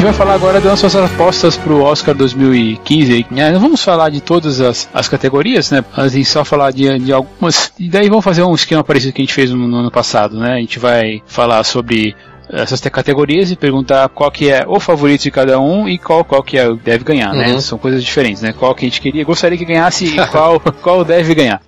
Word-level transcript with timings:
gente 0.00 0.04
vai 0.04 0.14
falar 0.14 0.32
agora 0.32 0.62
das 0.62 0.82
nossas 0.82 0.96
apostas 0.96 1.58
pro 1.58 1.82
Oscar 1.82 2.14
2015. 2.14 3.26
Né? 3.30 3.50
Não 3.52 3.60
vamos 3.60 3.84
falar 3.84 4.08
de 4.08 4.22
todas 4.22 4.58
as, 4.58 4.88
as 4.94 5.10
categorias, 5.10 5.70
né? 5.70 5.84
A 5.94 6.08
gente 6.08 6.24
só 6.24 6.42
falar 6.42 6.70
de, 6.70 6.98
de 7.00 7.12
algumas. 7.12 7.70
E 7.78 7.86
daí 7.86 8.08
vamos 8.08 8.24
fazer 8.24 8.42
um 8.42 8.54
esquema 8.54 8.82
parecido 8.82 9.12
que 9.12 9.20
a 9.20 9.24
gente 9.24 9.34
fez 9.34 9.50
no, 9.50 9.68
no 9.68 9.76
ano 9.76 9.90
passado, 9.90 10.38
né? 10.38 10.54
A 10.54 10.58
gente 10.58 10.78
vai 10.78 11.22
falar 11.26 11.62
sobre 11.64 12.16
essas 12.48 12.80
categorias 12.80 13.50
e 13.50 13.56
perguntar 13.56 14.08
qual 14.08 14.30
que 14.30 14.50
é 14.50 14.64
o 14.66 14.80
favorito 14.80 15.20
de 15.24 15.30
cada 15.30 15.60
um 15.60 15.86
e 15.86 15.98
qual 15.98 16.24
qual 16.24 16.42
que 16.42 16.56
é, 16.56 16.72
deve 16.82 17.04
ganhar, 17.04 17.34
né? 17.34 17.48
uhum. 17.48 17.54
né? 17.56 17.60
São 17.60 17.76
coisas 17.76 18.02
diferentes, 18.02 18.40
né? 18.40 18.54
Qual 18.58 18.74
que 18.74 18.86
a 18.86 18.88
gente 18.88 19.02
queria, 19.02 19.22
gostaria 19.22 19.58
que 19.58 19.66
ganhasse 19.66 20.06
e 20.06 20.16
qual, 20.32 20.58
qual 20.80 21.04
deve 21.04 21.34
ganhar. 21.34 21.60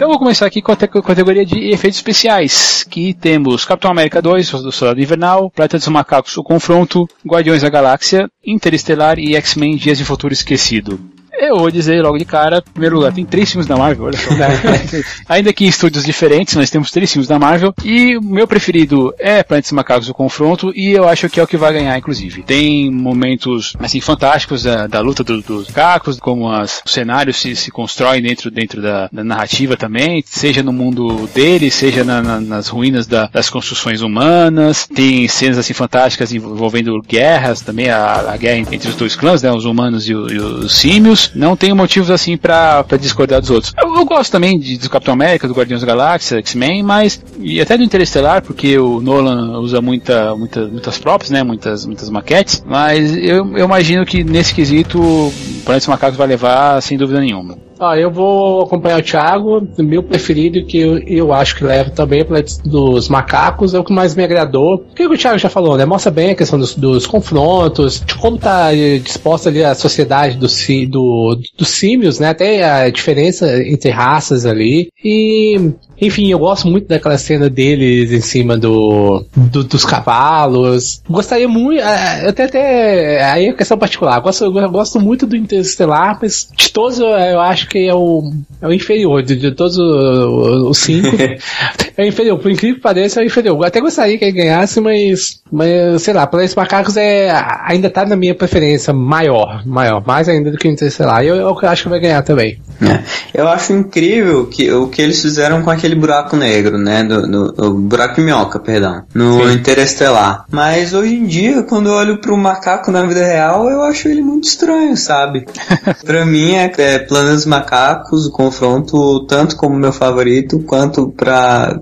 Então 0.00 0.08
vou 0.08 0.18
começar 0.18 0.46
aqui 0.46 0.62
com 0.62 0.72
a 0.72 0.76
categoria 0.78 1.44
de 1.44 1.58
efeitos 1.68 1.98
especiais, 1.98 2.84
que 2.84 3.12
temos 3.12 3.66
Capitão 3.66 3.90
América 3.90 4.22
2, 4.22 4.50
do 4.50 4.72
Soldado 4.72 4.98
Invernal, 4.98 5.50
Planeta 5.50 5.76
dos 5.76 5.88
Macacos, 5.88 6.38
O 6.38 6.42
Confronto, 6.42 7.06
Guardiões 7.22 7.60
da 7.60 7.68
Galáxia, 7.68 8.26
Interestelar 8.42 9.18
e 9.18 9.36
X-Men 9.36 9.76
Dias 9.76 9.98
de 9.98 10.06
Futuro 10.06 10.32
Esquecido. 10.32 10.98
Eu 11.40 11.56
vou 11.56 11.70
dizer 11.70 12.02
logo 12.02 12.18
de 12.18 12.26
cara, 12.26 12.58
em 12.58 12.72
primeiro 12.72 12.96
lugar, 12.96 13.14
tem 13.14 13.24
três 13.24 13.50
filmes 13.50 13.66
da 13.66 13.74
Marvel, 13.74 14.04
olha 14.04 14.18
só. 14.18 14.28
Ainda 15.26 15.54
que 15.54 15.64
em 15.64 15.68
estúdios 15.68 16.04
diferentes, 16.04 16.54
nós 16.54 16.68
temos 16.68 16.90
três 16.90 17.10
filmes 17.10 17.26
da 17.26 17.38
Marvel. 17.38 17.72
E 17.82 18.18
o 18.18 18.22
meu 18.22 18.46
preferido 18.46 19.14
é 19.18 19.42
Planeta 19.42 19.74
Macacos 19.74 20.10
o 20.10 20.14
Confronto, 20.14 20.70
e 20.76 20.92
eu 20.92 21.08
acho 21.08 21.30
que 21.30 21.40
é 21.40 21.42
o 21.42 21.46
que 21.46 21.56
vai 21.56 21.72
ganhar, 21.72 21.96
inclusive. 21.96 22.42
Tem 22.42 22.90
momentos, 22.90 23.74
assim, 23.78 24.02
fantásticos 24.02 24.64
da, 24.64 24.86
da 24.86 25.00
luta 25.00 25.24
do, 25.24 25.40
dos 25.40 25.68
macacos, 25.68 26.20
como 26.20 26.50
as, 26.52 26.82
os 26.84 26.92
cenários 26.92 27.38
se, 27.38 27.56
se 27.56 27.70
constroem 27.70 28.20
dentro, 28.20 28.50
dentro 28.50 28.82
da, 28.82 29.08
da 29.10 29.24
narrativa 29.24 29.78
também, 29.78 30.22
seja 30.26 30.62
no 30.62 30.74
mundo 30.74 31.26
deles, 31.34 31.72
seja 31.72 32.04
na, 32.04 32.20
na, 32.20 32.38
nas 32.38 32.68
ruínas 32.68 33.06
da, 33.06 33.28
das 33.28 33.48
construções 33.48 34.02
humanas. 34.02 34.86
Tem 34.86 35.26
cenas, 35.26 35.56
assim, 35.56 35.72
fantásticas 35.72 36.34
envolvendo 36.34 37.00
guerras 37.00 37.62
também, 37.62 37.88
a, 37.88 38.32
a 38.32 38.36
guerra 38.36 38.58
entre 38.58 38.90
os 38.90 38.94
dois 38.94 39.16
clãs, 39.16 39.42
né, 39.42 39.50
os 39.50 39.64
humanos 39.64 40.06
e, 40.06 40.14
o, 40.14 40.30
e 40.30 40.38
os 40.38 40.74
símios 40.74 41.29
não 41.34 41.56
tenho 41.56 41.76
motivos 41.76 42.10
assim 42.10 42.36
para 42.36 42.84
discordar 43.00 43.40
dos 43.40 43.50
outros. 43.50 43.72
Eu, 43.80 43.94
eu, 43.94 44.04
gosto 44.04 44.30
também 44.30 44.58
de, 44.58 44.78
do 44.78 44.90
Capitão 44.90 45.14
América, 45.14 45.46
do 45.46 45.54
Guardiões 45.54 45.80
da 45.80 45.86
Galáxia, 45.86 46.38
X-Men, 46.38 46.82
mas 46.82 47.22
e 47.38 47.60
até 47.60 47.76
do 47.76 47.84
Interestelar, 47.84 48.42
porque 48.42 48.78
o 48.78 49.00
Nolan 49.00 49.58
usa 49.60 49.80
muita, 49.80 50.34
muita, 50.36 50.66
muitas 50.66 50.98
props, 50.98 51.30
né, 51.30 51.42
muitas, 51.42 51.86
muitas 51.86 52.10
maquetes, 52.10 52.62
mas 52.66 53.16
eu, 53.16 53.56
eu 53.56 53.64
imagino 53.64 54.04
que 54.04 54.24
nesse 54.24 54.54
quesito 54.54 55.00
o 55.00 55.32
Planeta 55.64 55.90
Macacos 55.90 56.16
vai 56.16 56.26
levar 56.26 56.80
sem 56.82 56.96
dúvida 56.96 57.20
nenhuma. 57.20 57.69
Ah, 57.80 57.98
eu 57.98 58.10
vou 58.10 58.62
acompanhar 58.62 58.98
o 58.98 59.02
Thiago, 59.02 59.66
meu 59.78 60.02
preferido, 60.02 60.66
que 60.66 60.78
eu, 60.78 60.98
eu 60.98 61.32
acho 61.32 61.56
que 61.56 61.64
leva 61.64 61.88
também 61.88 62.22
para 62.22 62.44
dos 62.62 63.08
macacos, 63.08 63.72
é 63.72 63.78
o 63.78 63.84
que 63.84 63.92
mais 63.92 64.14
me 64.14 64.22
agradou. 64.22 64.74
O 64.74 64.94
que 64.94 65.06
o 65.06 65.16
Thiago 65.16 65.38
já 65.38 65.48
falou, 65.48 65.78
né? 65.78 65.86
Mostra 65.86 66.10
bem 66.10 66.30
a 66.30 66.34
questão 66.34 66.58
dos, 66.58 66.74
dos 66.74 67.06
confrontos, 67.06 68.04
de 68.04 68.14
como 68.16 68.36
tá 68.36 68.74
eh, 68.74 68.98
disposta 68.98 69.48
ali 69.48 69.64
a 69.64 69.74
sociedade 69.74 70.36
do, 70.36 70.46
do, 70.88 71.40
dos 71.56 71.68
símios, 71.68 72.18
né? 72.18 72.28
Até 72.28 72.62
a 72.62 72.90
diferença 72.90 73.46
entre 73.62 73.90
raças 73.90 74.44
ali. 74.44 74.90
E 75.02 75.72
enfim, 76.00 76.30
eu 76.30 76.38
gosto 76.38 76.68
muito 76.68 76.88
daquela 76.88 77.18
cena 77.18 77.50
deles 77.50 78.12
em 78.12 78.20
cima 78.20 78.56
do, 78.56 79.24
do 79.36 79.64
dos 79.64 79.84
cavalos. 79.84 81.02
Gostaria 81.08 81.48
muito, 81.48 81.80
é, 81.80 82.28
até 82.28 82.44
até 82.44 83.24
aí 83.24 83.46
é 83.46 83.52
questão 83.52 83.78
particular. 83.78 84.16
Eu 84.16 84.22
gosto, 84.22 84.44
eu 84.44 84.70
gosto 84.70 85.00
muito 85.00 85.26
do 85.26 85.36
Interestelar, 85.36 86.18
mas 86.20 86.48
de 86.56 86.70
todos 86.72 86.98
eu 86.98 87.40
acho 87.40 87.68
que 87.68 87.88
é 87.88 87.94
o, 87.94 88.32
é 88.60 88.66
o 88.66 88.72
inferior 88.72 89.22
de, 89.22 89.36
de 89.36 89.52
todos 89.52 89.76
os, 89.78 90.78
cinco. 90.78 91.16
é 91.96 92.02
o 92.02 92.06
inferior, 92.06 92.38
por 92.38 92.50
incrível 92.50 92.76
que 92.76 92.82
pareça, 92.82 93.20
é 93.20 93.24
o 93.24 93.26
inferior. 93.26 93.56
Eu 93.56 93.64
até 93.64 93.80
gostaria 93.80 94.18
que 94.18 94.24
ele 94.24 94.32
ganhasse, 94.32 94.80
mas, 94.80 95.40
mas 95.50 96.02
sei 96.02 96.14
lá, 96.14 96.26
para 96.26 96.44
esses 96.44 96.56
macacos 96.56 96.96
é 96.96 97.30
ainda 97.64 97.90
tá 97.90 98.04
na 98.04 98.16
minha 98.16 98.34
preferência 98.34 98.92
maior, 98.92 99.66
maior, 99.66 100.04
mais 100.06 100.28
ainda 100.28 100.50
do 100.50 100.58
que 100.58 100.68
o 100.68 100.70
Interestelar. 100.70 101.22
Eu, 101.22 101.36
eu 101.36 101.58
acho 101.62 101.84
que 101.84 101.88
vai 101.88 102.00
ganhar 102.00 102.22
também. 102.22 102.58
É. 102.82 103.40
Eu 103.40 103.48
acho 103.48 103.72
incrível 103.72 104.46
que 104.46 104.70
o 104.72 104.88
que 104.88 105.02
eles 105.02 105.20
fizeram 105.20 105.62
com 105.62 105.70
aquele 105.70 105.89
aquele 105.90 105.94
buraco 105.94 106.36
negro, 106.36 106.78
né? 106.78 107.02
Do, 107.02 107.22
do, 107.26 107.52
do 107.52 107.74
buraco 107.74 108.20
minhoca, 108.20 108.58
perdão. 108.58 109.02
No 109.14 109.48
Sim. 109.48 109.54
Interestelar. 109.54 110.44
Mas 110.50 110.94
hoje 110.94 111.14
em 111.14 111.26
dia, 111.26 111.62
quando 111.62 111.88
eu 111.88 111.94
olho 111.94 112.20
pro 112.20 112.36
macaco 112.36 112.90
na 112.90 113.04
vida 113.04 113.24
real, 113.24 113.68
eu 113.68 113.82
acho 113.82 114.08
ele 114.08 114.22
muito 114.22 114.44
estranho, 114.44 114.96
sabe? 114.96 115.46
pra 116.04 116.24
mim 116.24 116.54
é, 116.54 116.72
é 116.78 116.98
Planos 116.98 117.44
Macacos, 117.44 118.26
o 118.26 118.30
confronto 118.30 119.26
tanto 119.26 119.56
como 119.56 119.76
meu 119.76 119.92
favorito, 119.92 120.60
quanto 120.60 121.10
pra, 121.10 121.80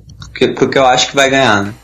pro 0.54 0.68
que 0.68 0.78
eu 0.78 0.86
acho 0.86 1.10
que 1.10 1.16
vai 1.16 1.30
ganhar, 1.30 1.64
né? 1.64 1.74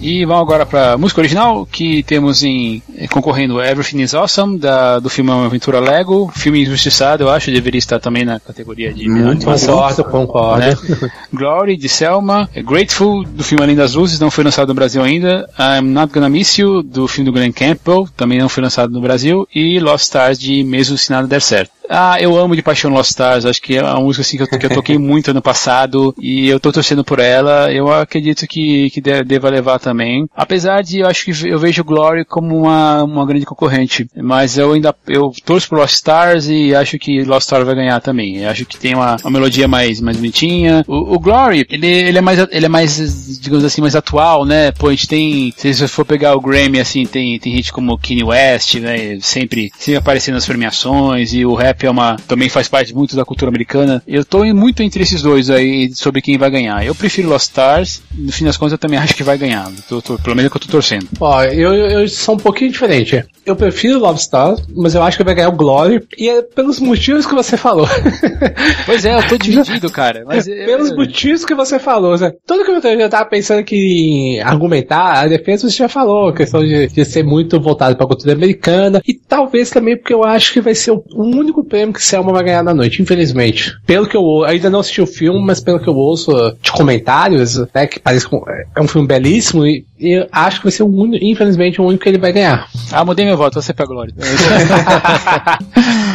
E 0.00 0.24
vamos 0.24 0.42
agora 0.42 0.66
para 0.66 0.98
música 0.98 1.20
original, 1.20 1.64
que 1.64 2.02
temos 2.02 2.42
em 2.42 2.82
concorrendo 3.10 3.60
Everything 3.60 4.02
is 4.02 4.14
Awesome, 4.14 4.58
da, 4.58 4.98
do 4.98 5.08
filme 5.08 5.30
Uma 5.30 5.46
Aventura 5.46 5.80
Lego, 5.80 6.30
filme 6.34 6.62
injustiçado, 6.62 7.24
eu 7.24 7.30
acho, 7.30 7.50
deveria 7.50 7.78
estar 7.78 8.00
também 8.00 8.24
na 8.24 8.38
categoria 8.38 8.92
de 8.92 9.08
Muito 9.08 9.44
Concordo, 9.44 10.04
concordo. 10.04 10.60
Né? 10.60 10.76
Glory, 11.32 11.76
de 11.76 11.88
Selma, 11.88 12.48
Grateful, 12.64 13.24
do 13.24 13.44
filme 13.44 13.64
Além 13.64 13.76
das 13.76 13.94
Luzes, 13.94 14.20
não 14.20 14.30
foi 14.30 14.44
lançado 14.44 14.68
no 14.68 14.74
Brasil 14.74 15.02
ainda, 15.02 15.48
I'm 15.58 15.88
Not 15.88 16.12
Gonna 16.12 16.28
Miss 16.28 16.56
You, 16.58 16.82
do 16.82 17.08
filme 17.08 17.30
do 17.30 17.32
Glenn 17.34 17.52
Campbell, 17.52 18.08
também 18.16 18.38
não 18.38 18.48
foi 18.48 18.62
lançado 18.62 18.92
no 18.92 19.00
Brasil, 19.00 19.46
e 19.54 19.78
Lost 19.80 20.04
Stars, 20.04 20.38
de 20.38 20.64
Mesmo 20.64 20.96
Se 20.96 21.10
Nada 21.10 21.26
Der 21.26 21.40
Certo. 21.40 21.82
Ah, 21.94 22.16
eu 22.20 22.38
amo 22.38 22.56
de 22.56 22.62
paixão 22.62 22.90
Lost 22.90 23.10
Stars, 23.10 23.44
acho 23.44 23.60
que 23.60 23.76
é 23.76 23.82
uma 23.82 24.00
música 24.00 24.22
assim 24.22 24.38
que 24.38 24.42
eu, 24.42 24.58
que 24.58 24.66
eu 24.66 24.74
toquei 24.74 24.96
muito 24.98 25.30
ano 25.30 25.42
passado 25.42 26.14
e 26.18 26.48
eu 26.48 26.58
tô 26.58 26.72
torcendo 26.72 27.04
por 27.04 27.18
ela. 27.18 27.70
Eu 27.70 27.92
acredito 27.92 28.46
que, 28.46 28.88
que 28.90 29.00
deva 29.00 29.50
levar 29.50 29.78
também. 29.78 30.26
Apesar 30.34 30.82
de 30.82 31.00
eu 31.00 31.06
acho 31.06 31.24
que 31.24 31.48
eu 31.48 31.58
vejo 31.58 31.84
Glory 31.84 32.24
como 32.24 32.56
uma, 32.56 32.81
uma 33.04 33.26
grande 33.26 33.46
concorrente, 33.46 34.06
mas 34.16 34.58
eu 34.58 34.72
ainda 34.72 34.94
eu 35.06 35.32
torço 35.44 35.68
por 35.68 35.78
Lost 35.78 35.94
Stars 35.94 36.48
e 36.48 36.74
acho 36.74 36.98
que 36.98 37.22
Lost 37.24 37.42
Stars 37.42 37.64
vai 37.64 37.74
ganhar 37.74 38.00
também. 38.00 38.38
Eu 38.38 38.50
acho 38.50 38.64
que 38.64 38.78
tem 38.78 38.94
uma, 38.94 39.16
uma 39.22 39.30
melodia 39.30 39.66
mais, 39.68 40.00
mais 40.00 40.16
bonitinha. 40.16 40.84
O, 40.86 41.14
o, 41.14 41.18
Glory, 41.18 41.66
ele, 41.70 41.86
ele 41.86 42.18
é 42.18 42.20
mais 42.20 42.38
ele 42.38 42.66
é 42.66 42.68
mais 42.68 43.38
digamos 43.40 43.64
assim 43.64 43.80
mais 43.80 43.96
atual, 43.96 44.44
né? 44.44 44.72
Pô, 44.72 44.88
a 44.88 44.90
gente 44.90 45.08
tem 45.08 45.52
se 45.56 45.74
você 45.74 45.88
for 45.88 46.04
pegar 46.04 46.34
o 46.34 46.40
Grammy 46.40 46.80
assim, 46.80 47.06
tem 47.06 47.38
tem 47.38 47.54
gente 47.54 47.72
como 47.72 47.98
Kanye 47.98 48.24
West, 48.24 48.74
né? 48.76 49.18
Sempre 49.20 49.70
sempre 49.76 49.96
aparecendo 49.96 50.34
nas 50.34 50.46
premiações 50.46 51.32
e 51.32 51.44
o 51.44 51.54
rap 51.54 51.84
é 51.84 51.90
uma 51.90 52.16
também 52.26 52.48
faz 52.48 52.68
parte 52.68 52.94
muito 52.94 53.16
da 53.16 53.24
cultura 53.24 53.48
americana. 53.48 54.02
Eu 54.06 54.24
tô 54.24 54.44
muito 54.54 54.82
entre 54.82 55.02
esses 55.02 55.22
dois 55.22 55.50
aí 55.50 55.94
sobre 55.94 56.20
quem 56.20 56.38
vai 56.38 56.50
ganhar. 56.50 56.84
Eu 56.84 56.94
prefiro 56.94 57.28
Lost 57.28 57.48
Stars, 57.48 58.02
no 58.14 58.32
fim 58.32 58.44
das 58.44 58.56
contas 58.56 58.72
eu 58.72 58.78
também 58.78 58.98
acho 58.98 59.14
que 59.14 59.22
vai 59.22 59.38
ganhar. 59.38 59.70
Tô, 59.88 60.00
tô, 60.00 60.18
pelo 60.18 60.36
menos 60.36 60.46
é 60.46 60.50
que 60.50 60.56
eu 60.56 60.60
tô 60.60 60.68
torcendo. 60.68 61.08
Ó, 61.20 61.42
eu, 61.44 61.74
eu 61.74 62.08
sou 62.08 62.34
um 62.34 62.38
pouquinho 62.38 62.71
diferente. 62.72 63.24
Eu 63.44 63.56
prefiro 63.56 63.98
Love 63.98 64.18
Stars, 64.18 64.62
mas 64.74 64.94
eu 64.94 65.02
acho 65.02 65.16
que 65.16 65.24
vai 65.24 65.34
ganhar 65.34 65.48
o 65.48 65.56
Glory 65.56 66.06
e 66.16 66.28
é 66.28 66.42
pelos 66.42 66.80
motivos 66.80 67.26
que 67.26 67.34
você 67.34 67.56
falou. 67.56 67.86
Pois 68.86 69.04
é, 69.04 69.16
eu 69.16 69.28
tô 69.28 69.36
dividido, 69.36 69.90
cara. 69.90 70.24
Mas 70.26 70.44
pelos 70.44 70.90
eu... 70.90 70.96
motivos 70.96 71.44
que 71.44 71.54
você 71.54 71.78
falou, 71.78 72.18
né? 72.18 72.32
Tudo 72.46 72.64
que 72.64 72.70
eu 72.70 72.98
já 72.98 73.08
tava 73.08 73.28
pensando 73.28 73.62
que 73.62 73.76
em 73.76 74.40
argumentar, 74.40 75.20
a 75.20 75.26
defesa 75.26 75.68
você 75.68 75.76
já 75.76 75.88
falou, 75.88 76.28
a 76.28 76.34
questão 76.34 76.60
de, 76.60 76.88
de 76.88 77.04
ser 77.04 77.24
muito 77.24 77.60
voltado 77.60 77.96
pra 77.96 78.06
cultura 78.06 78.32
americana 78.32 79.00
e 79.06 79.14
talvez 79.14 79.70
também 79.70 79.96
porque 79.96 80.14
eu 80.14 80.24
acho 80.24 80.52
que 80.52 80.60
vai 80.60 80.74
ser 80.74 80.92
o 80.92 81.02
único 81.14 81.64
prêmio 81.64 81.94
que 81.94 82.04
Selma 82.04 82.32
vai 82.32 82.44
ganhar 82.44 82.62
na 82.62 82.74
noite, 82.74 83.02
infelizmente. 83.02 83.72
Pelo 83.86 84.06
que 84.06 84.16
eu 84.16 84.44
ainda 84.44 84.70
não 84.70 84.80
assisti 84.80 85.00
o 85.00 85.06
filme, 85.06 85.40
mas 85.44 85.60
pelo 85.60 85.80
que 85.80 85.88
eu 85.88 85.94
ouço 85.94 86.32
de 86.60 86.72
comentários, 86.72 87.58
né, 87.74 87.86
que 87.86 88.00
parece 88.00 88.28
que 88.28 88.36
é 88.76 88.80
um 88.80 88.88
filme 88.88 89.06
belíssimo 89.06 89.66
e, 89.66 89.84
e 89.98 90.26
acho 90.30 90.58
que 90.58 90.64
vai 90.64 90.72
ser 90.72 90.82
o 90.82 90.86
único, 90.86 91.24
infelizmente, 91.24 91.80
o 91.80 91.84
único 91.84 92.02
que 92.02 92.08
ele 92.08 92.18
vai 92.18 92.32
ganhar. 92.32 92.61
Ah, 92.92 93.04
mudei 93.04 93.24
meu 93.24 93.36
voto, 93.36 93.60
você 93.60 93.72
pega 93.72 93.90
o 93.90 93.94
Glória. 93.94 94.14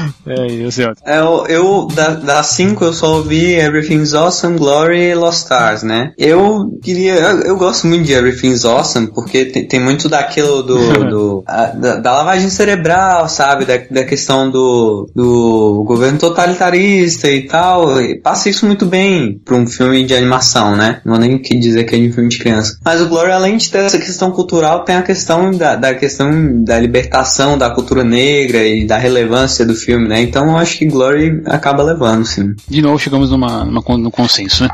é, 0.26 0.72
sei. 0.72 0.86
É, 1.06 1.20
eu, 1.20 1.46
eu 1.48 1.88
da, 1.94 2.10
das 2.12 2.48
cinco 2.48 2.86
eu 2.86 2.94
só 2.94 3.18
ouvi 3.18 3.54
Everything's 3.56 4.14
Awesome, 4.14 4.58
Glory 4.58 5.10
e 5.10 5.16
Lost 5.16 5.40
Stars, 5.40 5.84
né? 5.84 6.14
Eu 6.18 6.80
queria, 6.82 7.16
eu, 7.16 7.42
eu 7.42 7.58
gosto 7.58 7.88
muito 7.88 8.06
de 8.06 8.14
Everything's 8.14 8.66
Awesome 8.66 9.08
porque 9.14 9.46
tem, 9.46 9.68
tem 9.68 9.80
muito 9.80 10.10
daquilo 10.10 10.64
do, 10.64 10.78
do 11.10 11.44
a, 11.48 11.66
da, 11.68 11.96
da, 11.98 12.14
lavagem 12.14 12.50
cerebral, 12.50 13.28
sabe? 13.28 13.66
Da, 13.66 13.78
da 13.90 14.04
questão 14.04 14.50
do, 14.50 15.10
do 15.16 15.84
governo 15.86 16.20
totalitarista 16.20 17.30
e 17.30 17.44
tal. 17.44 18.02
E 18.02 18.20
passa 18.20 18.50
isso 18.50 18.66
muito 18.66 18.86
bem 18.86 19.40
para 19.44 19.56
um 19.56 19.68
filme 19.68 20.06
de 20.06 20.14
animação, 20.14 20.76
né? 20.76 21.02
Não 21.06 21.16
vou 21.16 21.22
nem 21.22 21.42
dizer 21.42 21.84
que 21.86 21.96
é 21.96 22.00
de 22.00 22.10
um 22.10 22.14
filme 22.14 22.30
de 22.30 22.40
criança. 22.40 22.78
Mas 22.84 23.02
o 23.02 23.08
Glory, 23.08 23.32
além 23.32 23.58
de 23.58 23.70
ter 23.70 23.80
essa 23.80 23.98
questão 23.98 24.32
cultural, 24.32 24.84
tem 24.84 24.96
a 24.96 25.02
questão 25.02 25.52
da, 25.52 25.76
da 25.76 25.94
questão 25.94 26.64
da 26.64 26.80
libertação 26.80 27.58
da 27.58 27.70
cultura 27.70 28.04
negra 28.04 28.64
e 28.64 28.86
da 28.86 28.98
relevância 28.98 29.66
do 29.66 29.76
filme, 29.76 29.97
né? 30.00 30.22
Então 30.22 30.48
eu 30.48 30.58
acho 30.58 30.78
que 30.78 30.86
Glory 30.86 31.42
acaba 31.46 31.84
levando, 31.84 32.26
sim. 32.26 32.56
De 32.68 32.82
novo 32.82 33.00
chegamos 33.00 33.32
numa, 33.32 33.64
numa, 33.64 33.98
num 33.98 34.12
consenso, 34.12 34.64
né? 34.64 34.70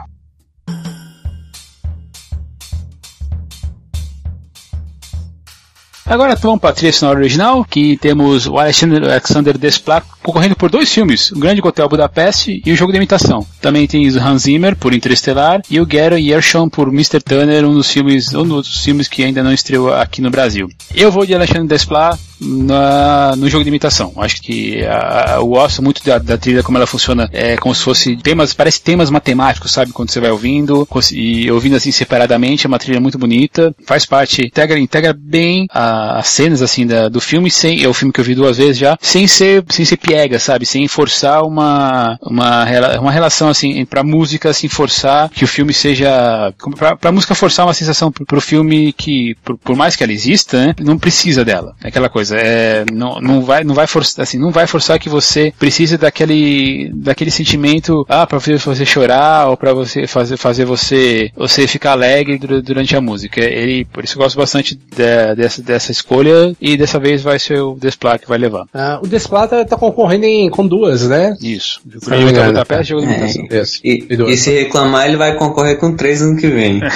Agora 6.14 6.36
vamos 6.36 6.60
para 6.60 6.70
a 6.70 6.74
trilha 6.74 6.94
sonora 6.94 7.18
original, 7.18 7.66
que 7.66 7.98
temos 7.98 8.46
o 8.46 8.60
Alexander, 8.60 9.04
Alexander 9.04 9.58
Desplat 9.58 10.06
concorrendo 10.22 10.56
por 10.56 10.70
dois 10.70 10.92
filmes, 10.92 11.32
O 11.32 11.40
Grande 11.40 11.60
Hotel 11.62 11.90
Budapeste 11.90 12.62
e 12.66 12.72
O 12.72 12.76
Jogo 12.76 12.92
de 12.92 12.98
Imitação. 12.98 13.46
Também 13.60 13.86
tem 13.86 14.08
o 14.08 14.20
Hans 14.20 14.44
Zimmer 14.44 14.76
por 14.76 14.94
Interestelar 14.94 15.62
e 15.70 15.82
o 15.82 15.88
Gero 15.90 16.18
Yershon 16.18 16.70
por 16.70 16.88
Mr. 16.88 17.20
Turner, 17.20 17.66
um 17.66 17.74
dos 17.74 17.92
filmes, 17.92 18.34
um 18.34 18.48
dos 18.48 18.84
filmes 18.84 19.08
que 19.08 19.24
ainda 19.24 19.44
não 19.44 19.52
estreou 19.52 19.94
aqui 19.94 20.22
no 20.22 20.30
Brasil. 20.30 20.70
Eu 20.96 21.12
vou 21.12 21.26
de 21.26 21.34
Alexandre 21.34 21.68
Desplat 21.68 22.20
na, 22.40 23.36
no 23.36 23.50
jogo 23.50 23.64
de 23.64 23.70
imitação. 23.70 24.14
Acho 24.18 24.42
que 24.42 24.84
a, 24.86 25.34
a, 25.34 25.36
eu 25.38 25.48
gosto 25.48 25.82
muito 25.82 26.04
da, 26.04 26.18
da, 26.18 26.38
trilha, 26.38 26.64
como 26.64 26.78
ela 26.78 26.88
funciona, 26.88 27.30
é 27.32 27.58
como 27.58 27.74
se 27.74 27.84
fosse 27.84 28.16
temas, 28.18 28.54
parece 28.54 28.82
temas 28.82 29.10
matemáticos, 29.10 29.72
sabe? 29.72 29.92
Quando 29.92 30.10
você 30.10 30.20
vai 30.20 30.32
ouvindo, 30.32 30.88
e 31.12 31.52
ouvindo 31.52 31.76
assim 31.76 31.92
separadamente, 31.92 32.66
é 32.66 32.68
uma 32.68 32.80
trilha 32.80 33.00
muito 33.00 33.18
bonita, 33.18 33.74
faz 33.86 34.06
parte, 34.06 34.46
integra, 34.46 34.80
integra 34.80 35.14
bem 35.18 35.68
as 36.12 36.28
cenas 36.28 36.62
assim 36.62 36.86
da, 36.86 37.10
do 37.10 37.22
filme, 37.22 37.50
sem, 37.50 37.84
é 37.84 37.88
o 37.88 37.94
filme 37.94 38.14
que 38.14 38.20
eu 38.20 38.26
vi 38.26 38.36
duas 38.36 38.58
vezes 38.58 38.78
já, 38.78 38.98
sem 39.02 39.28
ser, 39.28 39.64
sem 39.70 39.86
ser 39.86 39.98
piega, 39.98 40.40
sabe? 40.40 40.66
Sem 40.66 40.88
forçar 40.88 41.44
uma, 41.44 42.18
uma, 42.22 42.66
uma 43.00 43.12
relação 43.12 43.50
assim, 43.50 43.86
pra 43.86 44.04
música 44.04 44.50
assim, 44.50 44.68
forçar 44.68 45.30
que 45.30 45.44
o 45.44 45.48
filme 45.48 45.74
seja, 45.74 46.54
pra 47.00 47.12
música 47.12 47.36
forçar 47.36 47.66
uma 47.66 47.74
sensação 47.74 48.12
pro, 48.12 48.26
pro 48.26 48.42
filme 48.42 48.94
que, 48.94 49.36
por, 49.44 49.58
por 49.58 49.76
mais 49.76 49.96
que 49.96 50.04
ela 50.04 50.14
exista, 50.14 50.68
né, 50.68 50.76
não 50.80 50.98
precisa 50.98 51.44
dela. 51.46 51.76
É 51.84 51.88
aquela 51.88 52.10
coisa, 52.10 52.38
é, 52.38 52.86
não, 52.92 53.20
não 53.20 53.42
vai, 53.42 53.64
não 53.64 53.76
vai 53.76 53.88
forçar, 53.88 54.24
assim, 54.24 54.38
não 54.38 54.52
vai 54.52 54.68
forçar 54.68 55.00
que 55.00 55.10
você 55.10 55.54
precise 55.58 55.98
daquele, 55.98 56.92
daquele 56.94 57.32
sentimento, 57.32 58.06
ah, 58.10 58.26
para 58.26 58.40
fazer 58.40 58.60
você 58.60 58.86
chorar 58.86 59.50
ou 59.50 59.58
para 59.58 59.74
você 59.74 60.08
fazer, 60.08 60.38
fazer 60.38 60.66
você, 60.66 61.32
você 61.36 61.68
ficar 61.68 61.92
alegre 61.92 62.38
durante 62.38 62.96
a 62.96 63.02
música. 63.02 63.42
Ele, 63.42 63.86
por 63.86 64.04
isso 64.04 64.18
eu 64.18 64.24
gosto 64.24 64.38
bastante 64.38 64.76
de, 64.76 65.36
dessa, 65.36 65.62
dessa 65.84 65.92
escolha 65.92 66.56
e 66.62 66.78
dessa 66.78 66.98
vez 66.98 67.22
vai 67.22 67.38
ser 67.38 67.60
o 67.62 67.76
Desplat 67.76 68.22
que 68.22 68.30
vai 68.30 68.38
levar. 68.38 68.66
Ah, 68.74 69.00
o 69.04 69.08
Desplat 69.08 69.50
tá, 69.50 69.66
tá 69.66 69.76
concorrendo 69.76 70.26
em, 70.26 70.50
com 70.50 70.66
duas, 70.66 71.08
né? 71.08 71.36
Isso. 71.42 71.82
O 71.86 72.34
jogo 72.34 72.54
da 72.54 72.66
peça, 72.66 72.84
jogo 72.84 73.04
é, 73.06 73.64
e, 73.84 74.08
e, 74.10 74.32
e 74.32 74.38
se 74.38 74.52
reclamar, 74.52 75.08
ele 75.08 75.18
vai 75.18 75.36
concorrer 75.36 75.78
com 75.78 75.96
três 75.96 76.22
ano 76.22 76.38
que 76.38 76.48
vem. 76.48 76.82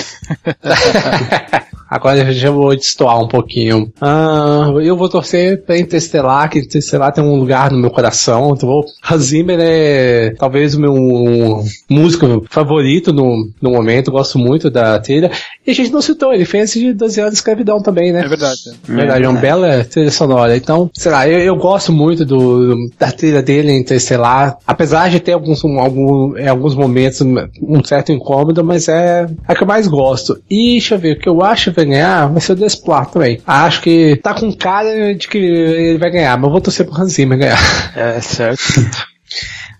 Agora 1.89 2.19
eu 2.19 2.31
já 2.33 2.51
vou 2.51 2.75
destoar 2.75 3.19
um 3.21 3.27
pouquinho. 3.27 3.91
Ah, 4.01 4.71
eu 4.81 4.97
vou 4.97 5.09
torcer 5.09 5.63
pra 5.63 5.77
Interestelar, 5.77 6.49
que 6.49 6.59
Interestelar 6.59 7.13
tem 7.13 7.23
um 7.23 7.35
lugar 7.35 7.71
no 7.71 7.79
meu 7.79 7.89
coração. 7.89 8.53
Então, 8.55 8.67
vou... 8.67 8.85
Hans 9.09 9.23
Zimmer 9.23 9.57
é 9.61 10.33
talvez 10.37 10.75
o 10.75 10.81
meu 10.81 11.63
músico 11.89 12.45
favorito 12.49 13.13
no, 13.13 13.49
no 13.61 13.71
momento. 13.71 14.11
Gosto 14.11 14.37
muito 14.37 14.69
da 14.69 14.99
trilha. 14.99 15.31
E 15.65 15.71
a 15.71 15.73
gente 15.73 15.91
não 15.91 16.01
citou, 16.01 16.33
ele 16.33 16.45
fez 16.45 16.71
de 16.71 16.93
12 16.93 17.19
anos 17.19 17.33
de 17.33 17.37
escravidão 17.37 17.81
também, 17.81 18.11
né? 18.11 18.21
É 18.21 18.27
verdade. 18.27 18.59
É 18.87 18.93
verdade, 18.93 19.23
é 19.25 19.29
uma 19.29 19.39
bela 19.39 19.83
trilha 19.83 20.11
sonora. 20.11 20.55
Então, 20.55 20.89
sei 20.93 21.11
lá, 21.11 21.27
eu, 21.27 21.39
eu 21.39 21.55
gosto 21.55 21.91
muito 21.91 22.25
do, 22.25 22.89
da 22.99 23.11
trilha 23.11 23.41
dele 23.41 23.71
em 23.71 23.79
Interestelar. 23.79 24.57
Apesar 24.65 25.09
de 25.09 25.19
ter 25.19 25.33
alguns, 25.33 25.63
algum, 25.63 26.37
em 26.37 26.47
alguns 26.47 26.75
momentos 26.75 27.21
um 27.21 27.83
certo 27.83 28.11
incômodo, 28.11 28.63
mas 28.63 28.87
é 28.87 29.27
a 29.47 29.55
que 29.55 29.63
eu 29.63 29.67
mais 29.67 29.87
gosto. 29.87 30.39
E 30.49 30.71
deixa 30.73 30.95
eu 30.95 30.99
ver, 30.99 31.17
o 31.17 31.19
que 31.19 31.29
eu 31.29 31.41
acho 31.41 31.71
vai 31.77 31.85
ganhar 31.85 32.27
vai 32.27 32.41
ser 32.41 32.53
o 32.53 32.55
Desplat 32.55 33.11
também. 33.11 33.39
Acho 33.45 33.81
que 33.81 34.15
tá 34.17 34.33
com 34.33 34.51
cara 34.51 35.13
de 35.13 35.27
que 35.27 35.37
ele 35.37 35.97
vai 35.97 36.09
ganhar, 36.09 36.37
mas 36.37 36.51
vou 36.51 36.61
torcer 36.61 36.85
pro 36.85 36.99
Hans 36.99 37.13
Zimmer 37.13 37.37
ganhar. 37.37 37.57
É, 37.95 38.19
certo. 38.19 38.61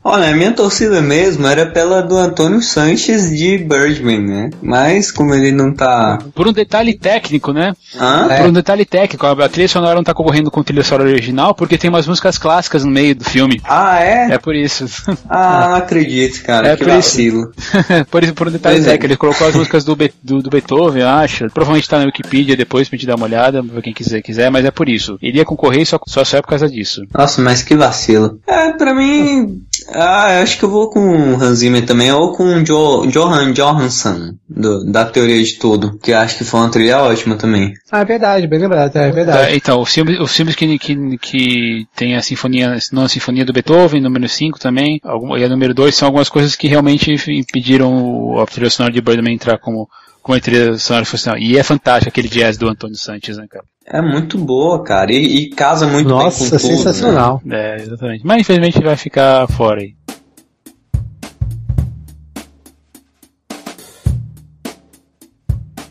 Olha, 0.09 0.29
a 0.29 0.33
minha 0.33 0.53
torcida 0.53 1.01
mesmo 1.01 1.45
era 1.45 1.65
pela 1.65 2.01
do 2.01 2.15
Antônio 2.15 2.61
Sanches 2.61 3.29
de 3.29 3.57
Birdman, 3.57 4.25
né? 4.25 4.49
Mas 4.61 5.11
como 5.11 5.35
ele 5.35 5.51
não 5.51 5.73
tá. 5.73 6.17
Por 6.33 6.47
um 6.47 6.53
detalhe 6.53 6.97
técnico, 6.97 7.51
né? 7.51 7.73
Hã? 7.93 8.29
Por 8.37 8.45
um 8.47 8.53
detalhe 8.53 8.85
técnico, 8.85 9.25
a 9.25 9.49
trilha 9.49 9.67
sonora 9.67 9.95
não 9.95 10.05
tá 10.05 10.13
concorrendo 10.13 10.49
com 10.49 10.61
a 10.61 10.63
trilha 10.63 10.81
sonora 10.81 11.09
original 11.09 11.53
porque 11.53 11.77
tem 11.77 11.89
umas 11.89 12.07
músicas 12.07 12.37
clássicas 12.37 12.85
no 12.85 12.89
meio 12.89 13.15
do 13.15 13.25
filme. 13.25 13.59
Ah, 13.65 13.99
é? 13.99 14.31
É 14.31 14.37
por 14.37 14.55
isso. 14.55 14.85
Ah, 15.29 15.67
não 15.67 15.75
acredito, 15.75 16.41
cara. 16.43 16.69
É 16.69 16.77
que 16.77 16.85
por 16.85 16.93
vacilo. 16.93 17.51
Isso. 17.57 18.05
por 18.09 18.23
isso, 18.23 18.33
por 18.33 18.47
um 18.47 18.51
detalhe 18.51 18.77
pois 18.77 18.87
é. 18.87 18.91
técnico. 18.91 19.05
É. 19.05 19.07
Ele 19.07 19.17
colocou 19.17 19.47
as 19.47 19.55
músicas 19.55 19.83
do, 19.83 19.95
Be 19.95 20.13
do, 20.23 20.41
do, 20.41 20.49
Beethoven, 20.49 21.03
acho. 21.03 21.49
Provavelmente 21.49 21.89
tá 21.89 21.99
na 21.99 22.05
Wikipedia 22.05 22.55
depois 22.55 22.87
pra 22.87 22.97
gente 22.97 23.07
dar 23.07 23.15
uma 23.15 23.25
olhada, 23.25 23.61
pra 23.61 23.81
quem 23.81 23.93
quiser, 23.93 24.21
quiser, 24.21 24.49
mas 24.49 24.63
é 24.63 24.71
por 24.71 24.87
isso. 24.87 25.17
Ele 25.21 25.39
ia 25.39 25.45
concorrer 25.45 25.85
só, 25.85 25.99
só, 26.07 26.23
só 26.23 26.37
é 26.37 26.41
por 26.41 26.47
causa 26.47 26.69
disso. 26.69 27.01
Nossa, 27.13 27.41
mas 27.41 27.61
que 27.61 27.75
vacilo. 27.75 28.39
É, 28.47 28.71
pra 28.71 28.93
mim. 28.93 29.66
Ah, 29.89 30.33
eu 30.33 30.43
acho 30.43 30.57
que 30.57 30.65
eu 30.65 30.69
vou 30.69 30.89
com 30.89 30.99
o 30.99 31.35
Hans 31.41 31.59
Zimmer 31.59 31.85
também, 31.85 32.11
ou 32.11 32.31
com 32.33 32.43
o 32.43 32.65
jo 32.65 33.07
Johan 33.07 33.53
Johansson, 33.53 34.35
do, 34.49 34.83
da 34.85 35.05
Teoria 35.05 35.41
de 35.41 35.53
Tudo, 35.53 35.97
que 35.99 36.13
acho 36.13 36.37
que 36.37 36.43
foi 36.43 36.59
uma 36.59 36.71
trilha 36.71 36.99
ótima 36.99 37.35
também. 37.35 37.73
Ah, 37.91 38.01
é 38.01 38.05
verdade, 38.05 38.47
bem 38.47 38.59
lembrado, 38.59 38.95
é 38.95 39.11
verdade. 39.11 39.51
É, 39.51 39.55
então, 39.55 39.81
os 39.81 39.93
filmes, 39.93 40.19
os 40.19 40.35
filmes 40.35 40.55
que, 40.55 40.77
que, 40.77 41.17
que 41.17 41.87
tem 41.95 42.15
a 42.15 42.21
sinfonia, 42.21 42.77
não 42.91 43.03
a 43.03 43.09
sinfonia 43.09 43.45
do 43.45 43.53
Beethoven, 43.53 44.01
número 44.01 44.27
5 44.27 44.59
também, 44.59 44.99
algum, 45.03 45.37
e 45.37 45.43
a 45.43 45.49
número 45.49 45.73
2 45.73 45.95
são 45.95 46.07
algumas 46.07 46.29
coisas 46.29 46.55
que 46.55 46.67
realmente 46.67 47.11
impediram 47.29 48.39
a 48.39 48.45
trilha 48.45 48.69
sonora 48.69 48.93
de 48.93 49.01
Birdman 49.01 49.33
entrar 49.33 49.57
como, 49.57 49.89
como 50.21 50.37
a 50.37 50.41
trilha 50.41 50.77
sonora 50.77 51.05
funcional. 51.05 51.39
E 51.39 51.57
é 51.57 51.63
fantástico 51.63 52.09
aquele 52.09 52.27
jazz 52.27 52.57
do 52.57 52.67
Antônio 52.67 52.97
Santos, 52.97 53.37
né, 53.37 53.45
cara? 53.49 53.63
É 53.89 54.01
muito 54.01 54.37
boa, 54.37 54.83
cara. 54.83 55.13
E, 55.13 55.37
e 55.37 55.49
casa 55.49 55.87
muito 55.87 56.09
Nossa, 56.09 56.41
bem 56.41 56.49
com 56.49 56.57
tudo. 56.57 56.69
Nossa, 56.69 56.77
sensacional. 56.77 57.41
Né? 57.43 57.77
É, 57.77 57.81
exatamente. 57.81 58.25
Mas 58.25 58.41
infelizmente 58.41 58.83
vai 58.83 58.97
ficar 58.97 59.47
fora 59.47 59.79
aí. 59.79 59.95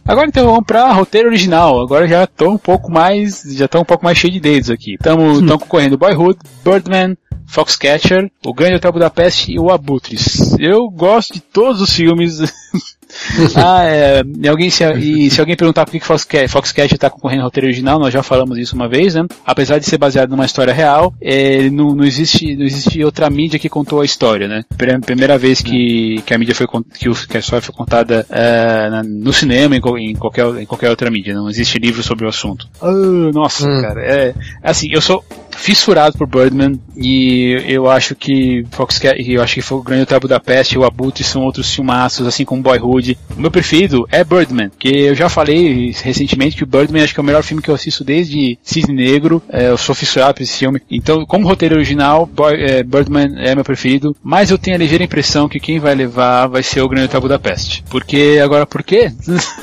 Agora 0.07 0.29
então 0.29 0.47
vamos 0.47 0.65
para 0.67 0.93
roteiro 0.93 1.29
original. 1.29 1.81
Agora 1.81 2.07
já 2.07 2.27
tô 2.27 2.51
um 2.51 2.59
pouco 2.59 2.93
mais, 2.93 3.43
já 3.43 3.67
tô 3.67 3.81
um 3.81 3.85
pouco 3.85 4.05
mais 4.05 4.17
cheio 4.19 4.33
de 4.33 4.41
dedos 4.41 4.71
aqui. 4.71 4.95
Estamos 4.95 5.41
hum. 5.41 5.47
concorrendo 5.59 5.99
Boyhood, 5.99 6.39
Birdman, 6.63 7.17
Foxcatcher, 7.47 8.31
O 8.45 8.53
Grande 8.53 8.77
Hotel 8.77 8.93
Budapeste 8.93 9.53
e 9.53 9.59
O 9.59 9.71
Abutres. 9.71 10.57
Eu 10.59 10.89
gosto 10.89 11.35
de 11.35 11.41
todos 11.41 11.81
os 11.81 11.93
filmes 11.93 12.41
ah, 13.57 13.85
é. 13.85 14.23
E, 14.43 14.49
alguém, 14.49 14.71
se, 14.71 14.85
e 14.95 15.31
se 15.31 15.41
alguém 15.41 15.57
perguntar 15.57 15.85
por 15.85 15.93
que 15.93 16.01
Foxcatcher, 16.01 16.95
está 16.95 17.11
concorrendo 17.11 17.43
ao 17.43 17.47
roteiro 17.47 17.67
original, 17.67 17.99
nós 17.99 18.13
já 18.13 18.23
falamos 18.23 18.59
isso 18.59 18.75
uma 18.75 18.89
vez, 18.89 19.15
né? 19.15 19.27
Apesar 19.45 19.79
de 19.79 19.87
ser 19.87 19.99
baseado 19.99 20.31
numa 20.31 20.45
história 20.45 20.73
real, 20.73 21.15
é, 21.21 21.71
não, 21.71 21.95
não, 21.95 22.05
existe, 22.05 22.57
não 22.57 22.65
existe 22.65 23.03
outra 23.05 23.29
mídia 23.31 23.59
que 23.59 23.69
contou 23.69 24.01
a 24.01 24.05
história, 24.05 24.49
né? 24.49 24.65
Primeira 25.05 25.39
vez 25.39 25.61
que, 25.61 26.23
que 26.27 26.35
a 26.35 26.39
mídia 26.39 26.55
foi 26.55 26.67
que, 26.67 27.27
que 27.27 27.37
a 27.37 27.41
história 27.41 27.63
foi 27.63 27.75
contada 27.75 28.26
é, 28.31 29.03
no 29.05 29.33
cinema, 29.33 29.76
em, 29.76 30.11
em, 30.11 30.15
qualquer, 30.15 30.47
em 30.57 30.67
qualquer 30.67 30.91
outra 30.91 31.11
mídia. 31.11 31.35
Não 31.35 31.49
existe 31.49 31.79
livro 31.79 32.03
sobre 32.03 32.25
o 32.25 32.29
assunto. 32.29 32.69
Oh, 32.81 33.31
nossa, 33.33 33.69
hum. 33.69 33.81
cara. 33.83 34.03
É, 34.03 34.35
assim, 34.62 34.88
eu 34.91 35.00
sou 35.00 35.25
fissurado 35.57 36.17
por 36.17 36.27
Birdman 36.27 36.79
e 36.97 37.63
eu 37.67 37.91
acho 37.91 38.15
que 38.15 38.65
Foxcatcher, 38.71 39.29
eu 39.29 39.43
acho 39.43 39.55
que 39.55 39.63
foi 39.63 39.79
o 39.79 39.83
Grande 39.83 40.03
Hotel 40.03 40.21
Budapeste 40.21 40.79
o 40.79 40.85
Abutre 40.85 41.25
são 41.25 41.43
outros 41.43 41.75
filmaços, 41.75 42.27
assim 42.27 42.45
como 42.45 42.63
Boyhood 42.63 43.19
o 43.37 43.41
meu 43.41 43.51
preferido 43.51 44.07
é 44.11 44.25
Birdman, 44.25 44.71
que 44.79 44.89
eu 44.89 45.15
já 45.15 45.29
falei 45.29 45.95
recentemente 46.03 46.57
que 46.57 46.65
o 46.65 46.67
Birdman 46.67 47.03
acho 47.03 47.15
que 47.15 47.21
é 47.21 47.23
o 47.23 47.27
melhor 47.27 47.43
filme 47.43 47.63
que 47.63 47.71
eu 47.71 47.75
assisto 47.75 48.05
desde 48.05 48.59
Cisne 48.63 48.95
Negro. 48.95 49.43
É, 49.49 49.69
eu 49.69 49.77
sou 49.77 49.95
fissurado 49.95 50.35
por 50.35 50.43
esse 50.43 50.59
filme. 50.59 50.81
Então, 50.91 51.25
como 51.27 51.47
roteiro 51.47 51.75
original, 51.75 52.27
Boy, 52.27 52.55
é, 52.55 52.83
Birdman 52.83 53.35
é 53.39 53.55
meu 53.55 53.65
preferido. 53.65 54.17
Mas 54.23 54.51
eu 54.51 54.59
tenho 54.59 54.77
a 54.77 54.79
ligeira 54.79 55.05
impressão 55.05 55.49
que 55.49 55.61
quem 55.61 55.79
vai 55.79 55.95
levar 55.95 56.47
vai 56.47 56.63
ser 56.63 56.81
o 56.81 56.89
Grande 56.89 57.07
Hotel 57.07 57.21
Budapeste. 57.21 57.85
Porque, 57.89 58.41
agora, 58.43 58.67
por 58.67 58.83
quê? 58.83 59.13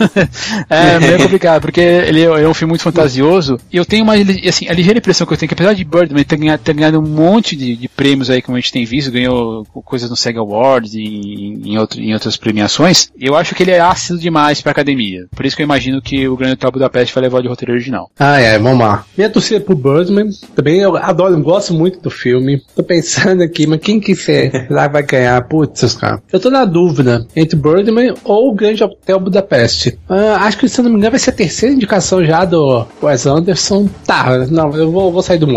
é 0.70 1.00
meio 1.00 1.18
complicado, 1.18 1.62
porque 1.62 1.82
ele 1.82 2.22
é 2.22 2.48
um 2.48 2.54
filme 2.54 2.72
muito 2.72 2.84
fantasioso. 2.84 3.58
E 3.72 3.78
eu 3.78 3.86
tenho 3.86 4.04
uma, 4.04 4.14
assim, 4.48 4.68
a 4.68 4.74
ligeira 4.74 5.00
impressão 5.00 5.26
que 5.26 5.34
eu 5.34 5.38
tenho 5.38 5.48
que 5.48 5.54
apesar 5.54 5.74
de 5.74 5.83
Birdman 5.84 6.24
ter 6.24 6.38
ganhado, 6.38 6.64
ter 6.64 6.74
ganhado 6.74 7.00
um 7.00 7.08
monte 7.08 7.56
de, 7.56 7.76
de, 7.76 7.88
prêmios 7.88 8.30
aí, 8.30 8.42
como 8.42 8.58
a 8.58 8.60
gente 8.60 8.72
tem 8.72 8.86
visto, 8.86 9.12
ganhou 9.12 9.66
coisas 9.86 10.10
no 10.10 10.16
SEG 10.16 10.38
Awards 10.38 10.94
e 10.94 11.04
em, 11.04 11.74
em, 11.74 11.78
outro, 11.78 12.00
em 12.00 12.14
outras 12.14 12.38
premiações, 12.38 13.10
eu 13.20 13.36
acho 13.36 13.56
que 13.56 13.64
ele 13.64 13.72
é 13.72 13.80
ácido 13.80 14.20
demais 14.20 14.62
pra 14.62 14.72
academia. 14.72 15.26
Por 15.36 15.46
isso 15.46 15.56
que 15.56 15.62
eu 15.62 15.66
imagino 15.66 16.02
que 16.02 16.28
o 16.28 16.36
Grande 16.36 16.54
Hotel 16.54 16.72
Budapeste 16.72 17.14
vai 17.14 17.24
levar 17.24 17.42
de 17.42 17.48
roteiro 17.48 17.74
original. 17.74 18.10
Ah, 18.20 18.40
é, 18.40 18.58
vamos 18.58 18.80
lá. 18.80 19.06
Minha 19.18 19.30
torcida 19.30 19.60
pro 19.60 19.76
Birdman, 19.76 20.30
também 20.56 20.80
eu 20.80 20.96
adoro, 20.98 21.40
gosto 21.42 21.74
muito 21.74 22.00
do 22.00 22.10
filme. 22.10 22.62
Tô 22.76 22.84
pensando 22.84 23.44
aqui, 23.44 23.68
mas 23.68 23.80
quem 23.80 24.00
que 24.00 24.16
será 24.16 24.88
vai 24.92 25.04
ganhar? 25.04 25.42
Putz, 25.48 25.96
cara. 25.96 26.22
Eu 26.32 26.40
tô 26.40 26.50
na 26.50 26.66
dúvida 26.66 27.26
entre 27.36 27.58
Birdman 27.58 28.14
ou 28.24 28.52
o 28.52 28.56
Grande 28.56 28.84
Hotel 28.84 29.20
Budapeste. 29.20 29.98
Ah, 30.08 30.38
acho 30.42 30.58
que, 30.58 30.68
se 30.68 30.82
não 30.82 30.90
me 30.90 30.98
engano, 30.98 31.12
vai 31.12 31.20
ser 31.20 31.32
a 31.32 31.34
terceira 31.34 31.76
indicação 31.76 32.24
já 32.24 32.46
do 32.46 32.86
Wes 33.02 33.26
Anderson. 33.26 33.90
Tá, 34.06 34.46
não, 34.50 34.76
eu 34.76 34.92
vou, 34.92 35.12
vou 35.12 35.22
sair 35.22 35.38
do 35.38 35.48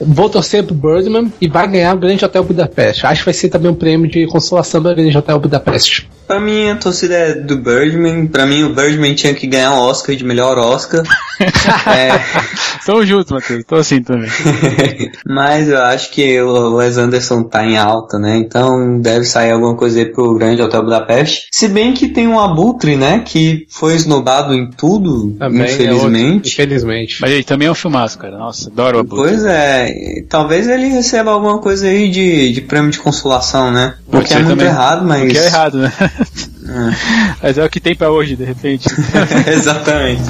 Vou 0.00 0.30
torcer 0.30 0.64
pro 0.64 0.74
Birdman 0.74 1.32
e 1.40 1.48
vai 1.48 1.68
ganhar 1.68 1.94
o 1.94 1.98
Grande 1.98 2.24
Hotel 2.24 2.42
Budapeste. 2.42 3.06
Acho 3.06 3.20
que 3.20 3.26
vai 3.26 3.34
ser 3.34 3.50
também 3.50 3.70
um 3.70 3.74
prêmio 3.74 4.10
de 4.10 4.26
consolação 4.26 4.80
do 4.80 4.94
Grande 4.94 5.16
Hotel 5.16 5.38
Budapeste. 5.38 6.08
pra 6.26 6.40
mim 6.40 6.70
a 6.70 6.76
torcida 6.76 7.14
é 7.14 7.34
do 7.34 7.58
Birdman. 7.58 8.26
Pra 8.26 8.46
mim 8.46 8.62
o 8.62 8.74
Birdman 8.74 9.14
tinha 9.14 9.34
que 9.34 9.46
ganhar 9.46 9.72
um 9.72 9.78
Oscar 9.78 10.16
de 10.16 10.24
melhor 10.24 10.56
Oscar. 10.56 11.02
é... 11.86 12.10
Tamo 12.86 13.04
junto, 13.04 13.34
Matheus. 13.34 13.64
Tô 13.64 13.76
assim 13.76 14.02
também. 14.02 14.30
Mas 15.26 15.68
eu 15.68 15.82
acho 15.82 16.10
que 16.10 16.40
o 16.40 16.76
Wes 16.76 16.96
Anderson 16.96 17.42
tá 17.42 17.64
em 17.64 17.76
alta, 17.76 18.18
né? 18.18 18.36
Então 18.38 18.98
deve 19.00 19.24
sair 19.24 19.50
alguma 19.50 19.76
coisa 19.76 19.98
aí 19.98 20.06
pro 20.06 20.34
Grande 20.34 20.62
Hotel 20.62 20.82
Budapeste. 20.82 21.48
Se 21.52 21.68
bem 21.68 21.92
que 21.92 22.08
tem 22.08 22.26
um 22.26 22.40
Abutre, 22.40 22.96
né? 22.96 23.22
Que 23.24 23.66
foi 23.68 23.94
esnobado 23.94 24.54
em 24.54 24.70
tudo, 24.70 25.34
também 25.38 25.64
infelizmente. 25.64 26.24
É 26.24 26.34
outro, 26.34 26.48
infelizmente. 26.48 27.20
Mas 27.20 27.30
ele 27.30 27.44
também 27.44 27.68
é 27.68 27.70
um 27.70 27.74
filmaço, 27.74 28.18
cara. 28.18 28.38
Nossa, 28.38 28.70
adoro 28.70 28.98
o 28.98 29.00
Abutre. 29.00 29.28
Pois 29.28 29.44
é. 29.44 29.59
Talvez 30.28 30.68
ele 30.68 30.88
receba 30.88 31.30
alguma 31.30 31.58
coisa 31.58 31.86
aí 31.86 32.10
de, 32.10 32.52
de 32.52 32.60
prêmio 32.60 32.90
de 32.90 32.98
consolação, 32.98 33.70
né? 33.70 33.94
Porque 34.10 34.32
é 34.34 34.36
muito 34.38 34.50
também. 34.50 34.66
errado, 34.66 35.04
mas. 35.06 35.22
Porque 35.22 35.38
é 35.38 35.46
errado, 35.46 35.78
né? 35.78 35.92
É. 36.70 37.34
Mas 37.42 37.58
é 37.58 37.64
o 37.64 37.68
que 37.68 37.80
tem 37.80 37.96
pra 37.96 38.12
hoje, 38.12 38.36
de 38.36 38.44
repente. 38.44 38.86
Exatamente. 39.50 40.22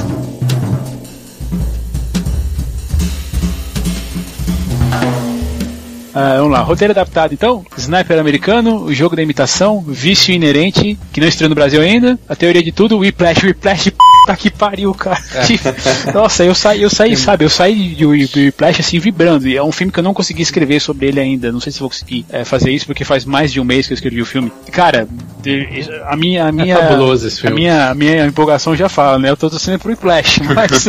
Uh, 6.11 6.39
vamos 6.39 6.53
lá, 6.53 6.61
roteiro 6.61 6.93
adaptado 6.93 7.33
então: 7.33 7.65
Sniper 7.77 8.19
americano, 8.19 8.85
o 8.85 8.93
jogo 8.93 9.17
da 9.17 9.23
imitação, 9.23 9.81
vício 9.87 10.35
inerente, 10.35 10.99
que 11.13 11.21
não 11.21 11.29
estreou 11.29 11.49
no 11.49 11.55
Brasil 11.55 11.81
ainda, 11.81 12.19
a 12.29 12.37
teoria 12.37 12.63
de 12.63 12.73
tudo, 12.73 12.99
Whiplash, 12.99 13.45
Whiplash, 13.47 13.93
Puta 14.21 14.37
que 14.37 14.51
pariu, 14.51 14.93
cara. 14.95 15.19
É. 15.35 16.13
Nossa, 16.13 16.45
eu 16.45 16.55
saí, 16.55 16.83
eu 16.83 16.91
saí, 16.91 17.17
sabe, 17.17 17.45
eu 17.45 17.51
saí 17.51 17.95
de 17.95 18.05
Whiplash 18.05 18.81
assim 18.81 18.99
vibrando. 18.99 19.49
E 19.49 19.57
é 19.57 19.63
um 19.63 19.73
filme 19.73 19.93
que 19.93 19.99
eu 19.99 20.05
não 20.05 20.13
consegui 20.13 20.43
escrever 20.43 20.81
sobre 20.81 21.07
ele 21.07 21.21
ainda. 21.21 21.51
Não 21.51 21.61
sei 21.61 21.73
se 21.73 21.81
vou 21.81 21.89
conseguir 21.89 22.27
é, 22.31 22.45
fazer 22.45 22.71
isso 22.71 22.87
porque 22.87 23.05
faz 23.05 23.25
mais 23.25 23.53
de 23.53 23.61
um 23.61 23.65
mês 23.65 23.87
que 23.87 23.93
eu 23.93 23.95
escrevi 23.95 24.21
o 24.21 24.27
filme. 24.27 24.53
Cara, 24.71 25.09
a 26.07 26.17
minha, 26.17 26.47
a 26.47 26.53
minha, 26.53 26.75
é 26.77 27.47
a 27.47 27.51
minha, 27.51 27.91
a 27.91 27.95
minha 27.95 28.27
empolgação 28.27 28.77
já 28.77 28.89
fala, 28.89 29.19
né? 29.19 29.31
Eu 29.31 29.37
tô 29.37 29.49
torcendo 29.49 29.79
pro 29.79 29.91
Whiplash, 29.91 30.41
mas, 30.55 30.87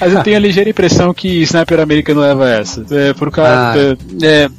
mas 0.00 0.12
eu 0.12 0.22
tenho 0.22 0.36
a 0.36 0.40
ligeira 0.40 0.70
impressão 0.70 1.12
que 1.12 1.42
Sniper 1.42 1.80
Americano 1.80 2.20
leva 2.20 2.48
essa. 2.48 2.84
É, 2.90 3.12
por 3.12 3.30
causa, 3.30 3.52
ah. 3.52 3.74
é, 4.22 4.26
é, 4.26 4.50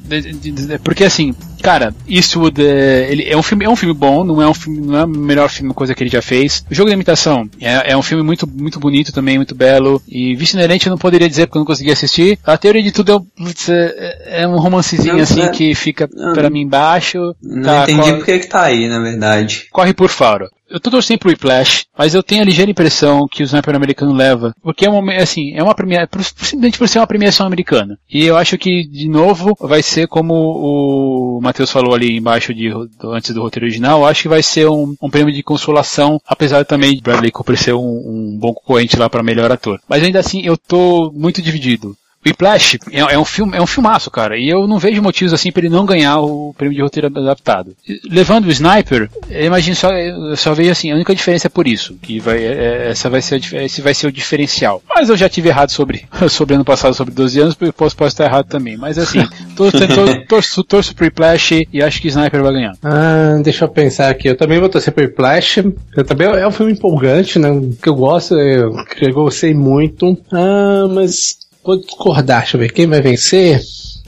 porque 0.84 1.04
assim, 1.04 1.34
cara, 1.62 1.94
Eastwood 2.08 2.62
é, 2.62 3.12
ele 3.12 3.24
é 3.28 3.38
um 3.38 3.44
filme, 3.44 3.66
é 3.66 3.70
um 3.70 3.76
filme 3.76 3.94
bom, 3.94 4.24
não 4.24 4.42
é 4.42 4.48
um 4.48 4.54
filme, 4.54 4.82
não 4.82 4.98
é 4.98 5.04
o 5.06 5.08
melhor 5.08 5.50
filme 5.50 5.74
coisa 5.74 5.96
que 5.96 6.04
ele 6.04 6.10
já 6.10 6.22
fez. 6.22 6.66
O 6.70 6.76
jogo 6.76 6.90
da 6.90 6.94
imitação 6.94 7.50
é, 7.60 7.92
é 7.92 7.98
um 7.98 8.02
filme 8.02 8.24
muito, 8.24 8.48
muito 8.48 8.80
bonito 8.80 9.12
também, 9.12 9.38
muito 9.38 9.56
belo. 9.56 10.02
E 10.08 10.36
Vice 10.36 10.56
Inerente 10.56 10.88
eu 10.88 10.92
não 10.92 10.98
poderia 10.98 11.30
dizer 11.30 11.48
porque 11.48 11.58
eu 11.58 11.62
não 11.62 11.68
consegui 11.68 11.92
assistir. 11.92 12.38
A 12.44 12.58
teoria 12.58 12.84
de 12.84 12.92
tudo 12.92 13.26
é, 13.70 13.74
é, 13.74 14.44
é 14.44 14.48
um 14.48 14.58
romancezinho 14.58 15.16
não, 15.16 15.24
assim 15.24 15.42
é, 15.42 15.50
que 15.50 15.74
fica 15.74 16.08
para 16.08 16.50
mim 16.50 16.68
baixo. 16.68 17.36
Não 17.42 17.64
tá, 17.64 17.84
entendi 17.84 18.00
corre, 18.00 18.14
porque 18.14 18.40
que 18.40 18.48
tá 18.48 18.64
aí, 18.64 18.88
na 18.88 19.00
verdade. 19.00 19.68
Corre 19.72 19.94
por 19.94 20.10
fora 20.10 20.50
eu 20.74 20.80
tô 20.80 20.90
torcendo 20.90 21.20
pro 21.20 21.30
Whiplash, 21.30 21.86
mas 21.96 22.16
eu 22.16 22.24
tenho 22.24 22.42
a 22.42 22.46
ligeira 22.46 22.72
impressão 22.72 23.28
que 23.28 23.44
o 23.44 23.46
Sniper 23.46 23.76
americano 23.76 24.12
leva, 24.12 24.56
porque 24.60 24.88
é 24.88 24.90
uma, 24.90 25.14
assim, 25.14 25.54
é 25.54 25.62
uma 25.62 25.76
premiação, 25.76 26.08
simplesmente 26.24 26.80
por 26.80 26.90
ser 26.90 26.98
uma 26.98 27.06
premiação 27.06 27.46
americana. 27.46 27.96
E 28.12 28.26
eu 28.26 28.36
acho 28.36 28.58
que, 28.58 28.84
de 28.88 29.08
novo, 29.08 29.56
vai 29.60 29.84
ser 29.84 30.08
como 30.08 30.34
o 30.34 31.40
Matheus 31.42 31.70
falou 31.70 31.94
ali 31.94 32.18
embaixo 32.18 32.56
de, 32.56 32.72
antes 33.04 33.36
do 33.36 33.42
roteiro 33.42 33.68
original, 33.68 34.00
eu 34.00 34.08
acho 34.08 34.24
que 34.24 34.28
vai 34.28 34.42
ser 34.42 34.68
um, 34.68 34.96
um 35.00 35.12
prêmio 35.12 35.32
de 35.32 35.44
consolação, 35.44 36.20
apesar 36.28 36.66
também 36.66 36.94
de 36.94 37.02
Bradley 37.02 37.32
Cooper 37.32 37.56
ser 37.56 37.74
um, 37.74 37.80
um 37.80 38.38
bom 38.40 38.52
concorrente 38.52 38.98
lá 38.98 39.08
para 39.08 39.22
melhor 39.22 39.52
ator. 39.52 39.80
Mas 39.88 40.02
ainda 40.02 40.20
assim, 40.20 40.42
eu 40.44 40.58
tô 40.58 41.12
muito 41.14 41.40
dividido. 41.40 41.96
Whiplash 42.26 42.80
é, 42.92 43.00
é, 43.00 43.20
um 43.20 43.26
filme, 43.26 43.58
é 43.58 43.62
um 43.62 43.68
filmaço, 43.68 44.10
cara, 44.10 44.38
e 44.38 44.50
eu 44.50 44.68
não 44.68 44.80
vejo 44.80 45.02
motivos 45.02 45.34
assim 45.34 45.52
para 45.52 45.66
ele 45.66 45.74
não 45.74 45.86
ganhar 45.86 46.20
o 46.20 46.54
prêmio 46.58 46.76
de 46.76 46.82
roteiro 46.82 47.08
adaptado. 47.08 47.76
Levando 48.10 48.46
o 48.46 48.52
Sniper, 48.52 49.10
eu 49.30 49.46
imagino 49.46 49.76
só, 49.76 49.92
eu 49.92 50.36
só 50.36 50.54
vejo 50.54 50.72
assim, 50.72 50.92
a 50.92 50.96
única 50.96 51.16
diferença 51.16 51.48
é 51.48 51.50
por 51.50 51.68
isso, 51.68 51.96
que 52.02 52.20
vai, 52.20 52.38
é, 52.38 52.54
é 52.54 52.90
essa 52.92 53.10
vai 53.10 53.22
ser, 53.22 53.42
esse 53.56 53.82
vai 53.82 53.94
ser 53.94 54.08
o 54.08 54.12
diferencial. 54.12 54.82
Mas 54.88 55.10
eu 55.10 55.18
já 55.18 55.28
tive 55.28 55.50
errado 55.50 55.70
sobre, 55.70 56.06
sobre 56.30 56.56
ano 56.56 56.66
passado, 56.66 56.94
sobre 56.94 57.14
12 57.14 57.40
anos, 57.40 57.56
posso, 57.76 57.96
posso 57.96 58.14
estar 58.14 58.26
errado 58.26 58.48
também. 58.48 58.78
Mas 58.78 58.98
assim, 58.98 59.26
torço, 59.56 59.78
torço, 59.88 60.26
torço, 60.28 60.64
torço 60.64 60.96
pro 60.96 61.06
Whiplash 61.06 61.68
e 61.72 61.84
acho 61.84 62.02
que 62.02 62.08
Sniper 62.08 62.42
vai 62.42 62.54
ganhar. 62.54 62.74
Ah, 62.84 63.40
deixa 63.44 63.66
eu 63.66 63.70
pensar 63.70 64.10
aqui, 64.10 64.28
eu 64.28 64.38
também 64.38 64.60
vou 64.60 64.70
torcer 64.70 64.94
pro 64.94 65.04
Whiplash, 65.04 65.64
eu 65.96 66.04
também 66.04 66.28
é 66.28 66.48
um 66.48 66.52
filme 66.52 66.72
empolgante, 66.72 67.40
né, 67.40 67.50
que 67.82 67.90
eu 67.90 67.96
gosto, 67.96 68.36
eu, 68.36 68.72
que 68.86 69.06
eu 69.06 69.14
gostei 69.14 69.54
muito, 69.54 70.18
ah, 70.32 70.88
mas 70.90 71.43
Vou 71.64 71.80
discordar, 71.80 72.42
deixa 72.42 72.58
eu 72.58 72.62
ver. 72.62 72.72
Quem 72.74 72.88
vai 72.88 73.02
vencer? 73.02 73.62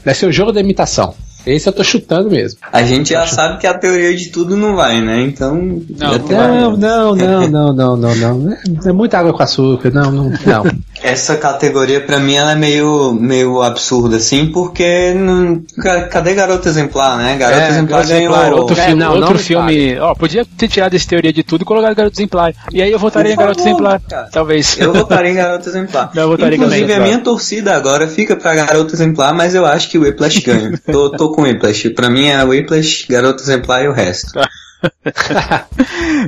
Vai 0.04 0.14
ser 0.14 0.26
o 0.26 0.32
jogo 0.32 0.52
da 0.52 0.60
imitação. 0.60 1.14
Esse 1.46 1.68
eu 1.68 1.72
tô 1.72 1.84
chutando 1.84 2.28
mesmo. 2.28 2.58
A 2.72 2.82
gente 2.82 3.10
já 3.10 3.24
sabe 3.26 3.58
que 3.58 3.66
a 3.68 3.74
teoria 3.74 4.14
de 4.16 4.30
tudo 4.30 4.56
não 4.56 4.74
vai, 4.74 5.00
né? 5.00 5.22
Então. 5.22 5.54
Não, 5.56 6.18
não, 6.76 6.76
não, 6.76 7.16
não, 7.16 7.48
não, 7.48 7.72
não, 7.72 7.96
não, 7.96 8.14
não. 8.16 8.56
É 8.84 8.92
muita 8.92 9.18
água 9.18 9.32
com 9.32 9.42
açúcar. 9.42 9.90
Não, 9.90 10.10
não, 10.10 10.30
não. 10.44 10.64
Essa 11.00 11.36
categoria, 11.36 12.00
pra 12.00 12.18
mim, 12.18 12.34
ela 12.34 12.52
é 12.52 12.54
meio, 12.56 13.12
meio 13.12 13.62
absurda, 13.62 14.16
assim, 14.16 14.46
porque. 14.46 15.14
Não, 15.14 15.62
cadê 16.10 16.34
Garota 16.34 16.68
Exemplar, 16.68 17.16
né? 17.16 17.36
Garota 17.36 17.62
é, 17.62 17.68
Exemplar 17.68 18.06
ganhou. 18.06 18.56
Outro, 18.56 18.76
é, 18.78 18.86
filme, 18.86 19.00
não, 19.00 19.14
outro 19.14 19.34
não 19.34 19.38
filme. 19.38 19.98
Ó, 20.00 20.14
podia 20.14 20.44
ter 20.44 20.66
tirado 20.66 20.94
esse 20.94 21.06
teoria 21.06 21.32
de 21.32 21.44
tudo 21.44 21.62
e 21.62 21.64
colocado 21.64 21.94
Garota 21.94 22.16
Exemplar. 22.16 22.52
E 22.72 22.82
aí 22.82 22.90
eu 22.90 22.98
votaria 22.98 23.32
em 23.32 23.36
Garota 23.36 23.60
Exemplar. 23.60 24.00
Cara. 24.00 24.28
Talvez. 24.32 24.76
Eu 24.80 24.92
votaria 24.92 25.30
em 25.30 25.34
Garota 25.36 25.68
Exemplar. 25.68 26.10
Não, 26.12 26.22
eu 26.22 26.28
votaria 26.30 26.56
Inclusive, 26.56 26.92
a 26.92 27.00
minha 27.00 27.18
torcida 27.18 27.74
agora 27.76 28.08
fica 28.08 28.34
pra 28.34 28.54
Garota 28.54 28.94
Exemplar, 28.94 29.32
mas 29.32 29.54
eu 29.54 29.64
acho 29.64 29.88
que 29.88 29.98
o 29.98 30.02
Whiplash 30.02 30.40
ganha. 30.40 30.80
tô, 30.90 31.10
tô 31.10 31.35
com 31.36 31.42
Whiplash. 31.42 31.90
Pra 31.90 32.08
mim 32.08 32.26
é 32.26 32.42
Whiplash, 32.42 33.06
Garota 33.08 33.42
Exemplar 33.42 33.84
e 33.84 33.88
o 33.88 33.92
resto. 33.92 34.32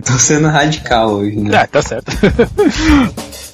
Tô 0.05 0.13
sendo 0.19 0.49
radical 0.49 1.15
hoje, 1.15 1.37
né? 1.37 1.57
Ah, 1.57 1.67
tá 1.67 1.81
certo. 1.81 2.13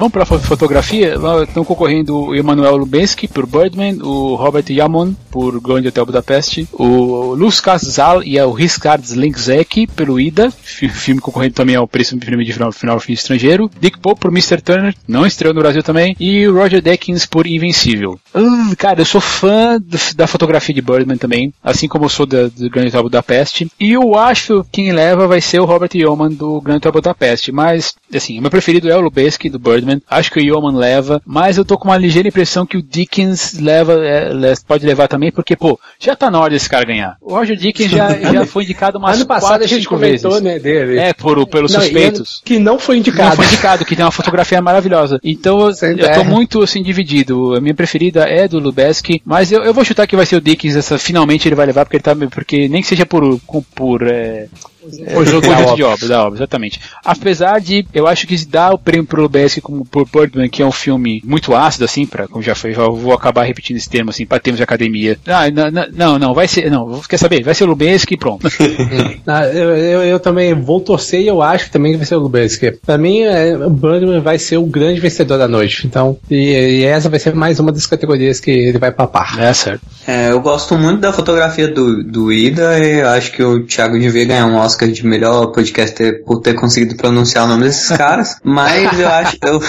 Vamos 0.00 0.14
para 0.14 0.24
fotografia. 0.24 1.14
Estão 1.46 1.62
concorrendo 1.62 2.16
o 2.16 2.34
Emanuel 2.34 2.74
Lubensky 2.74 3.28
por 3.28 3.44
Birdman, 3.44 3.98
o 4.00 4.34
Robert 4.34 4.64
Yamon 4.70 5.12
por 5.30 5.60
Grande 5.60 5.88
Hotel 5.88 6.06
Budapeste, 6.06 6.66
o 6.72 7.34
Luz 7.34 7.60
Casal 7.60 8.22
e 8.22 8.40
o 8.40 8.50
Riskard 8.50 9.14
Linkzek 9.14 9.88
pelo 9.88 10.18
Ida, 10.18 10.50
filme 10.50 11.20
concorrendo 11.20 11.52
também 11.52 11.76
ao 11.76 11.86
preço 11.86 12.16
do 12.16 12.24
prêmio 12.24 12.46
de 12.46 12.50
final, 12.50 12.72
final 12.72 12.98
filme 12.98 13.12
estrangeiro. 13.12 13.70
Dick 13.78 13.98
Pope 13.98 14.22
por 14.22 14.30
Mr. 14.30 14.62
Turner, 14.62 14.94
não 15.06 15.26
estreou 15.26 15.52
no 15.52 15.60
Brasil 15.60 15.82
também, 15.82 16.16
e 16.18 16.46
Roger 16.46 16.80
Deakins 16.80 17.26
por 17.26 17.46
Invencível. 17.46 18.18
Uh, 18.34 18.74
cara, 18.78 19.02
eu 19.02 19.04
sou 19.04 19.20
fã 19.20 19.78
do, 19.78 19.98
da 20.16 20.26
fotografia 20.26 20.74
de 20.74 20.80
Birdman 20.80 21.18
também, 21.18 21.52
assim 21.62 21.86
como 21.86 22.06
eu 22.06 22.08
sou 22.08 22.24
da, 22.24 22.48
do 22.48 22.70
Grande 22.70 22.88
Hotel 22.88 23.02
Budapeste, 23.02 23.70
e 23.78 23.92
eu 23.92 24.16
acho 24.16 24.64
que 24.64 24.80
quem 24.80 24.92
leva 24.92 25.28
vai 25.28 25.42
ser 25.42 25.60
o 25.60 25.66
Robert 25.66 25.90
Yeoman 25.94 26.30
do 26.30 26.58
Grande 26.62 26.78
Hotel 26.78 26.92
Budapeste, 26.92 27.52
mas, 27.52 27.94
assim, 28.14 28.38
o 28.38 28.40
meu 28.40 28.50
preferido 28.50 28.88
é 28.88 28.96
o 28.96 29.00
Lubensky 29.02 29.50
do 29.50 29.58
Birdman, 29.58 29.89
Acho 30.08 30.30
que 30.30 30.38
o 30.38 30.42
Yeoman 30.42 30.76
leva, 30.76 31.22
mas 31.24 31.56
eu 31.56 31.64
tô 31.64 31.78
com 31.78 31.88
uma 31.88 31.96
ligeira 31.96 32.28
impressão 32.28 32.66
que 32.66 32.76
o 32.76 32.82
Dickens 32.82 33.58
leva, 33.58 33.94
é, 34.04 34.30
pode 34.66 34.86
levar 34.86 35.08
também, 35.08 35.32
porque, 35.32 35.56
pô, 35.56 35.78
já 35.98 36.14
tá 36.14 36.30
na 36.30 36.40
hora 36.40 36.50
desse 36.50 36.68
cara 36.68 36.84
ganhar. 36.84 37.16
O 37.20 37.34
Roger 37.34 37.56
Dickens 37.56 37.90
já, 37.90 38.08
já 38.32 38.46
foi 38.46 38.64
indicado 38.64 38.98
umas 38.98 39.16
ano 39.16 39.26
passado 39.26 39.62
a 39.62 39.66
gente 39.66 39.88
comentou, 39.88 40.32
vezes. 40.32 40.44
né, 40.44 40.58
dele. 40.58 40.98
É, 40.98 41.12
por, 41.12 41.46
pelos 41.46 41.72
não, 41.72 41.80
suspeitos. 41.80 42.42
Que 42.44 42.58
não 42.58 42.78
foi 42.78 42.98
indicado. 42.98 43.30
Não 43.30 43.36
foi 43.36 43.46
indicado, 43.46 43.84
que 43.84 43.96
tem 43.96 44.04
uma 44.04 44.10
fotografia 44.10 44.60
maravilhosa. 44.60 45.18
Então, 45.22 45.60
eu, 45.60 45.96
eu 45.96 46.12
tô 46.14 46.24
muito, 46.24 46.62
assim, 46.62 46.82
dividido. 46.82 47.54
A 47.54 47.60
minha 47.60 47.74
preferida 47.74 48.24
é 48.24 48.46
do 48.46 48.58
Lubeski, 48.58 49.22
mas 49.24 49.52
eu, 49.52 49.62
eu 49.62 49.74
vou 49.74 49.84
chutar 49.84 50.06
que 50.06 50.16
vai 50.16 50.26
ser 50.26 50.36
o 50.36 50.40
Dickens, 50.40 50.76
essa, 50.76 50.98
finalmente 50.98 51.48
ele 51.48 51.54
vai 51.54 51.66
levar, 51.66 51.84
porque 51.84 51.96
ele 51.96 52.02
tá, 52.02 52.14
porque 52.30 52.68
nem 52.68 52.82
que 52.82 52.88
seja 52.88 53.06
por, 53.06 53.40
por, 53.74 54.02
é, 54.06 54.46
o 54.82 55.24
jogo 55.24 55.46
da 55.46 55.74
de 55.74 55.82
obra, 55.82 56.08
da 56.08 56.24
obra, 56.24 56.38
exatamente. 56.38 56.80
Apesar 57.04 57.60
de, 57.60 57.86
eu 57.92 58.06
acho 58.06 58.26
que 58.26 58.44
dá 58.46 58.72
o 58.72 58.78
prêmio 58.78 59.06
pro 59.06 59.22
Lubeski 59.22 59.60
como 59.60 59.84
por 59.84 60.06
Birdman, 60.08 60.48
que 60.48 60.62
é 60.62 60.66
um 60.66 60.72
filme 60.72 61.22
muito 61.24 61.54
ácido, 61.54 61.84
assim, 61.84 62.06
pra, 62.06 62.26
como 62.26 62.42
já 62.42 62.54
foi, 62.54 62.72
já 62.72 62.86
vou 62.86 63.12
acabar 63.12 63.44
repetindo 63.44 63.76
esse 63.76 63.88
termo, 63.88 64.10
assim, 64.10 64.26
para 64.26 64.40
termos 64.40 64.58
de 64.58 64.62
academia. 64.62 65.18
Ah, 65.26 65.50
não, 65.50 65.70
não, 65.92 66.18
não, 66.18 66.34
vai 66.34 66.48
ser, 66.48 66.70
não, 66.70 67.00
quer 67.00 67.18
saber? 67.18 67.42
Vai 67.42 67.54
ser 67.54 67.64
o 67.64 67.68
Lubeski 67.68 68.14
e 68.14 68.18
pronto. 68.18 68.46
ah, 69.26 69.46
eu, 69.46 69.76
eu, 69.76 70.02
eu, 70.02 70.20
também 70.20 70.54
vou 70.54 70.80
torcer 70.80 71.20
e 71.20 71.26
eu 71.26 71.42
acho 71.42 71.66
que 71.66 71.70
também 71.70 71.96
vai 71.96 72.06
ser 72.06 72.16
o 72.16 72.20
Lubeski. 72.20 72.72
Pra 72.72 72.98
mim, 72.98 73.20
é, 73.22 73.56
o 73.56 73.70
Birdman 73.70 74.20
vai 74.20 74.38
ser 74.38 74.56
o 74.56 74.64
grande 74.64 75.00
vencedor 75.00 75.38
da 75.38 75.48
noite. 75.48 75.86
Então, 75.86 76.18
e, 76.30 76.80
e, 76.80 76.84
essa 76.84 77.08
vai 77.08 77.18
ser 77.18 77.34
mais 77.34 77.58
uma 77.58 77.72
das 77.72 77.86
categorias 77.86 78.40
que 78.40 78.50
ele 78.50 78.78
vai 78.78 78.92
papar. 78.92 79.38
É, 79.38 79.52
certo. 79.52 79.82
É, 80.06 80.30
eu 80.30 80.40
gosto 80.40 80.76
muito 80.76 81.00
da 81.00 81.12
fotografia 81.12 81.68
do, 81.68 82.02
do 82.02 82.32
Ida 82.32 82.78
e 82.78 83.00
acho 83.02 83.32
que 83.32 83.42
o 83.42 83.64
Thiago 83.64 83.98
devia 83.98 84.24
ganhar 84.24 84.46
um 84.46 84.56
Oscar 84.56 84.69
de 84.76 85.06
melhor 85.06 85.46
podcaster 85.48 86.24
por 86.24 86.40
ter 86.40 86.54
conseguido 86.54 86.96
pronunciar 86.96 87.44
o 87.44 87.48
nome 87.48 87.64
desses 87.64 87.96
caras, 87.96 88.36
mas 88.42 88.98
eu 88.98 89.08
acho. 89.08 89.38
Eu, 89.42 89.60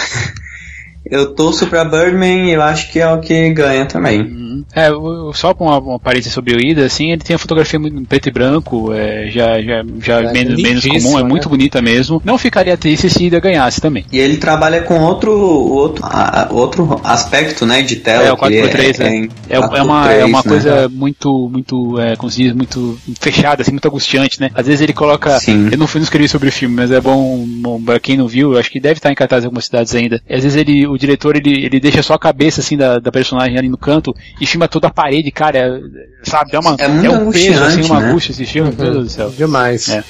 eu 1.05 1.33
torço 1.33 1.67
pra 1.67 1.83
Birdman 1.83 2.49
e 2.49 2.51
eu 2.51 2.61
acho 2.61 2.91
que 2.91 2.99
é 2.99 3.11
o 3.11 3.19
que 3.19 3.49
ganha 3.51 3.85
também. 3.85 4.21
Uhum. 4.21 4.41
É, 4.73 4.89
só 5.33 5.53
com 5.53 5.65
uma, 5.65 5.79
uma 5.79 5.99
parência 5.99 6.31
sobre 6.31 6.55
o 6.55 6.59
Ida, 6.59 6.85
assim, 6.85 7.11
ele 7.11 7.21
tem 7.21 7.35
a 7.35 7.39
fotografia 7.39 7.79
muito 7.79 8.01
preto 8.07 8.29
e 8.29 8.31
branco, 8.31 8.93
é, 8.93 9.27
já, 9.29 9.61
já, 9.61 9.83
já 9.99 10.21
é, 10.21 10.31
menos, 10.31 10.61
menos 10.61 10.85
comum, 10.85 11.19
é 11.19 11.23
muito 11.23 11.45
né? 11.45 11.49
bonita 11.49 11.81
mesmo. 11.81 12.21
Não 12.23 12.37
ficaria 12.37 12.77
triste 12.77 13.09
se 13.09 13.25
Ida 13.25 13.39
ganhasse 13.39 13.81
também. 13.81 14.05
E 14.11 14.19
ele 14.19 14.37
trabalha 14.37 14.81
com 14.81 14.99
outro, 14.99 15.31
outro, 15.31 16.05
a, 16.05 16.47
outro 16.51 17.01
aspecto, 17.03 17.65
né, 17.65 17.81
de 17.81 17.97
tela. 17.97 18.23
É, 18.23 18.31
o 18.31 18.37
4x3, 18.37 18.99
é, 18.99 19.09
né? 19.09 19.29
É, 19.49 19.55
é, 19.55 19.59
uma, 19.59 20.11
é 20.11 20.25
uma 20.25 20.39
né? 20.39 20.43
coisa 20.47 20.89
muito, 20.89 21.49
muito, 21.51 21.99
é, 21.99 22.15
como 22.15 22.31
se 22.31 22.43
diz, 22.43 22.53
muito 22.53 22.97
fechada, 23.19 23.61
assim, 23.61 23.71
muito 23.71 23.87
angustiante, 23.87 24.39
né? 24.39 24.49
Às 24.53 24.67
vezes 24.67 24.81
ele 24.81 24.93
coloca, 24.93 25.39
Sim. 25.39 25.69
eu 25.71 25.77
não 25.77 25.87
fui 25.87 26.01
escrever 26.01 26.27
sobre 26.27 26.49
o 26.49 26.51
filme, 26.51 26.75
mas 26.75 26.91
é 26.91 27.01
bom, 27.01 27.45
bom 27.45 27.81
pra 27.81 27.99
quem 27.99 28.17
não 28.17 28.27
viu, 28.27 28.53
eu 28.53 28.59
acho 28.59 28.69
que 28.69 28.79
deve 28.79 28.99
estar 28.99 29.11
em 29.11 29.15
cartaz 29.15 29.43
em 29.43 29.47
algumas 29.47 29.65
cidades 29.65 29.93
ainda. 29.95 30.21
Às 30.29 30.43
vezes 30.43 30.55
ele, 30.55 30.87
o 30.91 30.97
diretor, 30.97 31.35
ele, 31.35 31.65
ele 31.65 31.79
deixa 31.79 32.03
só 32.03 32.13
a 32.13 32.19
cabeça, 32.19 32.61
assim, 32.61 32.77
da, 32.77 32.99
da 32.99 33.11
personagem 33.11 33.57
ali 33.57 33.69
no 33.69 33.77
canto 33.77 34.15
e 34.39 34.45
filma 34.45 34.67
toda 34.67 34.87
a 34.87 34.93
parede, 34.93 35.31
cara, 35.31 35.57
é, 35.57 35.79
sabe? 36.23 36.55
É, 36.55 36.59
uma, 36.59 36.75
é, 36.79 36.85
é 36.85 37.09
um 37.09 37.31
peso, 37.31 37.63
assim, 37.63 37.83
uma 37.83 37.99
né? 37.99 38.09
angústia 38.09 38.31
esse 38.31 38.45
filme, 38.45 38.69
uhum. 38.69 38.75
meu 38.77 38.91
Deus 38.93 39.05
do 39.05 39.09
céu. 39.09 39.29
Demais. 39.29 39.89
É. 39.89 40.03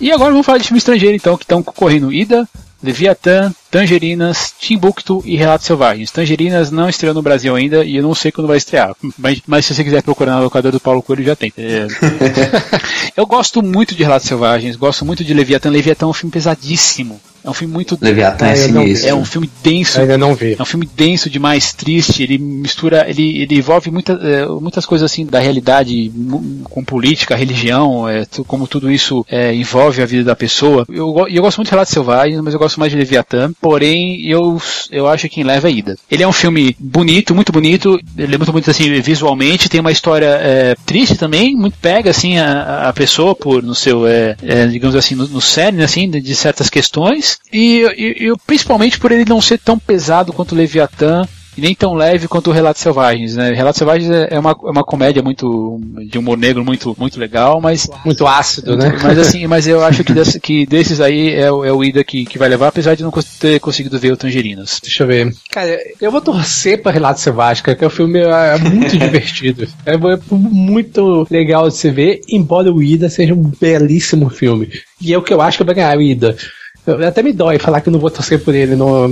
E 0.00 0.10
agora 0.10 0.32
vamos 0.32 0.44
falar 0.44 0.58
de 0.58 0.64
filme 0.64 0.78
estrangeiro, 0.78 1.14
então, 1.14 1.36
que 1.36 1.44
estão 1.44 1.62
concorrendo 1.62 2.12
Ida, 2.12 2.48
Leviathan, 2.82 3.54
Tangerinas, 3.72 4.52
Timbuktu 4.58 5.22
e 5.24 5.34
Relatos 5.34 5.66
Selvagens. 5.66 6.10
Tangerinas 6.10 6.70
não 6.70 6.90
estreou 6.90 7.14
no 7.14 7.22
Brasil 7.22 7.56
ainda 7.56 7.82
e 7.82 7.96
eu 7.96 8.02
não 8.02 8.14
sei 8.14 8.30
quando 8.30 8.46
vai 8.46 8.58
estrear. 8.58 8.94
Mas, 9.16 9.40
mas 9.46 9.64
se 9.64 9.74
você 9.74 9.82
quiser 9.82 10.02
procurar 10.02 10.32
na 10.32 10.40
locadora 10.40 10.72
do 10.72 10.78
Paulo 10.78 11.02
Coelho, 11.02 11.24
já 11.24 11.34
tem. 11.34 11.50
É. 11.56 11.86
eu 13.16 13.24
gosto 13.24 13.62
muito 13.62 13.94
de 13.94 14.02
Relatos 14.02 14.28
Selvagens, 14.28 14.76
gosto 14.76 15.06
muito 15.06 15.24
de 15.24 15.32
Leviathan. 15.32 15.70
Leviathan 15.70 16.04
é 16.04 16.08
um 16.10 16.12
filme 16.12 16.30
pesadíssimo. 16.30 17.18
É 17.44 17.50
um 17.50 17.54
filme 17.54 17.74
muito. 17.74 17.98
Leviathan 18.00 18.46
é, 18.46 18.54
sinistro. 18.54 19.08
é 19.08 19.14
um 19.14 19.24
filme 19.24 19.50
denso. 19.64 20.00
ainda 20.00 20.16
não 20.16 20.34
vi. 20.34 20.54
É 20.56 20.62
um 20.62 20.66
filme 20.66 20.88
denso 20.94 21.28
demais, 21.28 21.72
triste. 21.72 22.22
Ele 22.22 22.38
mistura, 22.38 23.04
ele, 23.08 23.42
ele 23.42 23.56
envolve 23.56 23.90
muita, 23.90 24.12
é, 24.12 24.46
muitas 24.46 24.86
coisas 24.86 25.10
assim 25.10 25.26
da 25.26 25.40
realidade 25.40 26.12
com 26.64 26.84
política, 26.84 27.34
religião, 27.34 28.08
é, 28.08 28.24
como 28.46 28.68
tudo 28.68 28.90
isso 28.90 29.26
é, 29.28 29.52
envolve 29.52 30.00
a 30.00 30.06
vida 30.06 30.22
da 30.22 30.36
pessoa. 30.36 30.86
Eu, 30.88 31.26
eu 31.28 31.42
gosto 31.42 31.56
muito 31.56 31.68
de 31.68 31.72
Relatos 31.72 31.92
Selvagens, 31.92 32.40
mas 32.40 32.54
eu 32.54 32.60
gosto 32.60 32.78
mais 32.78 32.92
de 32.92 32.98
Leviathan 32.98 33.52
porém 33.62 34.28
eu, 34.28 34.60
eu 34.90 35.06
acho 35.06 35.28
que 35.28 35.36
quem 35.36 35.44
leva 35.44 35.68
é 35.68 35.72
Ida. 35.72 35.96
Ele 36.10 36.24
é 36.24 36.28
um 36.28 36.32
filme 36.32 36.76
bonito, 36.78 37.32
muito 37.32 37.52
bonito, 37.52 37.98
ele 38.18 38.34
é 38.34 38.36
muito 38.36 38.50
bonito 38.50 38.68
assim 38.68 39.00
visualmente, 39.00 39.68
tem 39.68 39.80
uma 39.80 39.92
história 39.92 40.26
é, 40.26 40.74
triste 40.84 41.14
também, 41.14 41.54
muito 41.54 41.78
pega 41.78 42.10
assim 42.10 42.38
a, 42.38 42.88
a 42.88 42.92
pessoa 42.92 43.36
por 43.36 43.62
no 43.62 43.74
seu, 43.74 44.04
é, 44.04 44.36
é, 44.42 44.66
digamos 44.66 44.96
assim, 44.96 45.14
no, 45.14 45.28
no 45.28 45.40
cerne 45.40 45.84
assim, 45.84 46.10
de, 46.10 46.20
de 46.20 46.34
certas 46.34 46.68
questões, 46.68 47.38
e, 47.52 47.82
e, 47.96 48.28
e, 48.28 48.32
principalmente 48.44 48.98
por 48.98 49.12
ele 49.12 49.24
não 49.24 49.40
ser 49.40 49.58
tão 49.58 49.78
pesado 49.78 50.32
quanto 50.32 50.56
Leviathan, 50.56 51.22
e 51.56 51.60
nem 51.60 51.74
tão 51.74 51.94
leve 51.94 52.28
quanto 52.28 52.50
o 52.50 52.52
Relatos 52.52 52.82
Selvagens, 52.82 53.36
né? 53.36 53.52
Relatos 53.52 53.78
Selvagens 53.78 54.10
é, 54.10 54.28
é 54.30 54.38
uma, 54.38 54.50
é 54.50 54.70
uma 54.70 54.84
comédia 54.84 55.22
muito 55.22 55.80
de 56.08 56.18
humor 56.18 56.38
negro 56.38 56.64
muito 56.64 56.94
muito 56.98 57.18
legal, 57.18 57.60
mas 57.60 57.88
muito 58.04 58.26
ácido, 58.26 58.76
né? 58.76 58.92
Mas 59.02 59.18
assim, 59.18 59.46
mas 59.46 59.66
eu 59.66 59.84
acho 59.84 60.04
que, 60.04 60.12
desse, 60.12 60.40
que 60.40 60.64
desses 60.64 61.00
aí 61.00 61.30
é, 61.30 61.46
é 61.46 61.50
o 61.50 61.84
Ida 61.84 62.04
que, 62.04 62.24
que 62.24 62.38
vai 62.38 62.48
levar, 62.48 62.68
apesar 62.68 62.94
de 62.94 63.02
não 63.02 63.12
ter 63.38 63.58
conseguido 63.58 63.98
ver 63.98 64.12
o 64.12 64.16
Tangerinas. 64.16 64.78
Deixa 64.82 65.02
eu 65.02 65.06
ver. 65.06 65.34
Cara, 65.50 65.78
eu 66.00 66.10
vou 66.10 66.20
torcer 66.20 66.80
para 66.80 66.92
Relatos 66.92 67.22
Selvagens, 67.22 67.60
que 67.60 67.84
o 67.84 67.90
filme 67.90 68.20
é 68.20 68.58
muito 68.58 68.96
divertido. 68.96 69.66
É, 69.84 69.94
é 69.94 70.18
muito 70.30 71.26
legal 71.30 71.68
de 71.68 71.76
se 71.76 71.90
ver, 71.90 72.20
embora 72.28 72.72
o 72.72 72.82
Ida 72.82 73.08
seja 73.08 73.34
um 73.34 73.52
belíssimo 73.60 74.30
filme. 74.30 74.70
E 75.00 75.12
é 75.12 75.18
o 75.18 75.22
que 75.22 75.32
eu 75.32 75.40
acho 75.40 75.58
que 75.58 75.64
vai 75.64 75.74
ganhar 75.74 75.96
o 75.96 76.02
Ida. 76.02 76.36
Até 77.06 77.22
me 77.22 77.32
dói 77.32 77.58
falar 77.58 77.80
que 77.80 77.88
eu 77.88 77.92
não 77.92 78.00
vou 78.00 78.10
torcer 78.10 78.40
por 78.40 78.54
ele, 78.54 78.74
no, 78.74 79.08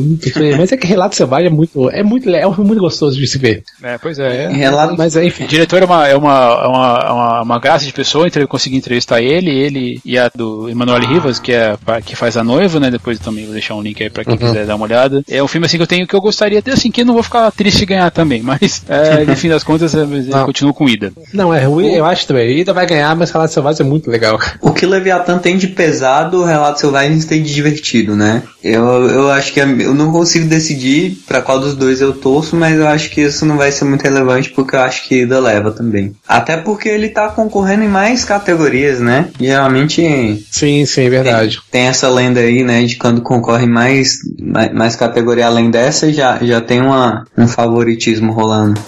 mas 0.58 0.72
é 0.72 0.76
que 0.76 0.86
Relato 0.86 1.14
Selvagem 1.14 1.46
é 1.46 1.50
muito, 1.50 1.88
é 1.90 2.02
muito, 2.02 2.28
é 2.28 2.46
muito 2.46 2.80
gostoso 2.80 3.18
de 3.18 3.26
se 3.26 3.38
ver. 3.38 3.62
É, 3.82 3.96
pois 3.96 4.18
é. 4.18 4.44
é 4.44 4.48
Relato... 4.48 4.94
Mas 4.98 5.14
enfim. 5.16 5.44
O 5.44 5.48
diretor 5.48 5.82
é 5.82 5.84
uma, 5.84 6.08
é 6.08 6.16
uma, 6.16 6.34
é 6.34 6.66
uma, 6.66 7.04
é 7.06 7.10
uma, 7.12 7.42
uma 7.42 7.58
graça 7.60 7.84
de 7.84 7.92
pessoa, 7.92 8.26
então 8.26 8.42
eu 8.42 8.48
consegui 8.48 8.76
entrevistar 8.76 9.22
ele, 9.22 9.50
ele 9.50 10.00
e 10.04 10.18
a 10.18 10.28
do 10.34 10.68
Emanuel 10.68 11.00
Rivas, 11.00 11.38
que 11.38 11.52
é 11.52 11.76
que 12.04 12.16
faz 12.16 12.36
a 12.36 12.42
noiva, 12.42 12.80
né? 12.80 12.90
Depois 12.90 13.18
também 13.18 13.44
vou 13.44 13.52
deixar 13.52 13.74
um 13.74 13.82
link 13.82 14.02
aí 14.02 14.10
pra 14.10 14.24
quem 14.24 14.34
uhum. 14.34 14.38
quiser 14.38 14.66
dar 14.66 14.74
uma 14.74 14.84
olhada. 14.84 15.22
É 15.28 15.42
um 15.42 15.48
filme 15.48 15.66
assim 15.66 15.76
que 15.76 15.82
eu 15.82 15.86
tenho 15.86 16.06
que 16.06 16.14
eu 16.14 16.20
gostaria 16.20 16.60
de 16.60 16.70
assim, 16.70 16.90
que 16.90 17.02
eu 17.02 17.06
não 17.06 17.14
vou 17.14 17.22
ficar 17.22 17.50
triste 17.52 17.80
de 17.80 17.86
ganhar 17.86 18.10
também, 18.10 18.42
mas 18.42 18.82
é, 18.88 19.24
no 19.24 19.36
fim 19.36 19.48
das 19.48 19.62
contas 19.62 19.94
eu 19.94 20.08
continuo 20.44 20.74
com 20.74 20.88
Ida. 20.88 21.12
Não, 21.32 21.54
é, 21.54 21.64
eu 21.64 22.04
acho 22.04 22.26
também. 22.26 22.58
Ida 22.58 22.72
vai 22.72 22.86
ganhar, 22.86 23.14
mas 23.14 23.30
Relato 23.30 23.52
Selvagem 23.52 23.86
é 23.86 23.88
muito 23.88 24.10
legal. 24.10 24.38
O 24.60 24.72
que 24.72 24.84
Leviathan 24.84 25.38
tem 25.38 25.56
de 25.56 25.68
pesado, 25.68 26.40
o 26.40 26.44
Relato 26.44 26.80
Selvagem 26.80 27.20
tem 27.20 27.42
de 27.42 27.59
divertido, 27.60 28.16
né? 28.16 28.42
Eu, 28.62 28.84
eu 29.08 29.30
acho 29.30 29.52
que 29.52 29.60
eu 29.60 29.94
não 29.94 30.10
consigo 30.10 30.46
decidir 30.46 31.18
para 31.26 31.42
qual 31.42 31.60
dos 31.60 31.74
dois 31.74 32.00
eu 32.00 32.12
torço, 32.12 32.56
mas 32.56 32.78
eu 32.78 32.86
acho 32.86 33.10
que 33.10 33.20
isso 33.20 33.44
não 33.44 33.56
vai 33.56 33.70
ser 33.70 33.84
muito 33.84 34.02
relevante 34.02 34.50
porque 34.50 34.74
eu 34.74 34.80
acho 34.80 35.06
que 35.06 35.22
Ida 35.22 35.38
leva 35.38 35.70
também. 35.70 36.14
Até 36.26 36.56
porque 36.56 36.88
ele 36.88 37.08
tá 37.08 37.28
concorrendo 37.28 37.84
em 37.84 37.88
mais 37.88 38.24
categorias, 38.24 39.00
né? 39.00 39.28
Geralmente. 39.38 40.46
Sim, 40.50 40.84
sim, 40.86 41.02
é 41.02 41.10
verdade. 41.10 41.60
Tem, 41.70 41.82
tem 41.82 41.88
essa 41.88 42.08
lenda 42.08 42.40
aí, 42.40 42.62
né? 42.64 42.82
De 42.82 42.96
quando 42.96 43.20
concorre 43.22 43.66
mais, 43.66 44.18
mais, 44.40 44.72
mais 44.72 44.96
categoria 44.96 45.46
além 45.46 45.70
dessa, 45.70 46.12
já, 46.12 46.38
já 46.42 46.60
tem 46.60 46.80
uma, 46.80 47.26
um 47.36 47.46
favoritismo 47.46 48.32
rolando. 48.32 48.80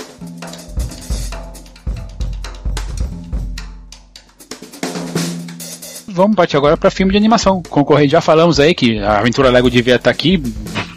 Vamos 6.13 6.37
partir 6.37 6.57
agora 6.57 6.77
para 6.77 6.91
filme 6.91 7.13
de 7.13 7.19
animação. 7.19 7.63
Concorrer, 7.69 8.09
já 8.09 8.21
falamos 8.21 8.61
aí 8.61 8.75
que 8.75 8.99
a 8.99 9.19
Aventura 9.19 9.51
Lego 9.51 9.71
devia 9.71 9.97
estar 9.97 10.05
tá 10.05 10.11
aqui. 10.11 10.43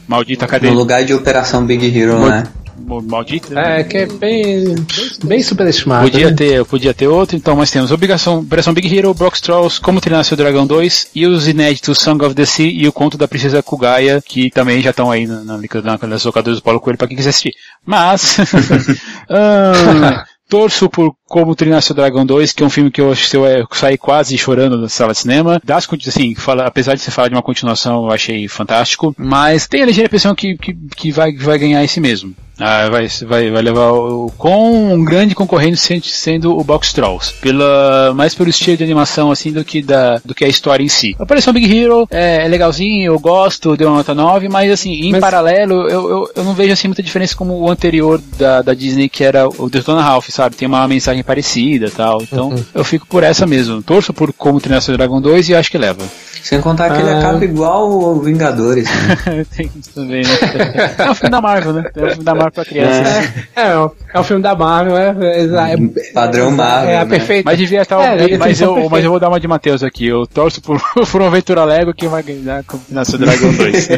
Maldita 0.07 0.45
cadeia. 0.45 0.71
No 0.71 0.79
lugar 0.79 1.03
de 1.03 1.13
Operação 1.13 1.65
Big 1.65 1.85
Hero, 1.97 2.19
Mo 2.19 2.29
né? 2.29 2.43
Maldita. 2.85 3.59
É, 3.59 3.83
que 3.83 3.97
é 3.97 4.05
bem, 4.05 4.75
bem 5.23 5.41
superestimado. 5.41 6.03
Podia 6.03 6.29
né? 6.29 6.35
ter, 6.35 6.65
podia 6.65 6.93
ter 6.93 7.07
outro, 7.07 7.35
então 7.35 7.55
nós 7.55 7.71
temos 7.71 7.91
Obrigação, 7.91 8.39
Operação 8.41 8.73
Big 8.73 8.95
Hero, 8.95 9.13
Brock 9.13 9.35
Strauss, 9.35 9.79
Como 9.79 9.99
Treinar 9.99 10.23
Seu 10.23 10.37
Dragão 10.37 10.67
2 10.67 11.07
e 11.15 11.25
os 11.25 11.47
inéditos 11.47 11.99
Song 11.99 12.23
of 12.23 12.35
the 12.35 12.45
Sea 12.45 12.67
e 12.67 12.87
o 12.87 12.93
Conto 12.93 13.17
da 13.17 13.27
Princesa 13.27 13.63
Kugaya, 13.63 14.21
que 14.23 14.51
também 14.51 14.81
já 14.81 14.91
estão 14.91 15.09
aí 15.09 15.25
na, 15.25 15.43
na, 15.43 15.57
na, 15.57 16.07
nas 16.07 16.23
locadoras 16.25 16.59
do 16.59 16.63
Paulo 16.63 16.79
Coelho 16.79 16.97
para 16.97 17.07
quem 17.07 17.17
quiser 17.17 17.29
assistir. 17.29 17.53
Mas, 17.83 18.37
ah, 19.29 20.25
torço 20.47 20.89
por 20.89 21.15
Como 21.27 21.55
Treinar 21.55 21.81
Seu 21.81 21.95
Dragão 21.95 22.25
2, 22.25 22.53
que 22.53 22.63
é 22.63 22.65
um 22.65 22.69
filme 22.69 22.91
que 22.91 23.01
eu 23.01 23.11
acho 23.11 23.29
que 23.29 23.35
eu 23.35 23.67
saí 23.71 23.97
quase 23.97 24.37
chorando 24.37 24.79
da 24.79 24.87
sala 24.87 25.11
de 25.11 25.19
cinema. 25.19 25.59
Das, 25.63 25.87
assim, 26.07 26.35
fala, 26.35 26.65
apesar 26.65 26.95
de 26.95 27.01
você 27.01 27.09
falar 27.09 27.29
de 27.29 27.35
uma 27.35 27.41
continuação, 27.41 28.05
eu 28.05 28.11
achei 28.11 28.47
fantástico. 28.47 29.13
Mas 29.17 29.67
tem 29.67 29.81
a 29.81 29.85
ligeira 29.85 30.07
impressão 30.07 30.35
que, 30.35 30.55
que, 30.57 30.73
que 30.95 31.11
vai, 31.11 31.33
vai 31.33 31.57
ganhar 31.57 31.83
esse 31.83 31.99
mesmo. 31.99 32.35
Ah, 32.59 32.89
vai, 32.89 33.07
vai, 33.07 33.51
vai 33.51 33.61
levar 33.61 33.91
o, 33.91 34.31
com 34.37 34.93
um 34.93 35.03
grande 35.03 35.35
concorrente 35.35 35.77
sendo 36.07 36.57
o 36.57 36.63
Box 36.63 36.93
Trolls. 36.93 37.33
Pela, 37.41 38.13
mais 38.13 38.33
pelo 38.33 38.49
estilo 38.49 38.77
de 38.77 38.83
animação 38.83 39.31
assim 39.31 39.51
do 39.51 39.63
que, 39.63 39.81
da, 39.81 40.21
do 40.23 40.33
que 40.33 40.45
a 40.45 40.47
história 40.47 40.83
em 40.83 40.87
si. 40.87 41.15
A 41.19 41.23
Operação 41.23 41.53
Big 41.53 41.65
Hero 41.65 42.07
é, 42.09 42.45
é, 42.45 42.47
legalzinho, 42.47 43.11
eu 43.11 43.19
gosto, 43.19 43.75
deu 43.75 43.89
uma 43.89 43.97
nota 43.97 44.13
9, 44.13 44.47
mas 44.47 44.71
assim, 44.71 44.91
em 44.91 45.11
mas... 45.11 45.21
paralelo, 45.21 45.89
eu, 45.89 46.09
eu, 46.09 46.31
eu, 46.35 46.43
não 46.43 46.53
vejo 46.53 46.71
assim 46.71 46.87
muita 46.87 47.03
diferença 47.03 47.35
como 47.35 47.59
o 47.59 47.69
anterior 47.69 48.21
da, 48.37 48.61
da 48.61 48.73
Disney, 48.73 49.09
que 49.09 49.23
era 49.23 49.47
o 49.47 49.69
Detona 49.69 50.01
Ralph, 50.01 50.29
sabe? 50.29 50.55
Tem 50.55 50.67
uma 50.67 50.87
mensagem 50.87 51.14
parecida 51.23 51.91
tal. 51.95 52.21
Então 52.21 52.49
uhum. 52.49 52.63
eu 52.73 52.83
fico 52.83 53.05
por 53.07 53.23
essa 53.23 53.45
mesmo. 53.45 53.81
Torço 53.81 54.13
por 54.13 54.33
Como 54.33 54.59
Treinar 54.59 54.81
Seu 54.81 54.95
Dragon 54.95 55.21
2 55.21 55.49
e 55.49 55.55
acho 55.55 55.71
que 55.71 55.77
leva. 55.77 56.03
Sem 56.45 56.61
contar 56.61 56.91
que 56.91 56.97
ah. 56.97 57.01
ele 57.01 57.09
acaba 57.09 57.43
igual 57.43 57.89
o 57.89 58.21
Vingadores. 58.21 58.87
Né? 58.87 59.45
Tem 59.57 59.67
isso 59.75 59.89
também, 59.95 60.21
né? 60.21 60.93
É 60.95 61.09
o 61.09 61.15
filme 61.15 61.31
da 61.31 61.41
Marvel, 61.41 61.73
né? 61.73 61.89
É 61.95 62.03
o 62.03 62.09
filme 62.09 62.23
da 62.23 62.35
Marvel 62.35 62.51
pra 62.51 62.65
criança. 62.65 63.09
É, 63.55 63.61
é, 63.61 63.63
é, 63.63 63.89
é 64.13 64.19
o 64.19 64.23
filme 64.23 64.43
da 64.43 64.53
Marvel, 64.55 64.95
é, 64.95 65.09
é 65.09 66.13
Padrão 66.13 66.51
Marvel. 66.51 66.89
É 66.91 66.97
a 66.97 67.05
né? 67.05 67.09
perfeita. 67.09 67.49
Mas 67.49 67.57
devia 67.57 67.81
estar. 67.81 67.99
É, 67.99 68.37
mas, 68.37 68.61
eu, 68.61 68.87
mas 68.89 69.03
eu 69.03 69.09
vou 69.09 69.19
dar 69.19 69.29
uma 69.29 69.39
de 69.39 69.47
Matheus 69.47 69.81
aqui. 69.81 70.05
Eu 70.05 70.27
torço 70.27 70.61
por, 70.61 70.79
por 71.11 71.21
uma 71.21 71.29
aventura 71.29 71.65
Lego 71.65 71.95
que 71.95 72.07
vai 72.07 72.21
ganhar 72.21 72.63
Combinação 72.63 73.19
Dragão 73.19 73.51
2. 73.51 73.89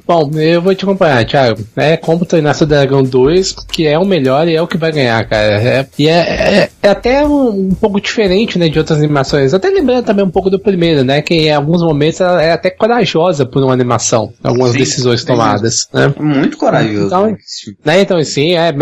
Bom, 0.06 0.30
eu 0.36 0.62
vou 0.62 0.74
te 0.74 0.84
acompanhar, 0.84 1.26
Thiago. 1.26 1.62
É 1.76 1.96
como 1.96 2.24
treinar 2.24 2.54
seu 2.54 2.66
Dragão 2.66 3.02
2, 3.02 3.54
que 3.70 3.86
é 3.86 3.98
o 3.98 4.04
melhor 4.06 4.48
e 4.48 4.56
é 4.56 4.62
o 4.62 4.66
que 4.66 4.78
vai 4.78 4.92
ganhar, 4.92 5.22
cara. 5.28 5.60
É, 5.60 5.86
e 5.98 6.08
é, 6.08 6.19
é, 6.20 6.70
é 6.82 6.88
até 6.88 7.26
um, 7.26 7.48
um, 7.48 7.74
pouco 7.74 8.00
diferente, 8.00 8.58
né, 8.58 8.68
de 8.68 8.78
outras 8.78 8.98
animações. 8.98 9.52
Até 9.54 9.68
lembrando 9.68 10.04
também 10.04 10.24
um 10.24 10.30
pouco 10.30 10.50
do 10.50 10.58
primeiro, 10.58 11.04
né, 11.04 11.22
que 11.22 11.34
em 11.34 11.52
alguns 11.52 11.82
momentos 11.82 12.20
ela 12.20 12.42
é 12.42 12.52
até 12.52 12.70
corajosa 12.70 13.44
por 13.46 13.62
uma 13.62 13.72
animação, 13.72 14.32
algumas 14.42 14.72
Sim, 14.72 14.78
decisões 14.78 15.24
tomadas. 15.24 15.86
Né? 15.92 16.12
Muito 16.18 16.56
corajoso. 16.56 17.06
Então, 17.06 17.36
né, 17.84 18.00
então 18.00 18.22
sim, 18.22 18.54
é, 18.54 18.72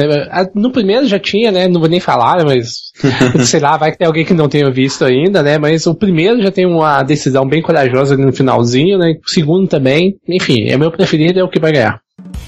no 0.54 0.70
primeiro 0.70 1.06
já 1.06 1.18
tinha, 1.18 1.50
né, 1.50 1.68
não 1.68 1.80
vou 1.80 1.88
nem 1.88 2.00
falar, 2.00 2.44
mas 2.44 2.68
sei 3.46 3.60
lá, 3.60 3.76
vai 3.76 3.92
que 3.92 3.98
tem 3.98 4.06
alguém 4.06 4.24
que 4.24 4.34
não 4.34 4.48
tenha 4.48 4.70
visto 4.70 5.04
ainda, 5.04 5.42
né, 5.42 5.58
mas 5.58 5.86
o 5.86 5.94
primeiro 5.94 6.42
já 6.42 6.50
tem 6.50 6.66
uma 6.66 7.02
decisão 7.02 7.46
bem 7.46 7.62
corajosa 7.62 8.16
no 8.16 8.32
finalzinho, 8.32 8.98
né, 8.98 9.14
o 9.24 9.30
segundo 9.30 9.68
também, 9.68 10.16
enfim, 10.28 10.68
é 10.68 10.76
meu 10.76 10.90
preferido, 10.90 11.38
é 11.40 11.44
o 11.44 11.48
que 11.48 11.60
vai 11.60 11.72
ganhar. 11.72 12.00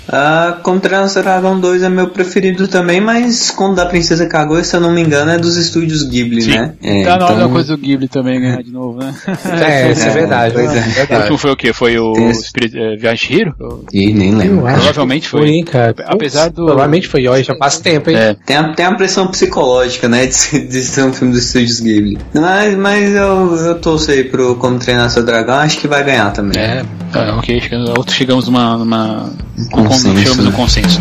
Uh, 0.08 0.60
Como 0.64 0.80
Treinar 0.80 1.08
Seu 1.08 1.22
Dragão 1.22 1.60
2 1.60 1.84
é 1.84 1.88
meu 1.88 2.08
preferido 2.08 2.66
também, 2.66 3.00
mas 3.00 3.50
quando 3.52 3.76
da 3.76 3.86
Princesa 3.86 4.26
Kaguya, 4.26 4.64
se 4.64 4.74
eu 4.74 4.80
não 4.80 4.90
me 4.90 5.00
engano, 5.00 5.30
é 5.30 5.38
dos 5.38 5.56
estúdios 5.56 6.02
Ghibli, 6.02 6.42
Sim. 6.42 6.50
né? 6.58 6.72
É, 6.82 7.04
tá 7.04 7.16
na 7.16 7.24
hora 7.26 7.34
então- 7.36 7.46
da 7.46 7.52
coisa 7.52 7.76
do 7.76 7.80
Ghibli 7.80 8.08
também 8.08 8.40
ganhar 8.40 8.60
de 8.62 8.72
novo, 8.72 8.98
né? 8.98 9.14
É, 9.62 9.92
isso 9.92 10.02
é, 10.02 10.08
É, 10.08 10.10
verdade. 10.10 10.54
pois 10.54 10.72
é. 10.74 10.78
é 10.78 10.80
O 10.80 10.84
verdade. 10.90 11.14
último 11.20 11.38
foi 11.38 11.50
o 11.52 11.56
quê? 11.56 11.72
Foi 11.72 11.96
o 11.98 12.12
esse- 12.30 12.48
Spirit, 12.48 12.76
eh, 12.76 12.96
Viagem 12.96 13.28
de 13.28 13.36
Hiro? 13.36 13.84
Ih, 13.92 14.12
nem 14.12 14.34
lembro. 14.34 14.62
Provavelmente 14.62 15.28
foi. 15.28 15.48
hein, 15.48 15.64
cara. 15.64 15.94
Apesar 16.06 16.48
do- 16.50 16.64
Provavelmente 16.66 17.06
foi 17.06 17.28
hoje, 17.28 17.44
já 17.44 17.54
faz 17.54 17.78
tempo, 17.78 18.10
hein? 18.10 18.16
É. 18.16 18.34
Tem 18.44 18.56
a, 18.56 18.72
tem 18.74 18.86
a 18.86 18.94
pressão 18.94 19.28
psicológica, 19.28 20.08
né, 20.08 20.26
de, 20.26 20.34
ser- 20.34 20.66
de 20.66 20.80
ser 20.82 21.04
um 21.04 21.12
filme 21.12 21.32
dos 21.32 21.44
estúdios 21.44 21.78
Ghibli. 21.78 22.18
Mas, 22.34 22.76
mas 22.76 23.14
eu, 23.14 23.54
eu 23.54 23.74
torço 23.78 24.10
aí 24.10 24.24
pro 24.24 24.56
Como 24.56 24.76
Treinar 24.80 25.08
Seu 25.08 25.22
Dragão, 25.24 25.54
acho 25.54 25.78
que 25.78 25.86
vai 25.86 26.02
ganhar 26.02 26.32
também. 26.32 26.60
É, 26.60 26.82
tá, 27.12 27.36
ok, 27.36 27.60
chegamos, 27.60 28.12
chegamos 28.12 28.46
numa, 28.48 28.76
numa 28.76 29.30
consenso, 29.68 30.16
chegamos 30.16 30.38
né? 30.38 30.44
no 30.44 30.52
consenso. 30.52 31.00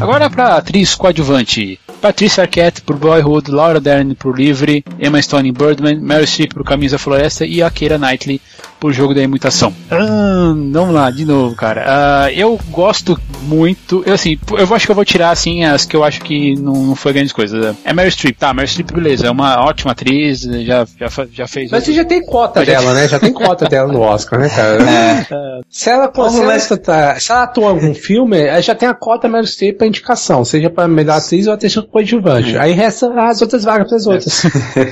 Agora 0.00 0.30
pra 0.30 0.56
atriz 0.56 0.94
coadjuvante. 0.94 1.78
Patrícia 2.00 2.44
Arquette 2.44 2.80
por 2.80 2.96
Boyhood, 2.96 3.50
Laura 3.50 3.80
Dern 3.80 4.14
por 4.14 4.38
Livre, 4.38 4.84
Emma 5.00 5.20
Stone 5.20 5.48
em 5.48 5.52
Birdman, 5.52 5.96
Meryl 5.96 6.26
Streep 6.26 6.54
por 6.54 6.62
Caminhos 6.62 6.92
da 6.92 6.98
Floresta 6.98 7.44
e 7.44 7.60
a 7.60 7.68
Keira 7.68 7.98
Knightley 7.98 8.40
por 8.80 8.92
Jogo 8.92 9.14
da 9.14 9.22
Imitação. 9.22 9.72
Ah, 9.90 10.52
vamos 10.72 10.94
lá, 10.94 11.10
de 11.10 11.24
novo, 11.24 11.54
cara. 11.54 11.84
Ah, 11.86 12.32
eu 12.32 12.58
gosto 12.70 13.18
muito, 13.42 14.02
eu, 14.06 14.14
assim, 14.14 14.38
eu 14.50 14.74
acho 14.74 14.86
que 14.86 14.90
eu 14.90 14.94
vou 14.96 15.04
tirar 15.04 15.30
assim 15.30 15.64
as 15.64 15.84
que 15.84 15.96
eu 15.96 16.04
acho 16.04 16.20
que 16.20 16.54
não, 16.56 16.72
não 16.88 16.94
foi 16.94 17.12
grandes 17.12 17.32
coisas. 17.32 17.74
É 17.84 17.92
Meryl 17.92 18.10
Streep, 18.10 18.36
tá, 18.38 18.52
Meryl 18.52 18.68
Streep, 18.68 18.92
beleza, 18.92 19.26
é 19.26 19.30
uma 19.30 19.64
ótima 19.64 19.92
atriz, 19.92 20.42
já, 20.42 20.86
já, 20.98 21.26
já 21.32 21.46
fez... 21.46 21.70
Mas 21.70 21.84
você 21.84 21.92
já 21.92 22.04
tem 22.04 22.24
cota 22.24 22.64
dela, 22.64 22.94
né? 22.94 23.08
Já 23.08 23.18
tem 23.18 23.32
cota 23.32 23.66
dela 23.68 23.92
no 23.92 24.00
Oscar, 24.00 24.38
né, 24.40 24.48
cara? 24.48 24.82
É. 24.82 25.26
Se 25.70 25.90
ela, 25.90 26.08
Como 26.08 26.30
se, 26.30 26.36
ela, 26.40 26.46
vai- 26.58 26.78
tá- 26.78 27.18
se 27.18 27.32
ela 27.32 27.42
atua 27.44 27.64
em 27.64 27.68
algum 27.68 27.94
filme, 27.94 28.38
ela 28.40 28.60
já 28.60 28.74
tem 28.74 28.88
a 28.88 28.94
cota 28.94 29.28
Meryl 29.28 29.46
Streep 29.46 29.78
pra 29.78 29.86
indicação, 29.86 30.44
seja 30.44 30.68
pra 30.70 30.86
melhor 30.86 31.16
atriz 31.18 31.46
ou 31.46 31.52
atriz 31.52 31.74
coadjuvante. 31.90 32.56
Aí 32.56 32.72
resta 32.72 33.08
as 33.22 33.40
outras 33.42 33.64
vagas 33.64 33.88
pras 33.88 34.06
outras. 34.06 34.42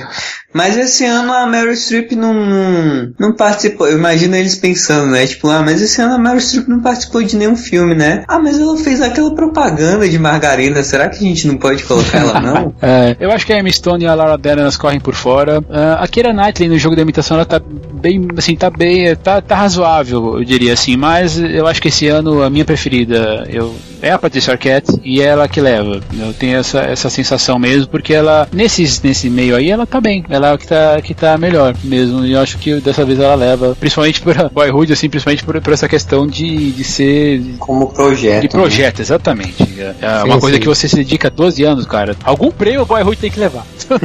Mas 0.53 0.77
esse 0.77 1.05
ano 1.05 1.31
a 1.33 1.45
Meryl 1.45 1.75
Streep 1.75 2.13
não, 2.13 2.33
não, 2.33 3.13
não 3.19 3.35
participou. 3.35 3.76
Eu 3.85 3.97
imagino 3.97 4.35
eles 4.35 4.55
pensando, 4.55 5.11
né? 5.11 5.25
Tipo, 5.25 5.49
ah, 5.49 5.61
mas 5.61 5.81
esse 5.81 6.01
ano 6.01 6.15
a 6.15 6.17
Meryl 6.17 6.39
Streep 6.39 6.67
não 6.67 6.81
participou 6.81 7.23
de 7.23 7.35
nenhum 7.35 7.55
filme, 7.55 7.95
né? 7.95 8.23
Ah, 8.27 8.39
mas 8.39 8.59
ela 8.59 8.77
fez 8.77 9.01
aquela 9.01 9.33
propaganda 9.33 10.07
de 10.07 10.17
margarina. 10.19 10.81
Será 10.83 11.09
que 11.09 11.17
a 11.17 11.27
gente 11.27 11.47
não 11.47 11.57
pode 11.57 11.83
colocar 11.83 12.19
ela, 12.19 12.39
não? 12.39 12.73
É, 12.87 13.17
eu 13.19 13.31
acho 13.31 13.45
que 13.45 13.51
a 13.51 13.59
Emma 13.59 13.71
Stone 13.71 14.03
e 14.03 14.07
a 14.07 14.13
Laura 14.13 14.37
Dern 14.37 14.61
elas 14.61 14.77
correm 14.77 14.99
por 14.99 15.13
fora. 15.13 15.63
Ah, 15.69 15.97
a 16.01 16.07
Keira 16.07 16.31
Knightley 16.31 16.69
no 16.69 16.77
jogo 16.77 16.95
da 16.95 17.01
imitação 17.01 17.35
ela 17.35 17.45
tá 17.45 17.59
bem, 17.59 18.27
assim, 18.37 18.55
tá 18.55 18.69
bem, 18.69 19.15
tá, 19.15 19.41
tá 19.41 19.55
razoável, 19.55 20.37
eu 20.37 20.43
diria 20.43 20.73
assim. 20.73 20.95
Mas 20.95 21.37
eu 21.39 21.67
acho 21.67 21.81
que 21.81 21.87
esse 21.87 22.07
ano 22.07 22.43
a 22.43 22.49
minha 22.49 22.65
preferida 22.65 23.45
eu, 23.49 23.75
é 24.01 24.11
a 24.11 24.17
Patricia 24.17 24.53
Arquette 24.53 24.91
e 25.03 25.21
é 25.21 25.25
ela 25.25 25.47
que 25.47 25.59
leva. 25.61 25.99
Eu 26.17 26.33
tenho 26.33 26.57
essa, 26.57 26.79
essa 26.81 27.09
sensação 27.09 27.57
mesmo, 27.59 27.87
porque 27.87 28.13
ela 28.13 28.47
nesses, 28.51 29.01
nesse 29.01 29.29
meio 29.29 29.55
aí 29.55 29.69
ela 29.69 29.85
tá 29.85 29.99
bem, 30.01 30.23
ela 30.29 30.49
é 30.49 30.53
a 30.53 30.57
que 30.57 30.67
tá, 30.67 31.01
que 31.01 31.13
tá 31.13 31.37
melhor 31.37 31.75
mesmo. 31.83 32.25
E 32.25 32.31
eu 32.33 32.39
acho 32.39 32.57
que 32.57 32.79
dessa 32.81 33.03
vez 33.05 33.19
ela 33.19 33.35
leva, 33.35 33.75
principalmente 33.79 34.21
por 34.21 34.35
Boyhood, 34.51 34.93
assim, 34.93 35.09
principalmente 35.09 35.43
por, 35.43 35.59
por 35.61 35.73
essa 35.73 35.87
questão 35.87 36.25
de, 36.27 36.71
de 36.71 36.83
ser 36.83 37.41
Como 37.59 37.87
projeto. 37.93 38.41
de 38.41 38.49
projeto, 38.49 38.99
exatamente. 39.01 39.63
É 39.79 39.95
é 40.01 40.19
Sim, 40.21 40.25
uma 40.27 40.39
coisa 40.39 40.55
sim. 40.57 40.61
que 40.61 40.67
você 40.67 40.87
se 40.87 40.95
dedica 40.95 41.29
12 41.29 41.63
anos, 41.63 41.85
cara. 41.85 42.15
Algum 42.23 42.51
prêmio 42.51 42.81
o 42.81 42.85
Boyhood 42.85 43.17
tem 43.17 43.31
que 43.31 43.39
levar. 43.39 43.65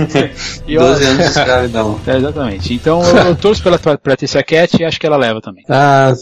E 0.66 0.74
Né? 0.76 0.76
eu- 0.76 0.80
12 0.80 1.04
anos 1.04 1.18
de 1.18 1.24
escravidão. 1.24 2.00
É, 2.06 2.16
exatamente. 2.16 2.74
Então 2.74 3.02
eu, 3.02 3.16
eu 3.16 3.36
torço 3.36 3.62
pela 3.62 3.78
Patrícia 3.78 4.42
Cat 4.42 4.76
e 4.80 4.84
acho 4.84 4.98
que 5.00 5.06
ela 5.06 5.16
leva 5.16 5.40
também. 5.40 5.64
Ah, 5.68 6.12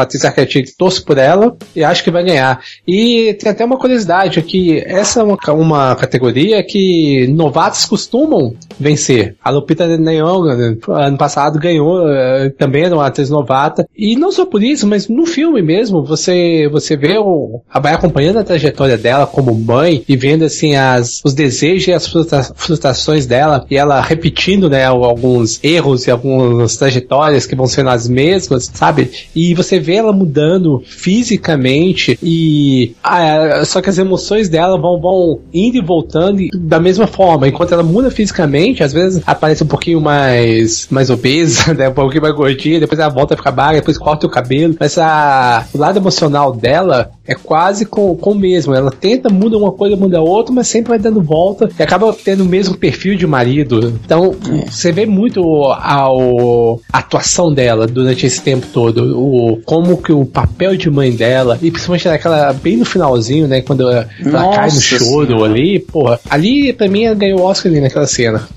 Patrícia 0.00 0.28
Arquette, 0.28 0.74
torço 0.76 1.04
por 1.04 1.18
ela 1.18 1.56
e 1.76 1.84
acho 1.84 2.02
que 2.02 2.10
vai 2.10 2.24
ganhar. 2.24 2.60
E 2.86 3.34
tem 3.34 3.50
até 3.50 3.64
uma 3.64 3.78
curiosidade 3.78 4.38
aqui, 4.38 4.82
essa 4.86 5.20
é 5.20 5.22
uma, 5.22 5.36
uma 5.52 5.96
categoria 5.96 6.62
que 6.62 7.26
novatos 7.28 7.84
costumam 7.84 8.54
vencer. 8.78 9.36
A 9.42 9.50
Lupita 9.50 9.86
Nyong'o, 9.86 10.56
né, 10.56 10.76
ano 10.88 11.18
passado, 11.18 11.58
ganhou, 11.58 12.08
eh, 12.08 12.50
também 12.56 12.84
era 12.84 12.94
uma 12.94 13.06
atriz 13.06 13.28
novata. 13.28 13.86
E 13.96 14.16
não 14.16 14.32
só 14.32 14.46
por 14.46 14.62
isso, 14.62 14.86
mas 14.86 15.08
no 15.08 15.26
filme 15.26 15.60
mesmo, 15.60 16.02
você, 16.02 16.68
você 16.72 16.96
vê 16.96 17.18
o, 17.18 17.60
vai 17.80 17.92
acompanhando 17.92 18.38
a 18.38 18.44
trajetória 18.44 18.96
dela 18.96 19.26
como 19.26 19.54
mãe 19.54 20.02
e 20.08 20.16
vendo 20.16 20.44
assim 20.44 20.76
as, 20.76 21.20
os 21.24 21.34
desejos 21.34 21.88
e 21.88 21.92
as 21.92 22.06
frustra- 22.06 22.50
frustrações 22.54 23.26
dela 23.26 23.66
e 23.70 23.76
ela 23.76 24.00
repetindo, 24.00 24.70
né, 24.70 24.84
alguns 24.84 25.62
erros 25.62 26.06
e 26.06 26.10
algumas 26.10 26.76
trajetórias 26.76 27.46
que 27.46 27.54
vão 27.54 27.66
sendo 27.66 27.90
as 27.90 28.08
mesmas, 28.08 28.70
sabe? 28.72 29.10
E 29.34 29.54
você 29.54 29.78
vê 29.78 29.89
ela 29.96 30.12
mudando 30.12 30.82
fisicamente 30.86 32.18
e 32.22 32.94
ah, 33.02 33.62
só 33.64 33.80
que 33.80 33.90
as 33.90 33.98
emoções 33.98 34.48
dela 34.48 34.78
vão, 34.78 35.00
vão 35.00 35.40
indo 35.52 35.76
e 35.78 35.80
voltando 35.80 36.40
e 36.40 36.50
da 36.54 36.78
mesma 36.80 37.06
forma. 37.06 37.48
Enquanto 37.48 37.72
ela 37.72 37.82
muda 37.82 38.10
fisicamente, 38.10 38.82
às 38.82 38.92
vezes 38.92 39.22
aparece 39.26 39.62
um 39.64 39.66
pouquinho 39.66 40.00
mais 40.00 40.86
mais 40.90 41.10
obesa, 41.10 41.72
né, 41.74 41.88
um 41.88 41.92
pouquinho 41.92 42.22
mais 42.22 42.34
gordinha, 42.34 42.80
depois 42.80 42.98
ela 42.98 43.08
volta 43.10 43.34
a 43.34 43.36
ficar 43.36 43.52
magra, 43.52 43.80
depois 43.80 43.98
corta 43.98 44.26
o 44.26 44.30
cabelo. 44.30 44.74
Mas 44.78 44.96
a, 44.98 45.66
o 45.72 45.78
lado 45.78 45.98
emocional 45.98 46.52
dela 46.52 47.10
é 47.26 47.34
quase 47.34 47.84
com, 47.86 48.14
com 48.16 48.32
o 48.32 48.34
mesmo. 48.34 48.74
Ela 48.74 48.90
tenta, 48.90 49.28
muda 49.28 49.56
uma 49.56 49.72
coisa, 49.72 49.96
muda 49.96 50.20
outra, 50.20 50.52
mas 50.54 50.68
sempre 50.68 50.90
vai 50.90 50.98
dando 50.98 51.20
volta 51.22 51.68
e 51.78 51.82
acaba 51.82 52.12
tendo 52.12 52.42
o 52.42 52.46
mesmo 52.46 52.76
perfil 52.76 53.16
de 53.16 53.26
marido. 53.26 53.98
Então, 54.04 54.34
você 54.68 54.92
vê 54.92 55.06
muito 55.06 55.40
a, 55.72 56.12
o- 56.12 56.80
a 56.92 56.98
atuação 56.98 57.52
dela 57.52 57.86
durante 57.86 58.26
esse 58.26 58.40
tempo 58.42 58.66
todo. 58.72 59.18
O, 59.18 59.56
como 59.70 60.02
que 60.02 60.10
o 60.10 60.26
papel 60.26 60.76
de 60.76 60.90
mãe 60.90 61.12
dela, 61.12 61.56
e 61.62 61.70
principalmente 61.70 62.08
naquela, 62.08 62.52
bem 62.52 62.76
no 62.76 62.84
finalzinho, 62.84 63.46
né? 63.46 63.60
Quando 63.60 63.88
ela, 63.88 64.08
ela 64.18 64.56
cai 64.56 64.68
no 64.68 64.80
choro 64.80 65.26
Senhora. 65.28 65.44
ali, 65.44 65.78
porra. 65.78 66.18
Ali, 66.28 66.72
pra 66.72 66.88
mim, 66.88 67.04
ela 67.04 67.14
ganhou 67.14 67.38
o 67.38 67.44
Oscar 67.44 67.70
ali 67.70 67.80
naquela 67.80 68.08
cena. 68.08 68.48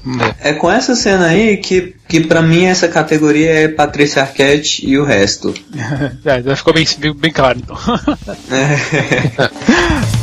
É 0.42 0.54
com 0.54 0.72
essa 0.72 0.96
cena 0.96 1.28
aí 1.28 1.58
que, 1.58 1.94
que 2.08 2.20
pra 2.22 2.42
mim 2.42 2.66
essa 2.66 2.88
categoria 2.88 3.52
é 3.52 3.68
Patrícia 3.68 4.24
Arquette 4.24 4.90
e 4.90 4.98
o 4.98 5.06
resto. 5.06 5.54
É, 6.26 6.42
já 6.42 6.56
ficou 6.56 6.74
bem, 6.74 6.86
bem, 6.98 7.14
bem 7.14 7.32
claro 7.32 7.60
então. 7.60 7.78
É 8.50 10.14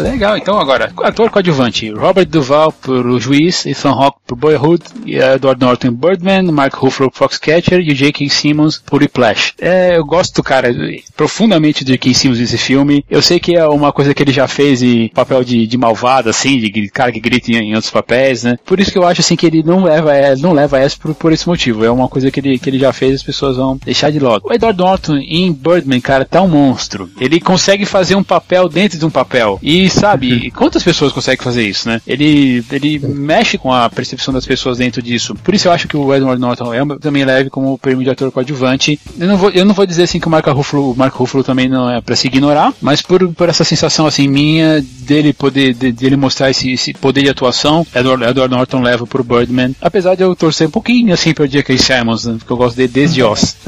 legal, 0.00 0.36
então 0.36 0.58
agora, 0.58 0.92
ator 1.02 1.30
coadjuvante, 1.30 1.90
Robert 1.90 2.26
Duval 2.26 2.72
por 2.72 3.06
O 3.06 3.20
Juiz, 3.20 3.64
Ethan 3.66 3.90
Hawke 3.90 4.18
por 4.26 4.36
Boyhood, 4.36 4.82
e 5.04 5.16
Edward 5.16 5.60
Norton 5.60 5.92
Birdman, 5.92 6.50
Mark 6.50 6.74
Ruffalo 6.74 7.10
por 7.10 7.18
Foxcatcher 7.18 7.80
e 7.80 7.92
o 7.92 7.94
J.K. 7.94 8.28
Simmons 8.28 8.82
por 8.84 9.00
Whiplash. 9.00 9.54
É, 9.60 9.96
eu 9.96 10.04
gosto, 10.04 10.42
cara, 10.42 10.74
profundamente 11.16 11.84
do 11.84 11.92
J.K. 11.92 12.14
Simmons 12.14 12.38
nesse 12.38 12.58
filme. 12.58 13.04
Eu 13.10 13.22
sei 13.22 13.38
que 13.38 13.56
é 13.56 13.66
uma 13.66 13.92
coisa 13.92 14.12
que 14.12 14.22
ele 14.22 14.32
já 14.32 14.48
fez 14.48 14.82
em 14.82 15.08
papel 15.08 15.44
de, 15.44 15.66
de 15.66 15.78
malvado, 15.78 16.28
assim, 16.28 16.58
de 16.58 16.88
cara 16.88 17.12
que 17.12 17.20
grita 17.20 17.50
em, 17.52 17.70
em 17.70 17.74
outros 17.74 17.90
papéis, 17.90 18.42
né? 18.42 18.58
Por 18.64 18.80
isso 18.80 18.90
que 18.90 18.98
eu 18.98 19.06
acho, 19.06 19.20
assim, 19.20 19.36
que 19.36 19.46
ele 19.46 19.62
não 19.62 19.84
leva, 19.84 20.12
é, 20.14 20.34
não 20.36 20.52
leva 20.52 20.78
essa 20.78 20.96
por, 20.98 21.14
por 21.14 21.32
esse 21.32 21.46
motivo. 21.46 21.84
É 21.84 21.90
uma 21.90 22.08
coisa 22.08 22.30
que 22.30 22.40
ele, 22.40 22.58
que 22.58 22.68
ele 22.68 22.78
já 22.78 22.92
fez, 22.92 23.14
as 23.14 23.22
pessoas 23.22 23.56
vão 23.56 23.78
deixar 23.84 24.10
de 24.10 24.18
lado. 24.18 24.42
O 24.44 24.52
Edward 24.52 24.78
Norton 24.78 25.16
em 25.16 25.52
Birdman, 25.52 26.00
cara, 26.00 26.24
tá 26.24 26.42
um 26.42 26.48
monstro. 26.48 27.08
Ele 27.20 27.40
consegue 27.40 27.84
fazer 27.84 28.14
um 28.14 28.24
papel 28.24 28.68
dentro 28.68 28.98
de 28.98 29.04
um 29.04 29.10
papel. 29.10 29.58
E 29.76 29.90
sabe, 29.90 30.50
quantas 30.52 30.82
pessoas 30.82 31.12
conseguem 31.12 31.44
fazer 31.44 31.62
isso, 31.62 31.86
né? 31.86 32.00
Ele, 32.06 32.64
ele 32.72 32.98
mexe 32.98 33.58
com 33.58 33.70
a 33.70 33.90
percepção 33.90 34.32
das 34.32 34.46
pessoas 34.46 34.78
dentro 34.78 35.02
disso. 35.02 35.34
Por 35.34 35.54
isso 35.54 35.68
eu 35.68 35.72
acho 35.72 35.86
que 35.86 35.94
o 35.94 36.14
Edward 36.14 36.40
Norton 36.40 36.72
é, 36.72 36.80
também 36.98 37.26
leve 37.26 37.50
como 37.50 37.76
prêmio 37.76 38.02
de 38.02 38.08
ator 38.08 38.32
coadjuvante. 38.32 38.98
Eu 39.18 39.28
não 39.28 39.36
vou, 39.36 39.50
eu 39.50 39.66
não 39.66 39.74
vou 39.74 39.84
dizer 39.84 40.04
assim 40.04 40.18
que 40.18 40.26
o 40.26 40.30
Mark 40.30 40.46
Ruffalo, 40.46 40.92
o 40.92 40.96
Mark 40.96 41.14
Ruffalo 41.14 41.44
também 41.44 41.68
não 41.68 41.90
é 41.90 42.00
pra 42.00 42.16
se 42.16 42.26
ignorar, 42.26 42.72
mas 42.80 43.02
por, 43.02 43.28
por 43.34 43.50
essa 43.50 43.64
sensação 43.64 44.06
assim 44.06 44.26
minha 44.26 44.82
dele 45.00 45.34
poder, 45.34 45.74
de, 45.74 45.92
dele 45.92 46.16
mostrar 46.16 46.50
esse, 46.50 46.72
esse 46.72 46.94
poder 46.94 47.24
de 47.24 47.28
atuação, 47.28 47.86
Edward, 47.94 48.24
Edward 48.24 48.54
Norton 48.54 48.80
leva 48.80 49.06
pro 49.06 49.22
Birdman. 49.22 49.76
Apesar 49.82 50.14
de 50.14 50.22
eu 50.22 50.34
torcer 50.34 50.68
um 50.68 50.70
pouquinho 50.70 51.12
assim 51.12 51.34
pro 51.34 51.46
J.K. 51.46 51.76
Simmons, 51.76 52.24
né, 52.24 52.36
porque 52.38 52.52
eu 52.52 52.56
gosto 52.56 52.76
dele 52.76 52.88
desde 52.88 53.20
Oz. 53.22 53.58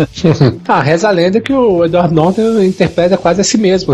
ah, 0.66 0.80
reza 0.80 1.08
a 1.08 1.10
lenda 1.10 1.38
que 1.38 1.52
o 1.52 1.84
Edward 1.84 2.14
Norton 2.14 2.62
interpreta 2.62 3.18
quase 3.18 3.42
a 3.42 3.44
si 3.44 3.58
mesmo. 3.58 3.92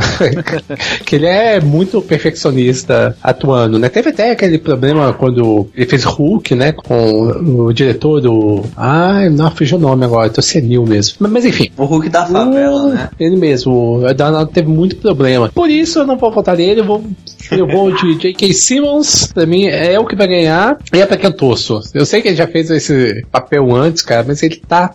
que 1.05 1.17
ele 1.17 1.27
é 1.27 1.61
muito 1.61 2.04
perfeccionista 2.05 3.17
atuando, 3.23 3.79
né? 3.79 3.89
Teve 3.89 4.11
até 4.11 4.31
aquele 4.31 4.59
problema 4.59 5.13
quando 5.13 5.69
ele 5.75 5.87
fez 5.87 6.05
Hulk, 6.05 6.55
né? 6.55 6.73
Com 6.73 7.67
o 7.67 7.73
diretor 7.73 8.21
do. 8.21 8.63
Ah, 8.77 9.29
não 9.31 9.51
fugiu 9.51 9.79
o 9.79 9.81
nome 9.81 10.05
agora, 10.05 10.31
tô 10.31 10.41
senil 10.43 10.85
mesmo. 10.87 11.17
Mas, 11.21 11.31
mas 11.33 11.45
enfim. 11.45 11.71
O 11.77 11.85
Hulk 11.85 12.09
da 12.09 12.27
favela, 12.27 12.83
o- 12.85 12.89
né? 12.91 13.09
Ele 13.19 13.37
mesmo, 13.37 13.73
o 13.99 14.01
Norton 14.01 14.47
teve 14.47 14.69
muito 14.69 14.97
problema. 14.97 15.51
Por 15.55 15.69
isso 15.69 16.01
eu 16.01 16.07
não 16.07 16.17
vou 16.17 16.31
votar 16.31 16.57
nele, 16.57 16.81
eu 16.81 16.85
vou, 16.85 17.05
eu 17.51 17.67
vou 17.67 17.93
de 17.95 18.15
J.K. 18.17 18.53
Simmons, 18.53 19.31
pra 19.33 19.47
mim 19.47 19.67
é 19.67 19.99
o 19.99 20.07
que 20.07 20.17
vai 20.17 20.27
ganhar, 20.27 20.79
e 20.93 21.01
é 21.01 21.07
pra 21.07 21.17
quem 21.17 21.27
eu 21.31 21.37
torço. 21.37 21.81
Eu 21.95 22.07
sei 22.07 22.21
que 22.23 22.29
ele 22.29 22.37
já 22.37 22.47
fez 22.47 22.71
esse 22.71 23.25
papel 23.31 23.75
antes, 23.75 24.03
cara, 24.03 24.25
mas 24.27 24.43
ele 24.43 24.57
tá 24.67 24.93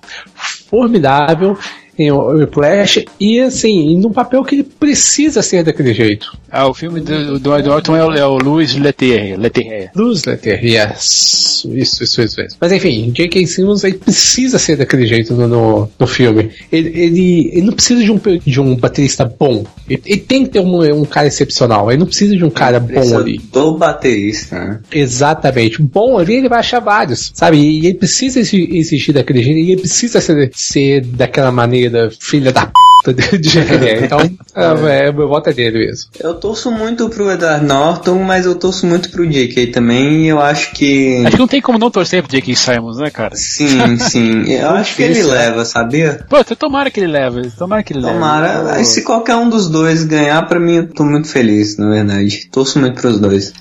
formidável. 0.70 1.58
Tem 2.00 2.14
o 2.14 2.48
Flash, 2.48 3.04
e 3.20 3.42
assim, 3.42 4.00
num 4.00 4.14
papel 4.14 4.42
que 4.46 4.56
ele 4.56 4.64
precisa 4.64 5.42
ser 5.42 5.66
daquele 5.66 5.94
jeito. 5.94 6.32
Ah, 6.50 6.66
o 6.66 6.74
filme 6.74 7.02
do, 7.02 7.38
do 7.38 7.54
Edward 7.54 7.68
Norton 7.68 7.96
é 7.98 8.06
o, 8.06 8.14
é 8.14 8.26
o 8.26 8.38
Louis 8.38 8.74
Leterrier. 8.74 9.38
Leterrier. 9.38 9.92
Louis 9.94 10.24
Leterrier, 10.24 10.92
yes. 10.92 11.66
Isso, 11.66 12.04
isso, 12.04 12.22
isso, 12.24 12.42
isso. 12.42 12.58
Mas 12.60 12.72
enfim, 12.72 13.12
J.K. 13.12 13.46
Simmons 13.46 13.84
ele 13.84 13.98
precisa 13.98 14.58
ser 14.58 14.78
daquele 14.78 15.06
jeito 15.06 15.34
no, 15.34 15.46
no, 15.46 15.92
no 16.00 16.08
filme. 16.08 16.50
Ele, 16.72 16.88
ele, 16.88 17.52
ele, 17.52 17.62
não 17.64 17.74
precisa 17.74 18.02
de 18.02 18.10
um, 18.10 18.20
de 18.46 18.62
um 18.62 18.78
baterista 18.78 19.26
bom. 19.26 19.66
Ele, 19.90 20.02
ele 20.06 20.22
tem 20.22 20.46
que 20.46 20.52
ter 20.52 20.62
um, 20.62 21.02
um, 21.02 21.04
cara 21.04 21.28
excepcional. 21.28 21.92
Ele 21.92 22.00
não 22.00 22.08
precisa 22.08 22.34
de 22.34 22.46
um 22.46 22.50
cara 22.50 22.80
bom 22.80 23.18
ali. 23.18 23.42
Do 23.52 23.78
baterista, 23.78 24.58
né? 24.58 24.80
Exatamente. 24.90 25.82
Bom 25.82 26.18
ali 26.18 26.36
ele 26.36 26.48
vai 26.48 26.60
achar 26.60 26.80
vários, 26.80 27.30
sabe? 27.34 27.58
E 27.58 27.86
ele 27.88 27.98
precisa 27.98 28.40
exigir 28.40 29.14
daquele 29.14 29.44
jeito. 29.44 29.60
E 29.60 29.72
ele 29.74 29.82
precisa 29.82 30.22
ser, 30.22 30.50
ser 30.56 31.02
daquela 31.02 31.52
maneira 31.52 31.89
filha 32.20 32.52
da 32.52 32.70
p 33.04 33.38
de 33.38 33.50
Jacaré. 33.50 34.06
Então, 34.06 34.20
é, 34.56 35.08
é, 35.08 35.12
meu 35.12 35.28
voto 35.28 35.50
é 35.50 35.54
dele 35.54 35.86
mesmo. 35.86 36.12
Eu 36.20 36.34
torço 36.36 36.72
muito 36.72 37.10
pro 37.10 37.32
Edward 37.32 37.66
Norton, 37.66 38.22
mas 38.24 38.46
eu 38.46 38.56
torço 38.56 38.86
muito 38.86 39.10
pro 39.10 39.26
J.K. 39.26 39.68
também. 39.68 40.26
E 40.26 40.28
eu 40.28 40.40
acho 40.40 40.72
que. 40.74 41.24
Acho 41.26 41.36
que 41.36 41.40
não 41.40 41.48
tem 41.48 41.62
como 41.62 41.80
não 41.80 41.90
torcer 41.90 42.22
pro 42.22 42.32
J.K. 42.32 42.56
Simons, 42.56 42.98
né, 42.98 43.10
cara? 43.10 43.36
Sim, 43.36 43.98
sim. 44.00 44.52
Eu 44.52 44.72
acho 44.72 44.96
que 44.96 45.04
ele 45.04 45.24
leva, 45.24 45.64
sabia? 45.66 46.26
Pô, 46.30 46.44
tomara 46.44 46.92
que 46.92 47.00
ele 47.00 47.12
leve. 47.12 47.50
Tomara 47.58 47.84
que 47.84 47.94
ele 47.94 48.02
leve. 48.02 48.14
Tomara. 48.14 48.84
Se 48.84 49.04
qualquer 49.04 49.36
um 49.36 49.50
dos 49.50 49.70
dois 49.70 50.04
ganhar, 50.04 50.42
pra 50.48 50.60
mim, 50.60 50.76
eu 50.76 50.88
tô 50.88 51.04
muito 51.04 51.28
feliz, 51.28 51.78
na 51.78 51.90
verdade. 51.90 52.50
Torço 52.52 52.80
muito 52.80 53.00
pros 53.00 53.20
dois. 53.20 53.54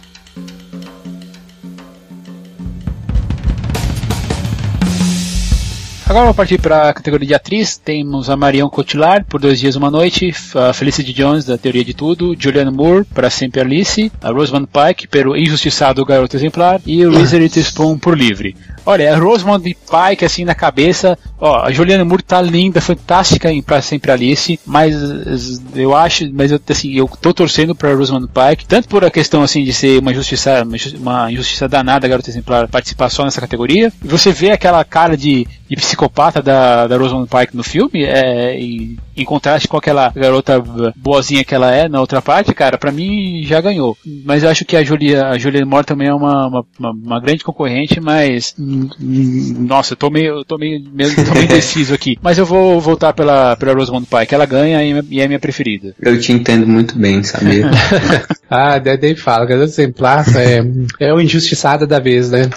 Agora 6.09 6.23
vamos 6.23 6.37
partir 6.37 6.59
para 6.59 6.89
a 6.89 6.95
categoria 6.95 7.29
de 7.29 7.35
atriz. 7.35 7.77
Temos 7.77 8.31
a 8.31 8.37
Marion 8.37 8.71
Cotillard, 8.71 9.27
por 9.29 9.39
Dois 9.39 9.61
Dias 9.61 9.77
Uma 9.77 9.91
Noite, 9.91 10.35
a 10.55 10.73
Felicity 10.73 11.13
Jones, 11.13 11.45
da 11.45 11.59
Teoria 11.59 11.85
de 11.85 11.93
Tudo, 11.93 12.35
Julianne 12.39 12.71
Moore, 12.71 13.05
para 13.05 13.29
Sempre 13.29 13.61
Alice, 13.61 14.11
a 14.23 14.31
Rosamund 14.31 14.71
Pike, 14.73 15.07
pelo 15.07 15.37
Injustiçado 15.37 16.03
Garoto 16.07 16.35
Exemplar, 16.35 16.81
e 16.87 17.05
o 17.05 17.11
Reese 17.15 17.37
Witherspoon, 17.37 17.99
por 17.99 18.17
Livre. 18.17 18.57
Olha, 18.89 19.15
a 19.15 19.19
Rosamund 19.19 19.63
Pike, 19.63 20.25
assim, 20.25 20.47
na 20.47 20.55
cabeça, 20.55 21.19
ó, 21.39 21.61
a 21.67 21.71
Julianne 21.71 22.05
Moore 22.05 22.23
tá 22.23 22.41
linda, 22.41 22.81
fantástica 22.81 23.53
em 23.53 23.61
Pra 23.61 23.83
Sempre 23.83 24.11
Alice, 24.11 24.59
mas 24.65 25.61
eu 25.75 25.95
acho, 25.95 26.27
mas 26.33 26.51
eu, 26.51 26.59
assim, 26.71 26.95
eu 26.95 27.07
tô 27.21 27.35
torcendo 27.35 27.75
pra 27.75 27.93
Rosamund 27.93 28.29
Pike, 28.29 28.65
tanto 28.65 28.89
por 28.89 29.05
a 29.05 29.11
questão, 29.11 29.43
assim, 29.43 29.63
de 29.63 29.75
ser 29.75 30.01
uma 30.01 30.11
injustiça, 30.11 30.67
uma 30.97 31.31
injustiça 31.31 31.69
danada, 31.69 32.09
Garoto 32.09 32.31
Exemplar, 32.31 32.67
participar 32.67 33.11
só 33.11 33.25
nessa 33.25 33.43
categoria, 33.43 33.93
e 34.03 34.09
você 34.09 34.33
vê 34.33 34.53
aquela 34.53 34.83
cara 34.87 35.19
de, 35.19 35.47
de 35.69 35.77
psicopata 35.77 36.41
da, 36.41 36.87
da 36.87 36.97
Rosamund 36.97 37.29
Pike 37.29 37.55
no 37.55 37.63
filme, 37.63 38.05
é, 38.05 38.59
em, 38.59 38.97
em 39.23 39.25
contraste 39.25 39.69
com 39.69 39.77
aquela 39.77 40.11
garota 40.15 40.63
boazinha 40.97 41.45
que 41.45 41.55
ela 41.55 41.75
é 41.75 41.89
na 41.89 42.01
outra 42.01 42.23
parte, 42.23 42.55
cara, 42.55 42.79
pra 42.79 42.93
mim 42.93 43.43
já 43.45 43.61
ganhou. 43.61 43.97
Mas 44.25 44.43
eu 44.43 44.51
acho 44.51 44.65
que 44.65 44.77
a 44.77 44.85
Julia, 44.85 45.27
a 45.27 45.39
Julia 45.39 45.65
Moore 45.65 45.87
também 45.87 46.09
é 46.09 46.15
uma, 46.15 46.47
uma, 46.47 46.65
uma, 46.79 46.91
uma 46.91 47.21
grande 47.21 47.45
concorrente, 47.45 48.01
mas 48.01 48.55
nossa, 48.59 49.93
eu 49.93 49.97
tô 49.97 50.11
meio, 50.11 50.39
eu 50.39 50.45
tô 50.45 50.59
meio, 50.59 50.83
meio, 50.93 51.15
tô 51.15 51.33
meio 51.33 51.45
indeciso 51.47 51.95
aqui. 51.95 52.19
Mas 52.23 52.39
eu 52.39 52.47
vou 52.47 52.81
voltar 52.81 53.13
pela, 53.13 53.57
pela 53.57 53.75
Rosamund 53.75 54.07
Pike, 54.07 54.35
ela 54.35 54.47
ganha 54.47 54.83
e, 54.83 55.21
é 55.21 55.27
minha 55.27 55.39
preferida. 55.39 55.95
Eu 56.01 56.19
te 56.19 56.33
entendo 56.33 56.67
muito 56.67 56.99
bem, 56.99 57.23
sabia? 57.23 57.71
ah, 58.49 58.79
daí 58.79 59.15
fala, 59.15 59.47
garota 59.47 59.71
exemplar 59.71 60.25
é, 60.37 60.63
é 61.09 61.15
o 61.15 61.21
injustiçada 61.21 61.87
da 61.87 61.99
vez, 61.99 62.31
né? 62.31 62.49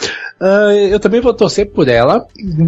Uh, 0.42 0.72
eu 0.90 1.00
também 1.00 1.22
vou 1.22 1.36
torcer 1.36 1.68
por 1.68 1.88
ela. 1.88 2.26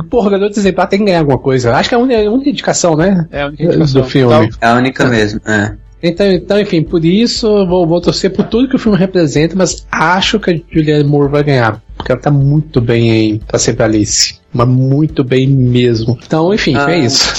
Porra, 0.07 0.29
Garoto 0.29 0.59
Exemplar 0.59 0.87
tem 0.87 0.99
que 0.99 1.05
ganhar 1.05 1.19
alguma 1.19 1.39
coisa. 1.39 1.73
Acho 1.73 1.89
que 1.89 1.95
é 1.95 1.97
a 1.97 2.01
única, 2.01 2.21
a 2.21 2.31
única 2.31 2.49
indicação, 2.51 2.95
né? 2.95 3.27
É 3.31 3.41
a 3.41 3.47
única 3.47 3.63
indicação. 3.63 4.01
Do 4.01 4.07
filme. 4.07 4.49
É 4.61 4.67
a 4.67 4.75
única 4.75 5.05
mesmo, 5.05 5.41
é. 5.43 5.73
Então, 6.03 6.29
então, 6.29 6.59
enfim, 6.59 6.83
por 6.83 7.03
isso 7.03 7.65
vou, 7.65 7.87
vou 7.87 8.01
torcer 8.01 8.31
por 8.31 8.45
tudo 8.45 8.67
que 8.67 8.75
o 8.75 8.79
filme 8.79 8.97
representa, 8.97 9.55
mas 9.55 9.87
acho 9.89 10.37
que 10.37 10.51
a 10.51 10.59
Julianne 10.69 11.05
Moore 11.05 11.31
vai 11.31 11.43
ganhar. 11.43 11.81
Porque 11.95 12.11
ela 12.11 12.19
tá 12.19 12.29
muito 12.29 12.81
bem 12.81 13.09
em 13.09 13.39
Pra 13.39 13.57
Sempre 13.57 13.83
Alice. 13.83 14.35
Mas 14.51 14.67
muito 14.67 15.23
bem 15.23 15.47
mesmo. 15.47 16.19
Então, 16.23 16.53
enfim, 16.53 16.75
ah, 16.75 16.91
é 16.91 16.99
isso. 16.99 17.33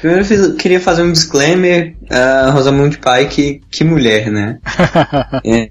Primeiro 0.00 0.32
eu 0.32 0.54
queria 0.54 0.80
fazer 0.80 1.02
um 1.02 1.10
disclaimer, 1.10 1.96
uh, 2.10 2.50
Rosamund 2.52 2.98
Pike, 2.98 3.62
que 3.70 3.84
mulher, 3.84 4.30
né? 4.30 4.58
é, 5.44 5.68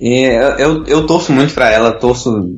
é, 0.00 0.54
eu, 0.58 0.84
eu 0.86 1.06
torço 1.06 1.32
muito 1.32 1.54
pra 1.54 1.70
ela, 1.70 1.92
torço 1.92 2.54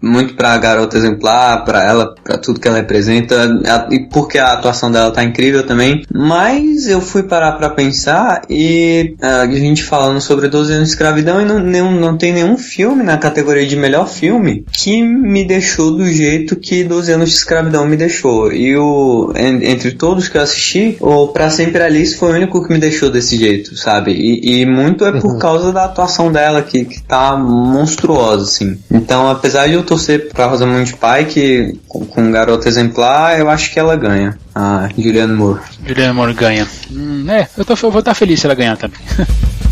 muito 0.00 0.34
pra 0.34 0.56
garota 0.58 0.96
exemplar, 0.96 1.64
pra 1.64 1.84
ela, 1.84 2.14
pra 2.22 2.38
tudo 2.38 2.60
que 2.60 2.68
ela 2.68 2.78
representa, 2.78 3.60
e 3.90 4.08
porque 4.08 4.38
a 4.38 4.52
atuação 4.52 4.90
dela 4.90 5.10
tá 5.10 5.22
incrível 5.22 5.66
também. 5.66 6.04
Mas 6.12 6.86
eu 6.86 7.00
fui 7.00 7.22
parar 7.22 7.52
pra 7.52 7.70
pensar 7.70 8.42
e 8.48 9.14
a 9.20 9.46
gente 9.46 9.82
falando 9.82 10.20
sobre 10.20 10.48
12 10.48 10.72
anos 10.72 10.88
de 10.88 10.94
escravidão 10.94 11.40
e 11.40 11.44
não, 11.44 11.58
não, 11.58 11.92
não 11.92 12.16
tem 12.16 12.32
nenhum 12.32 12.56
filme 12.56 13.02
na 13.02 13.18
categoria 13.18 13.66
de 13.66 13.76
melhor 13.76 14.08
filme 14.08 14.64
que 14.72 15.02
me 15.02 15.44
deixou 15.44 15.92
do 15.92 16.06
jeito 16.06 16.56
que 16.56 16.84
12 16.84 17.12
anos 17.12 17.30
de 17.30 17.36
escravidão 17.36 17.86
me 17.86 17.96
deixou. 17.96 18.52
E 18.52 18.76
o, 18.76 19.32
entre 19.36 19.92
todos 19.92 20.28
que 20.28 20.36
eu 20.36 20.42
assisti, 20.42 20.96
o 21.00 21.28
Pra 21.28 21.50
Sempre 21.50 21.82
Alice 21.82 22.16
foi 22.16 22.32
o 22.32 22.34
único 22.34 22.59
que 22.64 22.72
me 22.72 22.78
deixou 22.78 23.10
desse 23.10 23.36
jeito, 23.36 23.76
sabe? 23.76 24.12
E, 24.12 24.60
e 24.60 24.66
muito 24.66 25.04
é 25.04 25.12
por 25.12 25.32
uhum. 25.32 25.38
causa 25.38 25.72
da 25.72 25.84
atuação 25.84 26.30
dela, 26.30 26.62
que, 26.62 26.84
que 26.84 27.02
tá 27.02 27.36
monstruosa, 27.36 28.44
assim. 28.44 28.78
Então, 28.90 29.28
apesar 29.28 29.66
de 29.66 29.74
eu 29.74 29.82
torcer 29.82 30.28
pra 30.28 30.46
Rosamund 30.46 30.94
Pike 30.94 31.78
com, 31.88 32.04
com 32.06 32.30
Garota 32.30 32.68
Exemplar, 32.68 33.38
eu 33.38 33.48
acho 33.48 33.72
que 33.72 33.78
ela 33.78 33.96
ganha. 33.96 34.36
A 34.54 34.88
Julianne 34.96 35.34
Moore. 35.34 35.60
Julianne 35.86 36.14
Moore 36.14 36.34
ganha. 36.34 36.66
Hum, 36.90 37.26
é, 37.28 37.48
eu, 37.56 37.64
tô, 37.64 37.72
eu 37.74 37.90
vou 37.90 38.00
estar 38.00 38.14
feliz 38.14 38.40
se 38.40 38.46
ela 38.46 38.54
ganhar 38.54 38.76
também. 38.76 39.00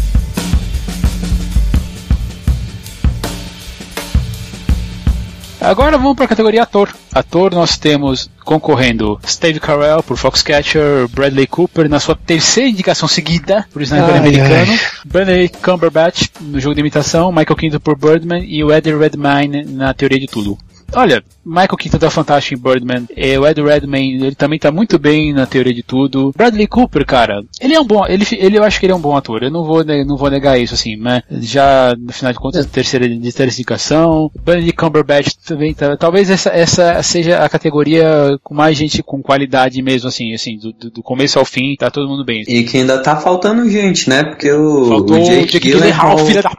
Agora 5.68 5.98
vamos 5.98 6.16
para 6.16 6.24
a 6.24 6.28
categoria 6.28 6.62
ator. 6.62 6.88
Ator 7.14 7.52
nós 7.52 7.76
temos 7.76 8.30
concorrendo 8.42 9.20
Steve 9.26 9.60
Carell 9.60 10.02
por 10.02 10.16
Foxcatcher, 10.16 11.06
Bradley 11.08 11.46
Cooper 11.46 11.90
na 11.90 12.00
sua 12.00 12.14
terceira 12.14 12.70
indicação 12.70 13.06
seguida 13.06 13.66
por 13.70 13.82
Sniper 13.82 14.14
ai, 14.14 14.18
americano, 14.18 14.72
ai. 14.72 14.80
Bradley 15.04 15.50
Cumberbatch 15.50 16.28
no 16.40 16.58
jogo 16.58 16.74
de 16.74 16.80
imitação, 16.80 17.30
Michael 17.30 17.54
Keaton 17.54 17.80
por 17.80 17.98
Birdman 17.98 18.46
e 18.48 18.64
o 18.64 18.72
Eddie 18.72 18.96
Redmayne 18.96 19.66
na 19.66 19.92
teoria 19.92 20.18
de 20.18 20.26
tudo. 20.26 20.56
Olha, 20.94 21.22
Michael 21.44 21.76
Keaton 21.76 21.98
tá 21.98 22.10
fantástico 22.10 22.58
em 22.58 22.62
Birdman. 22.62 23.06
É, 23.16 23.38
o 23.38 23.46
Ed 23.46 23.60
Redmayne, 23.60 24.26
ele 24.26 24.34
também 24.34 24.58
tá 24.58 24.72
muito 24.72 24.98
bem 24.98 25.32
na 25.32 25.46
teoria 25.46 25.74
de 25.74 25.82
tudo. 25.82 26.32
Bradley 26.36 26.66
Cooper, 26.66 27.04
cara, 27.04 27.42
ele 27.60 27.74
é 27.74 27.80
um 27.80 27.84
bom, 27.84 28.06
ele, 28.06 28.26
ele 28.32 28.58
eu 28.58 28.64
acho 28.64 28.80
que 28.80 28.86
ele 28.86 28.92
é 28.92 28.96
um 28.96 29.00
bom 29.00 29.16
ator. 29.16 29.42
Eu 29.42 29.50
não 29.50 29.64
vou, 29.64 29.84
não 29.84 30.16
vou 30.16 30.30
negar 30.30 30.58
isso, 30.58 30.74
assim, 30.74 30.96
mas 30.96 31.22
já, 31.40 31.94
no 31.98 32.12
final 32.12 32.32
de 32.32 32.38
contas, 32.38 32.66
terceira, 32.66 33.08
de 33.08 33.20
terceira 33.20 33.52
indicação. 33.52 34.30
Benedict 34.44 34.76
Cumberbatch 34.76 35.34
também 35.46 35.74
tá, 35.74 35.96
talvez 35.96 36.30
essa, 36.30 36.50
essa 36.50 37.02
seja 37.02 37.38
a 37.38 37.48
categoria 37.48 38.38
com 38.42 38.54
mais 38.54 38.76
gente 38.76 39.02
com 39.02 39.22
qualidade 39.22 39.80
mesmo, 39.82 40.08
assim, 40.08 40.32
assim, 40.34 40.58
do, 40.58 40.90
do 40.90 41.02
começo 41.02 41.38
ao 41.38 41.44
fim, 41.44 41.76
tá 41.76 41.90
todo 41.90 42.08
mundo 42.08 42.24
bem. 42.24 42.44
E 42.48 42.64
que 42.64 42.78
ainda 42.78 43.02
tá 43.02 43.16
faltando 43.16 43.68
gente, 43.68 44.08
né? 44.08 44.24
Porque 44.24 44.50
o, 44.50 44.86
Faltou 44.86 45.20
o 45.20 45.24
Jake, 45.24 45.52
Jake 45.52 45.70
Gyllenhaal, 45.70 46.18
filha 46.18 46.42
da 46.42 46.50
p... 46.50 46.56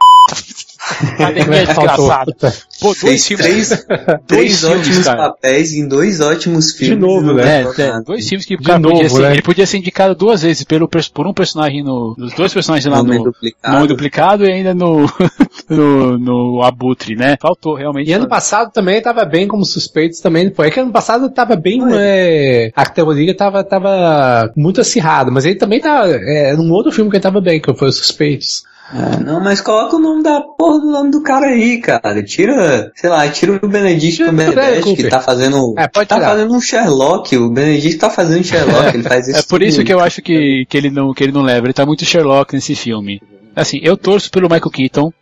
é 1.18 1.66
desgraçado. 1.66 2.34
Pô, 2.80 2.94
dois 2.94 3.26
filmes. 3.26 3.46
Três, 3.46 3.68
dois 3.68 4.20
três 4.26 4.60
filmes, 4.60 4.80
ótimos 4.80 5.04
cara. 5.04 5.30
papéis 5.30 5.72
em 5.72 5.86
dois 5.86 6.20
ótimos 6.20 6.72
filmes. 6.72 6.96
De 6.96 7.00
novo, 7.00 7.34
né? 7.34 7.62
É, 7.62 7.82
é, 7.82 8.00
dois 8.00 8.28
filmes 8.28 8.46
que 8.46 8.56
cara 8.56 8.78
novo, 8.78 8.94
podia 8.94 9.08
ser, 9.10 9.22
né? 9.22 9.32
ele 9.32 9.42
podia 9.42 9.66
ser 9.66 9.78
indicado 9.78 10.14
duas 10.14 10.42
vezes 10.42 10.64
pelo, 10.64 10.88
por 10.88 11.26
um 11.26 11.34
personagem 11.34 11.82
no. 11.82 12.14
Os 12.18 12.32
dois 12.32 12.52
personagens 12.52 12.90
lá 12.90 13.02
no. 13.02 13.24
Duplicado. 13.24 13.78
No 13.78 13.86
duplicado 13.86 14.44
e 14.44 14.52
ainda 14.52 14.74
no. 14.74 15.06
no, 15.68 16.18
no 16.18 16.62
Abutre, 16.62 17.14
né? 17.14 17.36
Faltou 17.40 17.74
realmente. 17.74 18.08
E 18.08 18.12
ano 18.12 18.28
passado 18.28 18.72
também 18.72 19.00
tava 19.02 19.24
bem 19.24 19.46
como 19.46 19.64
suspeitos 19.64 20.20
também. 20.20 20.52
Foi 20.52 20.68
é 20.68 20.70
que 20.70 20.80
ano 20.80 20.92
passado 20.92 21.28
tava 21.30 21.56
bem. 21.56 21.80
É, 21.92 22.70
a 22.74 22.86
categoria 22.86 23.36
tava, 23.36 23.62
tava 23.62 24.50
muito 24.56 24.80
acirrada, 24.80 25.30
mas 25.30 25.44
ele 25.44 25.56
também 25.56 25.80
tá. 25.80 26.04
É, 26.06 26.56
num 26.56 26.72
outro 26.72 26.90
filme 26.90 27.10
que 27.10 27.16
ele 27.16 27.22
tava 27.22 27.40
bem, 27.40 27.60
que 27.60 27.74
foi 27.74 27.88
os 27.88 28.00
Suspeitos. 28.00 28.62
É, 28.92 29.22
não, 29.22 29.40
mas 29.40 29.60
coloca 29.60 29.96
o 29.96 30.00
nome 30.00 30.22
da 30.22 30.40
porra 30.40 30.80
do 30.80 30.90
nome 30.90 31.10
do 31.10 31.22
cara 31.22 31.46
aí, 31.46 31.78
cara. 31.78 32.22
Tira, 32.22 32.90
sei 32.94 33.08
lá, 33.08 33.28
tira 33.28 33.52
o 33.62 33.68
Benedict 33.68 34.24
Cumberbatch 34.24 34.96
que 34.96 35.08
tá 35.08 35.20
fazendo, 35.20 35.74
é, 35.78 35.86
tá 35.86 36.04
tirar. 36.04 36.30
fazendo 36.30 36.54
um 36.54 36.60
Sherlock. 36.60 37.36
O 37.36 37.50
Benedict 37.50 37.98
tá 37.98 38.10
fazendo 38.10 38.42
Sherlock, 38.42 38.94
ele 38.94 39.02
faz 39.04 39.28
isso. 39.28 39.38
É 39.38 39.42
por 39.42 39.62
isso 39.62 39.84
que 39.84 39.92
eu 39.92 40.00
acho 40.00 40.20
que, 40.20 40.66
que 40.68 40.76
ele 40.76 40.90
não 40.90 41.14
que 41.14 41.22
ele 41.22 41.32
não 41.32 41.42
leva. 41.42 41.66
Ele 41.66 41.72
tá 41.72 41.86
muito 41.86 42.04
Sherlock 42.04 42.52
nesse 42.52 42.74
filme. 42.74 43.22
Assim, 43.54 43.78
eu 43.82 43.96
torço 43.96 44.30
pelo 44.30 44.48
Michael 44.48 44.70
Keaton, 44.70 45.12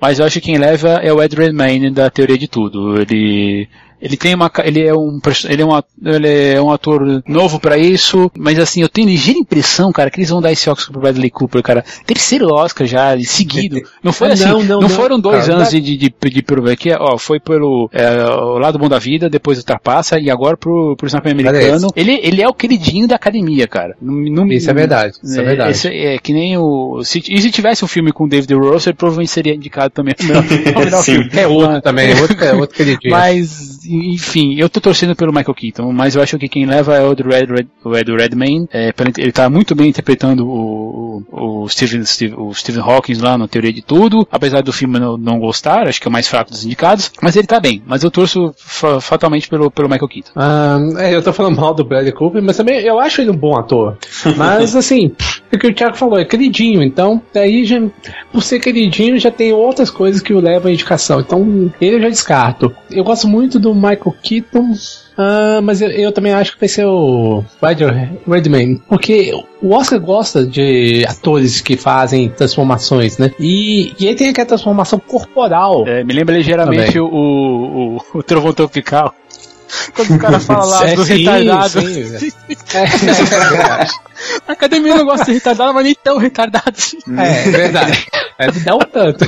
mas 0.00 0.18
eu 0.18 0.26
acho 0.26 0.40
que 0.40 0.46
quem 0.46 0.58
leva 0.58 1.00
é 1.02 1.12
o 1.12 1.22
Ed 1.22 1.34
Redmayne 1.34 1.90
da 1.90 2.10
Teoria 2.10 2.36
de 2.36 2.48
Tudo. 2.48 3.00
Ele 3.00 3.68
Ele 4.04 4.18
tem 4.18 4.34
uma, 4.34 4.52
ele 4.62 4.82
é 4.82 4.94
um, 4.94 5.18
ele 5.48 5.62
é 5.62 5.64
um, 5.64 5.82
ele 6.04 6.28
é 6.28 6.60
um 6.60 6.70
ator 6.70 7.22
novo 7.26 7.58
para 7.58 7.78
isso, 7.78 8.30
mas 8.36 8.58
assim, 8.58 8.82
eu 8.82 8.88
tenho 8.88 9.08
ligeira 9.08 9.40
impressão, 9.40 9.90
cara, 9.90 10.10
que 10.10 10.18
eles 10.18 10.28
vão 10.28 10.42
dar 10.42 10.52
esse 10.52 10.68
Oscar 10.68 10.92
pro 10.92 11.00
Bradley 11.00 11.30
Cooper, 11.30 11.62
cara. 11.62 11.82
Terceiro 12.04 12.52
Oscar 12.52 12.86
já, 12.86 13.18
seguido. 13.20 13.80
Não 14.02 14.12
foi 14.12 14.32
assim, 14.32 14.44
não, 14.44 14.62
não, 14.62 14.80
não 14.80 14.88
foram 14.90 15.18
dois 15.18 15.46
cara, 15.46 15.54
anos 15.54 15.70
de, 15.70 15.80
de, 15.80 15.96
de, 15.96 16.10
de, 16.10 16.70
aqui, 16.70 16.90
ó, 16.92 17.16
foi 17.16 17.40
pelo 17.40 17.88
é, 17.94 18.26
o 18.26 18.58
lado 18.58 18.78
bom 18.78 18.90
da 18.90 18.98
vida, 18.98 19.30
depois 19.30 19.56
ultrapassa 19.56 20.18
e 20.18 20.30
agora 20.30 20.54
pro, 20.54 20.94
pro 20.98 21.06
Snap 21.06 21.26
americano. 21.26 21.88
Ele, 21.96 22.20
ele 22.22 22.42
é 22.42 22.48
o 22.48 22.52
queridinho 22.52 23.08
da 23.08 23.16
academia, 23.16 23.66
cara. 23.66 23.96
Não, 24.02 24.46
isso 24.48 24.70
é 24.70 24.74
verdade, 24.74 25.16
isso 25.22 25.40
é, 25.40 25.42
é 25.42 25.46
verdade. 25.46 25.70
Esse, 25.70 25.88
é 25.88 26.18
que 26.18 26.34
nem 26.34 26.58
o, 26.58 27.02
se, 27.02 27.22
e 27.26 27.40
se 27.40 27.50
tivesse 27.50 27.82
um 27.82 27.88
filme 27.88 28.12
com 28.12 28.28
David 28.28 28.52
Rose, 28.52 28.86
ele 28.86 28.96
provavelmente 28.96 29.30
seria 29.30 29.54
indicado 29.54 29.88
também. 29.94 30.14
Melhor, 30.22 30.44
melhor 30.44 31.02
filme. 31.02 31.30
É 31.32 31.46
outro 31.46 31.80
também, 31.80 32.20
outro, 32.20 32.44
é 32.44 32.52
outro 32.52 32.76
queridinho. 32.76 33.10
Mas, 33.14 33.80
enfim, 33.94 34.54
eu 34.58 34.68
tô 34.68 34.80
torcendo 34.80 35.14
pelo 35.14 35.32
Michael 35.32 35.54
Keaton, 35.54 35.92
mas 35.92 36.16
eu 36.16 36.22
acho 36.22 36.38
que 36.38 36.48
quem 36.48 36.66
leva 36.66 36.96
é 36.96 37.04
o 37.04 37.12
Ed, 37.12 37.22
Red, 37.22 37.66
o 37.84 37.96
Ed 37.96 38.12
Redmayne. 38.12 38.68
É, 38.72 38.92
ele 39.18 39.32
tá 39.32 39.48
muito 39.48 39.74
bem 39.74 39.88
interpretando 39.88 40.46
o, 40.46 41.22
o, 41.30 41.68
Stephen, 41.68 42.04
Steve, 42.04 42.34
o 42.36 42.52
Stephen 42.54 42.82
Hawking 42.82 43.14
lá 43.14 43.38
na 43.38 43.48
teoria 43.48 43.72
de 43.72 43.82
tudo, 43.82 44.26
apesar 44.30 44.62
do 44.62 44.72
filme 44.72 44.98
não, 44.98 45.16
não 45.16 45.38
gostar, 45.38 45.88
acho 45.88 46.00
que 46.00 46.08
é 46.08 46.10
o 46.10 46.12
mais 46.12 46.28
fraco 46.28 46.50
dos 46.50 46.64
indicados, 46.64 47.10
mas 47.22 47.36
ele 47.36 47.46
tá 47.46 47.60
bem. 47.60 47.82
Mas 47.86 48.02
eu 48.02 48.10
torço 48.10 48.54
fatalmente 49.00 49.48
pelo, 49.48 49.70
pelo 49.70 49.88
Michael 49.88 50.08
Keaton. 50.08 50.32
Ah, 50.36 50.78
é, 50.98 51.14
eu 51.14 51.22
tô 51.22 51.32
falando 51.32 51.56
mal 51.56 51.74
do 51.74 51.84
Bradley 51.84 52.12
Cooper, 52.12 52.42
mas 52.42 52.56
também 52.56 52.80
eu 52.80 52.98
acho 52.98 53.20
ele 53.20 53.30
um 53.30 53.36
bom 53.36 53.56
ator. 53.56 53.96
Mas 54.36 54.74
assim, 54.74 55.12
o 55.52 55.58
que 55.58 55.66
o 55.66 55.74
Thiago 55.74 55.96
falou, 55.96 56.18
é 56.18 56.24
queridinho, 56.24 56.82
então 56.82 57.22
daí 57.32 57.64
já, 57.64 57.80
por 58.32 58.42
ser 58.42 58.58
queridinho 58.58 59.18
já 59.18 59.30
tem 59.30 59.52
outras 59.52 59.90
coisas 59.90 60.20
que 60.20 60.32
o 60.32 60.40
levam 60.40 60.70
à 60.70 60.72
indicação. 60.72 61.20
Então 61.20 61.72
ele 61.80 61.96
eu 61.96 62.02
já 62.02 62.08
descarto. 62.08 62.74
Eu 62.90 63.04
gosto 63.04 63.28
muito 63.28 63.58
do 63.58 63.74
Michael 63.74 64.14
Keaton. 64.22 64.72
Uh, 65.16 65.62
mas 65.62 65.80
eu, 65.80 65.90
eu, 65.90 66.10
também 66.10 66.32
acho 66.32 66.54
que 66.54 66.60
vai 66.60 66.68
ser 66.68 66.84
o 66.86 67.44
Redman, 68.26 68.82
porque 68.88 69.32
o 69.62 69.70
Oscar 69.70 70.00
gosta 70.00 70.44
de 70.44 71.06
atores 71.06 71.60
que 71.60 71.76
fazem 71.76 72.28
transformações, 72.28 73.16
né? 73.16 73.30
E, 73.38 73.94
e 74.00 74.06
ele 74.06 74.16
tem 74.16 74.28
aquela 74.30 74.48
transformação 74.48 74.98
corporal. 74.98 75.86
É, 75.86 76.02
me 76.02 76.12
lembra 76.12 76.36
ligeiramente 76.36 76.98
o, 76.98 77.06
o, 77.06 77.96
o, 77.96 78.18
o 78.18 78.22
Trovão 78.24 78.52
Tropical. 78.52 79.14
Quando 79.94 80.14
o 80.14 80.18
cara 80.18 80.40
fala 80.40 80.64
lá 80.64 80.86
é, 80.88 80.94
do 80.94 81.04
sim, 81.04 81.18
retardado. 81.18 81.80
Sim, 81.80 82.30
é. 82.74 82.82
é. 83.84 83.86
A 84.46 84.52
academia 84.52 84.94
não 84.96 85.04
gosta 85.04 85.26
de 85.26 85.32
retardado, 85.32 85.72
mas 85.72 85.84
nem 85.84 85.94
tão 85.94 86.18
retardado 86.18 86.72
assim. 86.76 86.98
É, 87.18 87.48
é 87.48 87.50
verdade. 87.50 88.06
É, 88.38 88.46
não 88.66 88.78
tanto. 88.80 89.24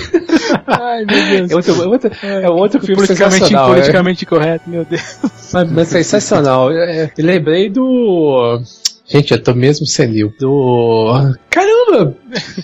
Ai, 0.66 1.04
meu 1.04 1.46
Deus. 1.46 1.50
É 1.50 1.56
outro, 1.56 1.82
é 1.82 1.86
outro, 1.86 2.10
é 2.22 2.50
outro 2.50 2.80
filme 2.80 2.96
politicamente, 2.96 3.38
sensacional. 3.38 3.68
Politicamente 3.68 4.24
é. 4.24 4.26
correto, 4.26 4.68
meu 4.68 4.84
Deus. 4.84 5.18
Mas, 5.52 5.70
mas 5.70 5.88
sensacional. 5.88 6.72
Eu, 6.72 7.10
eu 7.16 7.24
lembrei 7.24 7.70
do 7.70 8.60
Gente, 9.08 9.32
eu 9.32 9.42
tô 9.42 9.54
mesmo 9.54 9.86
senil. 9.86 10.32
Do. 10.38 11.32
Caramba! 11.48 12.16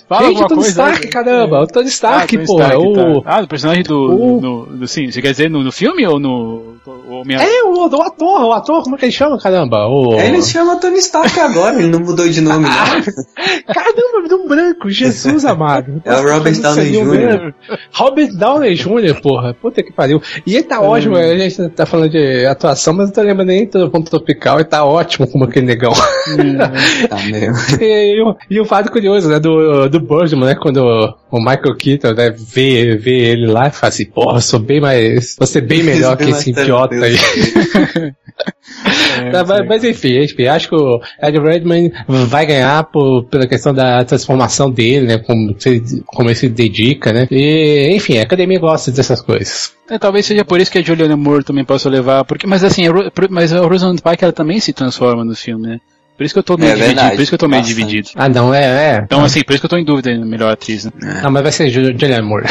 Fala 0.09 0.29
Gente, 0.29 0.43
o 0.43 0.49
Tony 0.49 0.63
Stark, 0.63 1.09
caramba! 1.09 1.61
O 1.61 1.67
Tony 1.67 1.89
Stark, 1.89 2.37
ah, 2.37 2.45
porra. 2.45 2.65
Stark, 2.65 2.87
o... 2.87 3.23
Tá. 3.23 3.37
Ah, 3.37 3.41
do 3.41 3.49
personagem 3.49 3.83
do. 3.85 3.97
O... 3.97 4.41
No, 4.41 4.67
do 4.67 4.89
sim, 4.89 5.11
você 5.11 5.23
quer 5.23 5.31
dizer 5.31 5.49
no, 5.49 5.63
no 5.63 5.71
filme 5.71 6.05
ou 6.07 6.19
no. 6.19 6.73
O 6.85 7.25
minha... 7.25 7.39
É, 7.41 7.63
o, 7.63 7.89
o 7.89 8.03
ator, 8.03 8.41
o 8.43 8.53
ator, 8.53 8.83
como 8.83 8.97
é 8.97 8.99
que 8.99 9.05
ele 9.05 9.13
chama, 9.13 9.39
caramba? 9.39 9.87
O... 9.87 10.19
Ele 10.21 10.43
se 10.43 10.53
chama 10.53 10.81
Tony 10.81 10.99
Stark 10.99 11.39
agora, 11.39 11.79
ele 11.79 11.89
não 11.89 12.01
mudou 12.01 12.29
de 12.29 12.41
nome, 12.41 12.65
não. 12.65 12.73
caramba, 13.73 14.23
me 14.23 14.29
deu 14.29 14.39
um 14.39 14.49
branco, 14.49 14.91
Jesus 14.91 15.45
amado. 15.45 16.03
É 16.05 16.15
o 16.15 16.29
Robert 16.29 16.61
Downey 16.61 16.91
Jr. 16.91 17.55
Robert 17.93 18.37
Downey 18.37 18.75
Jr., 18.75 19.21
porra. 19.23 19.55
Puta 19.55 19.83
que 19.83 19.93
pariu. 19.93 20.21
E 20.45 20.57
ele 20.57 20.65
tá 20.65 20.81
hum. 20.81 20.87
ótimo, 20.87 21.17
a 21.17 21.39
gente 21.39 21.69
tá 21.69 21.87
falando 21.87 22.11
de 22.11 22.45
atuação, 22.47 22.95
mas 22.95 23.07
não 23.07 23.15
tô 23.15 23.23
lembrando 23.23 23.49
nem 23.49 23.67
do 23.67 23.91
ponto 23.91 24.11
tropical, 24.11 24.57
ele 24.57 24.65
tá 24.65 24.85
ótimo 24.85 25.29
como 25.29 25.45
aquele 25.45 25.67
negão. 25.67 25.93
E, 27.81 27.85
e, 27.85 28.35
e, 28.51 28.61
um 28.61 28.65
fato 28.65 28.91
curioso, 28.91 29.29
né, 29.29 29.39
do, 29.39 29.89
do 29.89 30.01
Birdman, 30.01 30.47
né, 30.47 30.55
quando 30.55 30.83
o 31.31 31.39
Michael 31.39 31.77
Keaton, 31.77 32.13
né, 32.13 32.31
vê, 32.31 32.97
vê 32.97 33.31
ele 33.31 33.47
lá 33.47 33.69
e 33.69 33.71
fala 33.71 33.89
assim, 33.89 34.05
porra, 34.05 34.41
sou 34.41 34.61
bem 34.61 34.81
mais, 34.81 35.37
você 35.39 35.59
é 35.59 35.63
bem 35.63 35.83
melhor 35.85 36.17
que 36.17 36.31
esse 36.31 36.51
idiota 36.51 36.95
aí. 36.95 37.17
É, 39.19 39.33
mas, 39.45 39.67
mas, 39.67 39.85
enfim, 39.85 40.23
enfim, 40.23 40.47
acho 40.47 40.69
que 40.69 40.75
o 40.75 41.01
Ed 41.23 41.39
Redman 41.39 41.93
vai 42.07 42.47
ganhar 42.47 42.85
por, 42.85 43.25
pela 43.25 43.47
questão 43.47 43.73
da 43.73 44.05
transformação 44.05 44.71
dele, 44.71 45.07
né, 45.07 45.19
como, 45.19 45.57
como 46.07 46.29
ele 46.29 46.37
se 46.37 46.49
dedica, 46.49 47.13
né, 47.13 47.27
e, 47.31 47.95
enfim, 47.95 48.19
a 48.19 48.23
academia 48.23 48.59
gosta 48.59 48.91
dessas 48.91 49.21
coisas. 49.21 49.73
É, 49.91 49.99
talvez 49.99 50.25
seja 50.25 50.45
por 50.45 50.61
isso 50.61 50.71
que 50.71 50.79
a 50.79 50.83
Juliana 50.83 51.17
Moore 51.17 51.45
também 51.45 51.65
possa 51.65 51.89
levar, 51.89 52.25
porque, 52.25 52.47
mas 52.47 52.65
assim, 52.65 52.87
a, 52.87 52.93
mas 53.29 53.53
a 53.53 53.61
Rosamund 53.61 54.01
Pike 54.01 54.25
ela 54.25 54.33
também 54.33 54.61
se 54.61 54.73
transforma 54.73 55.25
no 55.25 55.35
filme, 55.35 55.67
né? 55.67 55.81
Por 56.17 56.25
isso 56.25 56.35
que 56.35 56.39
eu 56.39 56.43
tô 56.43 56.57
meio 56.57 56.71
é 56.71 56.75
dividido. 56.75 56.95
Verdade, 56.95 57.17
por 57.17 57.23
isso 57.23 57.31
que 57.31 57.35
eu 57.35 57.39
tô 57.39 57.49
meio 57.49 57.63
bastante. 57.63 57.79
dividido. 57.79 58.09
Ah, 58.15 58.29
não, 58.29 58.55
é, 58.55 58.65
é. 58.65 59.01
Então, 59.05 59.25
assim, 59.25 59.43
por 59.43 59.53
isso 59.53 59.61
que 59.61 59.67
eu 59.67 59.71
tô 59.71 59.77
em 59.77 59.85
dúvida 59.85 60.17
na 60.17 60.25
melhor 60.27 60.53
atriz, 60.53 60.85
né? 60.85 60.93
Não, 61.23 61.31
mas 61.31 61.43
vai 61.43 61.53
ser 61.53 61.71
Julianne 61.71 62.23
Moore. 62.23 62.47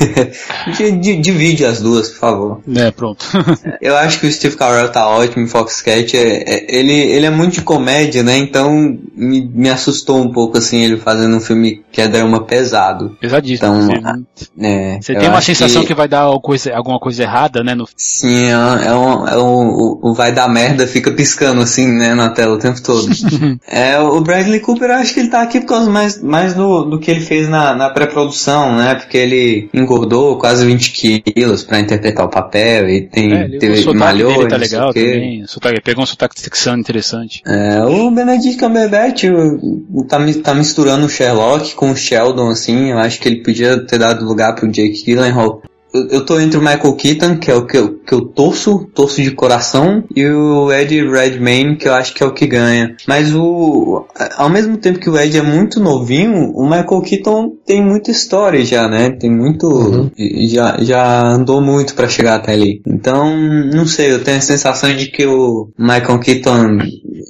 Divide 1.20 1.64
as 1.64 1.80
duas, 1.80 2.08
por 2.10 2.18
favor. 2.18 2.60
É, 2.74 2.90
pronto. 2.90 3.26
eu 3.80 3.96
acho 3.96 4.20
que 4.20 4.26
o 4.26 4.32
Steve 4.32 4.56
Carell 4.56 4.90
tá 4.90 5.08
ótimo 5.08 5.44
em 5.44 5.46
Foxcat. 5.46 6.16
É, 6.16 6.54
é, 6.54 6.76
ele, 6.76 6.92
ele 6.92 7.26
é 7.26 7.30
muito 7.30 7.54
de 7.54 7.62
comédia, 7.62 8.22
né? 8.22 8.36
Então 8.36 8.98
me, 9.14 9.46
me 9.46 9.70
assustou 9.70 10.20
um 10.20 10.32
pouco, 10.32 10.58
assim, 10.58 10.82
ele 10.82 10.96
fazendo 10.96 11.36
um 11.36 11.40
filme 11.40 11.84
que 11.92 12.00
é 12.00 12.08
drama 12.08 12.44
pesado. 12.44 13.16
Pesadíssimo. 13.20 13.74
Então, 13.74 14.26
é, 14.60 14.98
você 15.00 15.14
tem 15.14 15.28
uma 15.28 15.40
sensação 15.40 15.82
que... 15.82 15.88
que... 15.88 15.94
vai 15.94 16.08
dar 16.08 16.20
alguma 16.20 16.42
coisa, 16.42 16.74
alguma 16.74 16.98
coisa 16.98 17.22
errada, 17.22 17.62
né? 17.62 17.74
No... 17.74 17.86
Sim, 17.96 18.46
é, 18.46 18.86
é, 18.86 18.94
um, 18.94 19.28
é 19.28 19.38
um, 19.38 19.68
o, 19.68 20.10
o 20.10 20.14
vai 20.14 20.32
dar 20.32 20.48
merda 20.48 20.86
fica 20.86 21.10
piscando, 21.10 21.60
assim, 21.60 21.86
né? 21.86 22.14
Na 22.14 22.30
tela 22.30 22.54
o 22.54 22.58
tempo 22.58 22.80
todo. 22.82 23.08
é, 23.66 23.98
o 23.98 24.20
Bradley 24.20 24.60
Cooper, 24.60 24.90
eu 24.90 24.96
acho 24.96 25.14
que 25.14 25.20
ele 25.20 25.28
tá 25.28 25.42
aqui 25.42 25.60
por 25.60 25.66
causa 25.68 25.90
mais, 25.90 26.22
mais 26.22 26.54
do, 26.54 26.84
do 26.84 26.98
que 26.98 27.10
ele 27.10 27.20
fez 27.20 27.48
na, 27.48 27.74
na 27.74 27.90
pré-produção, 27.90 28.76
né? 28.76 28.94
Porque 28.94 29.16
ele 29.16 29.68
engordou 29.76 30.38
quase 30.38 30.64
20 30.64 31.22
quilos 31.22 31.62
para 31.62 31.78
interpretar 31.78 32.24
o 32.24 32.30
papel 32.30 32.88
e 32.88 33.02
tem 33.02 33.32
é, 33.32 33.44
ele, 33.44 33.58
teve, 33.58 33.88
o 33.88 33.94
malhou, 33.94 34.32
dele 34.32 34.48
tá 34.48 34.56
legal 34.56 34.92
também. 34.92 35.46
Sotaque, 35.46 35.80
pegou 35.82 36.02
um 36.02 36.06
sotaque 36.06 36.40
texano 36.42 36.80
interessante. 36.80 37.42
É, 37.46 37.84
o 37.84 38.10
Benedict 38.10 38.58
Cumberbatch 38.58 39.24
tá, 40.08 40.18
tá 40.42 40.54
misturando 40.54 41.06
o 41.06 41.08
Sherlock 41.08 41.74
com 41.74 41.90
o 41.90 41.96
Sheldon 41.96 42.48
assim, 42.48 42.90
eu 42.90 42.98
acho 42.98 43.20
que 43.20 43.28
ele 43.28 43.42
podia 43.42 43.78
ter 43.78 43.98
dado 43.98 44.24
lugar 44.24 44.54
pro 44.54 44.70
Jake 44.70 45.04
Gyllenhaal 45.04 45.62
eu, 45.96 46.08
eu 46.08 46.24
tô 46.24 46.38
entre 46.38 46.58
o 46.58 46.62
Michael 46.62 46.94
Keaton, 46.94 47.38
que 47.38 47.50
é 47.50 47.54
o 47.54 47.66
que 47.66 47.76
eu, 47.76 47.98
que 47.98 48.12
eu 48.12 48.20
torço, 48.22 48.86
torço 48.94 49.22
de 49.22 49.30
coração, 49.30 50.04
e 50.14 50.26
o 50.26 50.72
Ed 50.72 51.08
Redmayne, 51.08 51.76
que 51.76 51.88
eu 51.88 51.94
acho 51.94 52.14
que 52.14 52.22
é 52.22 52.26
o 52.26 52.32
que 52.32 52.46
ganha. 52.46 52.96
Mas 53.06 53.34
o, 53.34 54.06
ao 54.36 54.48
mesmo 54.48 54.76
tempo 54.76 54.98
que 54.98 55.08
o 55.08 55.18
Ed 55.18 55.36
é 55.36 55.42
muito 55.42 55.80
novinho, 55.80 56.52
o 56.54 56.64
Michael 56.64 57.00
Keaton 57.02 57.52
tem 57.64 57.82
muita 57.82 58.10
história 58.10 58.64
já, 58.64 58.88
né? 58.88 59.10
Tem 59.10 59.30
muito, 59.30 59.66
uhum. 59.66 60.10
já, 60.48 60.76
já 60.80 61.22
andou 61.28 61.60
muito 61.60 61.94
para 61.94 62.08
chegar 62.08 62.36
até 62.36 62.52
ali. 62.52 62.82
Então, 62.86 63.36
não 63.72 63.86
sei, 63.86 64.12
eu 64.12 64.22
tenho 64.22 64.38
a 64.38 64.42
sensação 64.42 64.94
de 64.94 65.06
que 65.06 65.26
o 65.26 65.68
Michael 65.78 66.18
Keaton, 66.18 66.78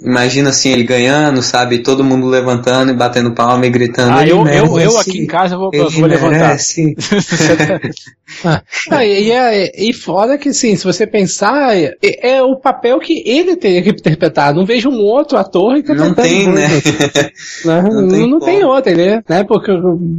imagina 0.05 0.51
assim, 0.51 0.71
ele 0.71 0.85
ganhando, 0.85 1.43
sabe? 1.43 1.79
Todo 1.79 2.05
mundo 2.05 2.27
levantando 2.27 2.91
e 2.91 2.97
batendo 2.97 3.33
palma 3.33 3.67
e 3.67 3.71
gritando. 3.71 4.17
Ah, 4.17 4.27
eu, 4.27 4.47
eu, 4.47 4.79
eu 4.79 4.99
aqui 4.99 5.19
em 5.19 5.27
casa 5.27 5.57
vou, 5.57 5.71
vou 5.71 6.07
levantar. 6.07 6.57
ah, 8.45 8.56
e, 9.03 9.31
é, 9.31 9.73
e 9.77 9.93
fora 9.93 10.39
que, 10.39 10.51
assim, 10.51 10.77
se 10.77 10.85
você 10.85 11.07
pensar, 11.07 11.77
é, 11.77 11.97
é, 12.03 12.43
o 12.43 12.57
papel 12.57 12.99
que 12.99 13.23
ele 13.27 13.57
teria 13.57 13.83
que 13.83 13.91
interpretar. 13.91 14.55
Não 14.55 14.65
vejo 14.65 14.89
um 14.89 15.01
outro 15.01 15.39
ator 15.39 15.77
interpretando. 15.77 16.09
Não 16.09 16.15
tem, 16.15 16.49
né? 16.49 16.69
né? 17.65 17.83
Não, 17.83 18.09
tem, 18.09 18.31
não 18.31 18.39
tem 18.41 18.65
outro, 18.65 18.97
né? 18.97 19.23
né? 19.29 19.45
Porque 19.45 19.73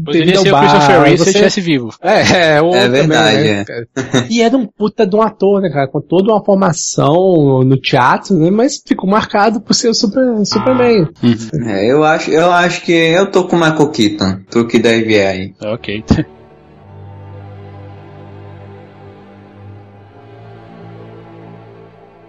Poderia 0.05 0.39
ser 0.39 0.53
o 0.53 0.59
Christopher 0.59 1.01
Reeve 1.01 1.17
se 1.17 1.29
estivesse 1.29 1.61
vivo. 1.61 1.89
É, 2.01 2.21
é, 2.21 2.57
é 2.57 2.87
verdade. 2.89 3.37
Também, 3.37 3.55
né? 3.55 3.65
é. 3.69 4.27
E 4.29 4.41
era 4.41 4.55
um 4.55 4.65
puta 4.65 5.05
de 5.05 5.15
um 5.15 5.21
ator, 5.21 5.61
né, 5.61 5.69
cara? 5.69 5.87
Com 5.87 6.01
toda 6.01 6.31
uma 6.31 6.43
formação 6.43 7.63
no 7.63 7.77
teatro, 7.77 8.35
né? 8.35 8.49
Mas 8.49 8.81
ficou 8.85 9.09
marcado 9.09 9.61
por 9.61 9.73
ser 9.73 9.89
o 9.89 9.93
super, 9.93 10.45
Superman. 10.45 11.07
Uhum. 11.23 11.69
É, 11.69 11.91
eu 11.91 12.03
acho, 12.03 12.31
eu 12.31 12.51
acho 12.51 12.81
que 12.81 12.91
eu 12.91 13.29
tô 13.31 13.45
com 13.45 13.55
o 13.55 13.59
Michael 13.59 13.89
Keaton, 13.89 14.39
pro 14.49 14.67
que 14.67 14.79
deve 14.79 15.03
vir 15.03 15.21
aí. 15.21 15.53
Ok. 15.61 16.03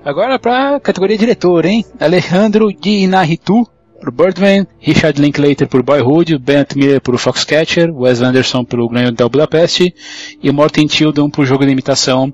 Agora 0.08 0.38
pra 0.38 0.80
categoria 0.80 1.18
diretor, 1.18 1.66
hein? 1.66 1.84
Alejandro 2.00 2.72
Di 2.72 3.02
Inarritu 3.02 3.68
por 4.00 4.10
Birdman, 4.10 4.66
Richard 4.80 5.20
Linklater 5.20 5.68
por 5.68 5.82
Boyhood, 5.82 6.38
Bent 6.38 6.74
Miller 6.76 6.98
por 6.98 7.18
Foxcatcher, 7.18 7.94
Wes 7.94 8.22
Anderson 8.22 8.64
pelo 8.64 8.88
Grande 8.88 9.10
Hotel 9.10 9.28
Budapeste 9.28 9.94
e 10.42 10.50
Morten 10.50 10.86
Tildon 10.86 11.28
por 11.28 11.44
Jogo 11.44 11.66
de 11.66 11.72
Imitação. 11.72 12.32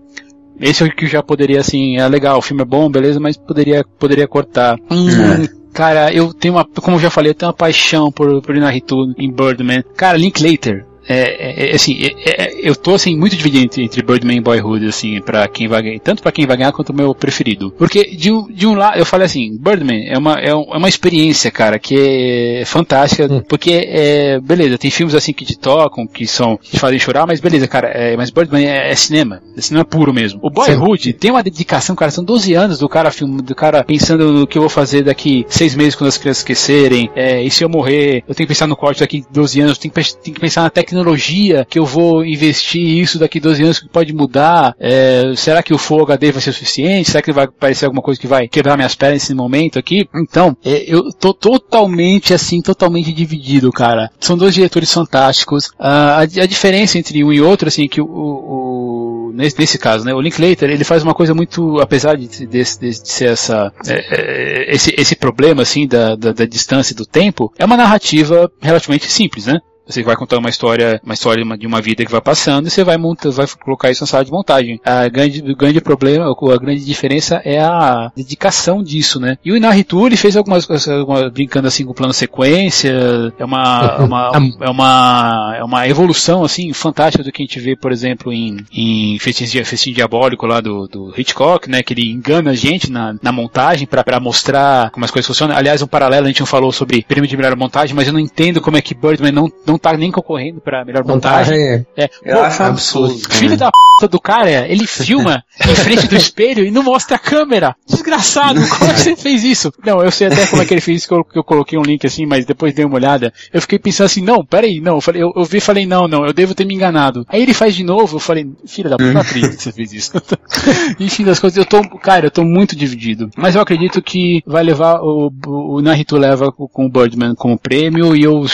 Esse 0.60 0.84
é 0.84 0.86
o 0.86 0.94
que 0.94 1.04
já 1.08 1.20
poderia, 1.20 1.58
assim, 1.58 1.96
é 1.96 2.06
legal, 2.06 2.38
o 2.38 2.42
filme 2.42 2.62
é 2.62 2.64
bom, 2.64 2.88
beleza, 2.88 3.18
mas 3.18 3.36
poderia, 3.36 3.84
poderia 3.98 4.28
cortar. 4.28 4.78
Hum, 4.88 5.08
é. 5.42 5.48
Cara, 5.74 6.14
eu 6.14 6.32
tenho 6.32 6.54
uma, 6.54 6.64
como 6.64 6.98
eu 6.98 7.00
já 7.00 7.10
falei, 7.10 7.30
eu 7.32 7.34
tenho 7.34 7.50
uma 7.50 7.56
paixão 7.56 8.12
por, 8.12 8.40
por 8.40 8.54
Inarritu 8.54 9.12
em 9.18 9.32
Birdman. 9.32 9.82
Cara, 9.96 10.16
Linklater, 10.16 10.86
é, 11.08 11.66
é, 11.66 11.70
é 11.70 11.74
assim, 11.74 11.98
é, 12.02 12.42
é, 12.42 12.68
eu 12.68 12.74
tô 12.74 12.94
assim 12.94 13.16
muito 13.16 13.36
dividido 13.36 13.64
entre, 13.64 13.84
entre 13.84 14.02
Birdman 14.02 14.36
e 14.36 14.40
Boyhood, 14.40 14.86
assim, 14.86 15.20
para 15.20 15.46
quem 15.48 15.68
vai 15.68 15.82
ganhar, 15.82 16.00
tanto 16.00 16.22
para 16.22 16.32
quem 16.32 16.46
vai 16.46 16.56
ganhar 16.56 16.72
quanto 16.72 16.90
o 16.90 16.94
meu 16.94 17.14
preferido. 17.14 17.72
Porque 17.76 18.16
de 18.16 18.32
um, 18.32 18.46
de 18.50 18.66
um 18.66 18.74
lado, 18.74 18.98
eu 18.98 19.04
falei 19.04 19.26
assim, 19.26 19.56
Birdman 19.58 20.08
é 20.08 20.18
uma, 20.18 20.34
é, 20.34 20.54
uma 20.54 20.88
experiência, 20.88 21.50
cara, 21.50 21.78
que 21.78 22.60
é 22.60 22.64
fantástica, 22.64 23.32
hum. 23.32 23.42
porque 23.48 23.70
é, 23.72 24.40
beleza, 24.40 24.78
tem 24.78 24.90
filmes 24.90 25.14
assim 25.14 25.32
que 25.32 25.44
te 25.44 25.58
tocam, 25.58 26.06
que 26.06 26.26
são, 26.26 26.56
que 26.56 26.72
te 26.72 26.78
fazem 26.78 26.98
chorar, 26.98 27.26
mas 27.26 27.40
beleza, 27.40 27.68
cara, 27.68 27.88
é, 27.88 28.16
mas 28.16 28.30
Birdman 28.30 28.66
é, 28.66 28.90
é, 28.90 28.94
cinema, 28.94 29.42
é 29.56 29.60
cinema 29.60 29.84
puro 29.84 30.12
mesmo. 30.12 30.40
O 30.42 30.50
Boyhood 30.50 31.04
Sim. 31.04 31.12
tem 31.12 31.30
uma 31.30 31.42
dedicação, 31.42 31.94
cara, 31.94 32.10
são 32.10 32.24
12 32.24 32.54
anos 32.54 32.78
do 32.78 32.88
cara 32.88 33.10
filme, 33.10 33.42
do 33.42 33.54
cara 33.54 33.84
pensando 33.84 34.32
no 34.32 34.46
que 34.46 34.58
eu 34.58 34.62
vou 34.62 34.70
fazer 34.70 35.02
daqui 35.02 35.44
seis 35.48 35.74
meses 35.74 35.94
quando 35.94 36.08
as 36.08 36.18
crianças 36.18 36.38
esquecerem, 36.38 37.10
é, 37.14 37.42
e 37.42 37.50
se 37.50 37.62
eu 37.62 37.68
morrer, 37.68 38.24
eu 38.26 38.34
tenho 38.34 38.46
que 38.46 38.54
pensar 38.54 38.66
no 38.66 38.76
corte 38.76 39.00
daqui 39.00 39.24
12 39.30 39.60
anos, 39.60 39.76
eu 39.76 39.82
tenho 39.82 39.94
que, 39.94 40.16
tenho 40.16 40.34
que 40.34 40.40
pensar 40.40 40.62
na 40.62 40.70
tecnologia 40.94 41.66
que 41.68 41.78
eu 41.78 41.84
vou 41.84 42.24
investir 42.24 42.80
isso 42.80 43.18
daqui 43.18 43.40
12 43.40 43.62
anos 43.64 43.78
que 43.80 43.88
pode 43.88 44.12
mudar, 44.12 44.74
é, 44.78 45.32
será 45.36 45.62
que 45.62 45.74
o 45.74 45.78
Full 45.78 46.02
HD 46.02 46.30
vai 46.30 46.40
ser 46.40 46.52
suficiente? 46.52 47.10
Será 47.10 47.22
que 47.22 47.32
vai 47.32 47.44
aparecer 47.44 47.86
alguma 47.86 48.02
coisa 48.02 48.20
que 48.20 48.26
vai 48.28 48.46
quebrar 48.46 48.76
minhas 48.76 48.94
pernas 48.94 49.22
nesse 49.22 49.34
momento 49.34 49.78
aqui? 49.78 50.08
Então, 50.14 50.56
é, 50.64 50.84
eu 50.86 51.12
tô 51.12 51.34
totalmente 51.34 52.32
assim, 52.32 52.62
totalmente 52.62 53.12
dividido, 53.12 53.72
cara. 53.72 54.10
São 54.20 54.36
dois 54.36 54.54
diretores 54.54 54.92
fantásticos. 54.92 55.66
Uh, 55.70 55.74
a, 55.80 56.20
a, 56.20 56.46
diferença 56.46 56.96
entre 56.96 57.24
um 57.24 57.32
e 57.32 57.40
outro, 57.40 57.68
assim, 57.68 57.88
que 57.88 58.00
o, 58.00 58.06
o, 58.06 59.30
o 59.30 59.32
nesse, 59.34 59.58
nesse, 59.58 59.78
caso, 59.78 60.04
né, 60.04 60.14
o 60.14 60.20
Linklater, 60.20 60.70
ele 60.70 60.84
faz 60.84 61.02
uma 61.02 61.14
coisa 61.14 61.34
muito, 61.34 61.80
apesar 61.80 62.16
de, 62.16 62.28
de, 62.28 62.46
de, 62.46 62.62
de 62.62 63.08
ser 63.08 63.30
essa, 63.30 63.72
é, 63.86 64.70
é, 64.70 64.74
esse, 64.74 64.94
esse 64.96 65.16
problema, 65.16 65.62
assim, 65.62 65.86
da, 65.86 66.14
da, 66.14 66.32
da 66.32 66.44
distância 66.44 66.94
do 66.94 67.04
tempo, 67.04 67.52
é 67.58 67.64
uma 67.64 67.76
narrativa 67.76 68.50
relativamente 68.60 69.06
simples, 69.06 69.46
né? 69.46 69.58
Você 69.86 70.02
vai 70.02 70.16
contar 70.16 70.38
uma 70.38 70.48
história, 70.48 71.00
uma 71.04 71.14
história 71.14 71.44
de 71.56 71.66
uma 71.66 71.80
vida 71.80 72.04
que 72.04 72.10
vai 72.10 72.20
passando 72.20 72.66
e 72.66 72.70
você 72.70 72.82
vai 72.82 72.96
montar, 72.96 73.30
vai 73.30 73.46
colocar 73.62 73.90
isso 73.90 74.02
na 74.02 74.06
sala 74.06 74.24
de 74.24 74.30
montagem. 74.30 74.80
A 74.84 75.08
grande, 75.08 75.40
o 75.40 75.56
grande 75.56 75.80
problema, 75.80 76.26
a 76.30 76.56
grande 76.56 76.84
diferença 76.84 77.40
é 77.44 77.60
a 77.60 78.10
dedicação 78.16 78.82
disso, 78.82 79.20
né? 79.20 79.36
E 79.44 79.52
o 79.52 79.56
Inaritu, 79.56 80.06
ele 80.06 80.16
fez 80.16 80.36
algumas, 80.36 80.68
algumas 80.88 81.30
brincando 81.30 81.68
assim 81.68 81.84
com 81.84 81.92
o 81.92 81.94
plano 81.94 82.14
sequência, 82.14 82.92
é 83.38 83.44
uma, 83.44 83.96
uma, 83.98 84.32
é 84.60 84.70
uma, 84.70 85.54
é 85.58 85.64
uma 85.64 85.88
evolução 85.88 86.42
assim 86.42 86.72
fantástica 86.72 87.22
do 87.22 87.30
que 87.30 87.42
a 87.42 87.46
gente 87.46 87.60
vê, 87.60 87.76
por 87.76 87.92
exemplo, 87.92 88.32
em, 88.32 88.56
em 88.72 89.18
Festim, 89.18 89.46
Festim 89.64 89.92
Diabólico 89.92 90.46
lá 90.46 90.60
do, 90.60 90.88
do 90.88 91.14
Hitchcock, 91.16 91.68
né? 91.68 91.82
Que 91.82 91.92
ele 91.92 92.10
engana 92.10 92.52
a 92.52 92.54
gente 92.54 92.90
na, 92.90 93.14
na 93.22 93.32
montagem 93.32 93.86
para 93.86 94.18
mostrar 94.18 94.90
como 94.90 95.04
as 95.04 95.10
coisas 95.10 95.26
funcionam. 95.26 95.56
Aliás, 95.56 95.82
um 95.82 95.86
paralelo, 95.86 96.24
a 96.24 96.28
gente 96.28 96.40
não 96.40 96.46
falou 96.46 96.72
sobre 96.72 97.04
prêmio 97.06 97.28
de 97.28 97.36
melhor 97.36 97.54
montagem, 97.54 97.94
mas 97.94 98.06
eu 98.06 98.12
não 98.12 98.20
entendo 98.20 98.60
como 98.60 98.76
é 98.76 98.82
que 98.82 98.94
Birdman 98.94 99.32
não, 99.32 99.52
não 99.66 99.73
não 99.74 99.78
tá 99.78 99.96
nem 99.96 100.10
concorrendo 100.10 100.60
pra 100.60 100.84
melhor 100.84 101.04
montagem. 101.04 101.58
montagem 101.58 101.86
é. 101.96 102.10
Eu 102.22 102.36
Pô, 102.36 102.42
acho 102.42 102.62
um 102.62 102.66
absurdo. 102.66 103.18
Filho 103.30 103.50
né? 103.50 103.56
da 103.56 103.70
p 103.70 104.08
do 104.08 104.20
cara, 104.20 104.66
ele 104.68 104.86
filma 104.88 105.44
em 105.60 105.74
frente 105.74 106.08
do 106.08 106.16
espelho 106.16 106.64
e 106.64 106.70
não 106.70 106.82
mostra 106.82 107.16
a 107.16 107.18
câmera. 107.18 107.76
Desgraçado, 107.86 108.60
como 108.68 108.90
é 108.90 108.94
que 108.94 109.00
você 109.00 109.16
fez 109.16 109.44
isso? 109.44 109.72
Não, 109.84 110.02
eu 110.02 110.10
sei 110.10 110.26
até 110.26 110.46
como 110.46 110.62
é 110.62 110.64
que 110.64 110.74
ele 110.74 110.80
fez 110.80 110.98
isso, 110.98 111.08
que 111.08 111.14
eu, 111.14 111.24
que 111.24 111.38
eu 111.38 111.44
coloquei 111.44 111.78
um 111.78 111.82
link 111.82 112.04
assim, 112.06 112.26
mas 112.26 112.44
depois 112.44 112.74
dei 112.74 112.84
uma 112.84 112.96
olhada. 112.96 113.32
Eu 113.52 113.60
fiquei 113.60 113.78
pensando 113.78 114.06
assim, 114.06 114.20
não, 114.20 114.44
peraí, 114.44 114.80
não. 114.80 114.96
Eu, 114.96 115.00
falei, 115.00 115.22
eu, 115.22 115.32
eu 115.34 115.44
vi 115.44 115.58
e 115.58 115.60
falei, 115.60 115.86
não, 115.86 116.08
não, 116.08 116.26
eu 116.26 116.32
devo 116.32 116.54
ter 116.54 116.64
me 116.64 116.74
enganado. 116.74 117.24
Aí 117.28 117.42
ele 117.42 117.54
faz 117.54 117.74
de 117.74 117.84
novo, 117.84 118.16
eu 118.16 118.20
falei, 118.20 118.46
filha 118.66 118.90
da 118.90 118.96
p, 118.96 119.04
não 119.04 119.20
acredito 119.20 119.56
que 119.56 119.62
você 119.62 119.72
fez 119.72 119.92
isso. 119.92 120.12
Enfim, 120.98 121.24
das 121.24 121.38
coisas, 121.38 121.56
eu 121.56 121.64
tô, 121.64 121.82
cara, 121.98 122.26
eu 122.26 122.30
tô 122.30 122.44
muito 122.44 122.74
dividido. 122.76 123.30
Mas 123.36 123.54
eu 123.54 123.62
acredito 123.62 124.02
que 124.02 124.42
vai 124.46 124.62
levar, 124.62 125.00
o, 125.00 125.32
o 125.46 125.80
Narito 125.80 126.16
leva 126.16 126.50
com 126.52 126.86
o 126.86 126.90
Birdman 126.90 127.34
como 127.34 127.58
prêmio 127.58 128.14
e 128.16 128.24
eu 128.24 128.44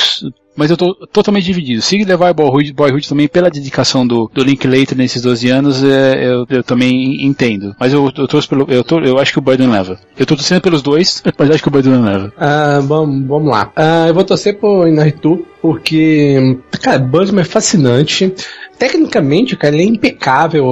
mas 0.57 0.71
eu 0.71 0.77
tô 0.77 0.95
totalmente 1.13 1.45
dividido. 1.45 1.81
Se 1.81 2.03
levar 2.05 2.33
Boyhood, 2.33 2.73
Boyhood 2.73 3.09
também 3.09 3.29
pela 3.29 3.51
dedicação 3.51 4.07
do, 4.07 4.31
do 4.33 4.43
Linklater 4.43 4.97
nesses 4.97 5.23
12 5.23 5.49
anos, 5.49 5.85
é, 5.85 6.27
eu, 6.27 6.47
eu 6.51 6.63
também 6.63 7.25
entendo. 7.25 7.75
Mas 7.79 7.93
eu, 7.93 8.11
eu 8.17 8.29
torço 8.29 8.49
pelo. 8.49 8.67
Eu, 8.69 8.85
tô, 8.85 9.01
eu 9.01 9.19
acho 9.19 9.33
que 9.33 9.39
o 9.39 9.43
Burden 9.43 9.71
leva. 9.71 9.99
Eu 10.19 10.27
tô 10.27 10.35
torcendo 10.37 10.61
pelos 10.61 10.83
dois, 10.83 11.23
mas 11.39 11.51
acho 11.51 11.63
que 11.63 11.69
o 11.69 11.73
Burden 11.73 12.03
leva. 12.03 12.33
Uh, 12.37 12.83
bom, 12.83 13.07
vamos 13.27 13.51
lá. 13.51 13.73
Uh, 13.77 14.09
eu 14.09 14.15
vou 14.15 14.25
torcer 14.25 14.59
por 14.59 14.89
Inaritu, 14.89 15.47
porque, 15.63 16.59
cara, 16.83 16.99
Birdman 16.99 17.43
é 17.43 17.45
fascinante. 17.45 18.33
Tecnicamente, 18.81 19.59
cara, 19.59 19.75
ele 19.75 19.85
é 19.85 19.87
impecável. 19.87 20.65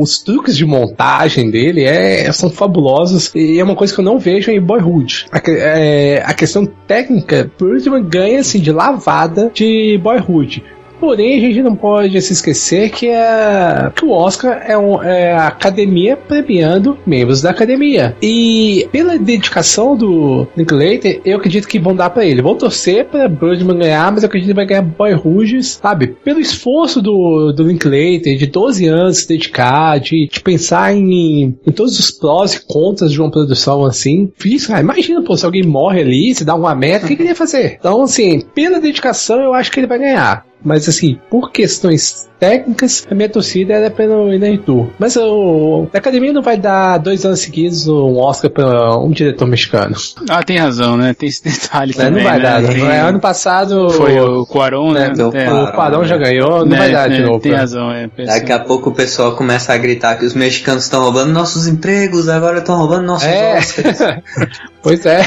Os 0.00 0.20
truques 0.20 0.56
de 0.56 0.64
montagem 0.64 1.50
dele 1.50 1.82
é, 1.82 2.30
são 2.30 2.48
fabulosos 2.48 3.34
e 3.34 3.58
é 3.58 3.64
uma 3.64 3.74
coisa 3.74 3.92
que 3.92 3.98
eu 3.98 4.04
não 4.04 4.20
vejo 4.20 4.52
em 4.52 4.60
Boyhood. 4.60 5.26
A, 5.32 5.42
é, 5.50 6.22
a 6.24 6.32
questão 6.32 6.64
técnica, 6.64 7.50
Birdman 7.60 8.04
ganha 8.04 8.38
assim 8.38 8.60
de 8.60 8.70
lavada 8.70 9.50
de 9.52 9.98
Boyhood. 10.00 10.62
Porém, 11.00 11.38
a 11.38 11.40
gente 11.40 11.62
não 11.62 11.74
pode 11.74 12.20
se 12.20 12.32
esquecer 12.32 12.90
que, 12.90 13.08
é, 13.08 13.90
que 13.96 14.04
o 14.04 14.10
Oscar 14.10 14.62
é, 14.66 14.76
um, 14.76 15.02
é, 15.02 15.32
a 15.32 15.46
academia 15.48 16.16
premiando 16.16 16.98
membros 17.06 17.40
da 17.40 17.50
academia. 17.50 18.14
E 18.22 18.86
pela 18.92 19.18
dedicação 19.18 19.96
do 19.96 20.46
Linklater, 20.56 21.20
eu 21.24 21.38
acredito 21.38 21.66
que 21.66 21.78
vão 21.78 21.96
dar 21.96 22.10
para 22.10 22.24
ele. 22.24 22.42
Vou 22.42 22.54
torcer 22.54 23.06
para 23.06 23.28
Birdman 23.28 23.78
ganhar, 23.78 24.12
mas 24.12 24.22
eu 24.22 24.26
acredito 24.26 24.48
que 24.50 24.54
vai 24.54 24.66
ganhar 24.66 24.82
Boy 24.82 25.12
Rouge, 25.14 25.62
sabe? 25.62 26.08
Pelo 26.22 26.38
esforço 26.38 27.00
do, 27.00 27.52
do 27.52 27.62
Linklater 27.62 28.36
de 28.36 28.46
12 28.46 28.86
anos 28.86 29.18
se 29.18 29.28
dedicar, 29.28 29.98
de, 29.98 30.28
de 30.30 30.40
pensar 30.40 30.94
em, 30.94 31.56
em 31.66 31.72
todos 31.72 31.98
os 31.98 32.10
prós 32.10 32.54
e 32.54 32.66
contras 32.66 33.10
de 33.10 33.20
uma 33.20 33.30
produção 33.30 33.84
assim. 33.84 34.30
Isso, 34.44 34.72
ah, 34.74 34.80
imagina, 34.80 35.22
pô, 35.22 35.36
se 35.36 35.46
alguém 35.46 35.62
morre 35.62 36.02
ali, 36.02 36.34
se 36.34 36.44
dá 36.44 36.54
uma 36.54 36.74
meta, 36.74 37.06
o 37.06 37.08
que 37.08 37.14
ele 37.14 37.28
ia 37.28 37.34
fazer? 37.34 37.76
Então, 37.78 38.02
assim, 38.02 38.42
pela 38.54 38.80
dedicação, 38.80 39.40
eu 39.40 39.54
acho 39.54 39.70
que 39.70 39.80
ele 39.80 39.86
vai 39.86 39.98
ganhar. 39.98 40.49
Mas 40.62 40.88
assim, 40.88 41.18
por 41.30 41.50
questões 41.50 42.28
técnicas, 42.38 43.06
a 43.10 43.14
minha 43.14 43.28
torcida 43.28 43.74
era 43.74 43.90
pelo 43.90 44.32
Inaitu. 44.32 44.90
Mas 44.98 45.14
o, 45.16 45.86
a 45.92 45.98
academia 45.98 46.32
não 46.32 46.42
vai 46.42 46.56
dar 46.56 46.96
dois 46.96 47.24
anos 47.24 47.40
seguidos 47.40 47.86
um 47.86 48.16
Oscar 48.16 48.50
para 48.50 48.96
um 48.98 49.10
diretor 49.10 49.46
mexicano. 49.46 49.94
Ah, 50.28 50.42
tem 50.42 50.56
razão, 50.56 50.96
né? 50.96 51.12
Tem 51.12 51.28
esse 51.28 51.44
detalhe 51.44 51.92
é, 51.92 51.94
também. 51.94 52.24
Não 52.24 52.30
vai 52.30 52.38
né? 52.38 52.44
dar. 52.44 52.62
Tem... 52.62 52.86
É, 52.86 53.00
ano 53.00 53.20
passado. 53.20 53.90
Foi 53.90 54.18
o 54.18 54.46
Quaron, 54.46 54.92
né? 54.92 55.08
né? 55.08 55.44
É, 55.44 55.52
o 55.52 55.72
Quaron 55.72 56.04
já 56.04 56.16
ganhou, 56.16 56.60
não 56.60 56.66
né? 56.66 56.78
vai 56.78 56.92
dar 56.92 57.08
de 57.08 57.22
novo. 57.22 57.40
Tem 57.40 57.52
razão, 57.52 57.92
é. 57.92 58.08
Daqui 58.24 58.52
a 58.52 58.58
pouco 58.58 58.90
o 58.90 58.94
pessoal 58.94 59.36
começa 59.36 59.74
a 59.74 59.76
gritar 59.76 60.16
que 60.16 60.24
os 60.24 60.34
mexicanos 60.34 60.84
estão 60.84 61.02
roubando 61.02 61.32
nossos 61.32 61.66
empregos, 61.66 62.28
agora 62.28 62.58
estão 62.58 62.78
roubando 62.78 63.06
nossos 63.06 63.28
é. 63.28 63.58
Oscars. 63.58 63.98
pois 64.82 65.04
é. 65.04 65.20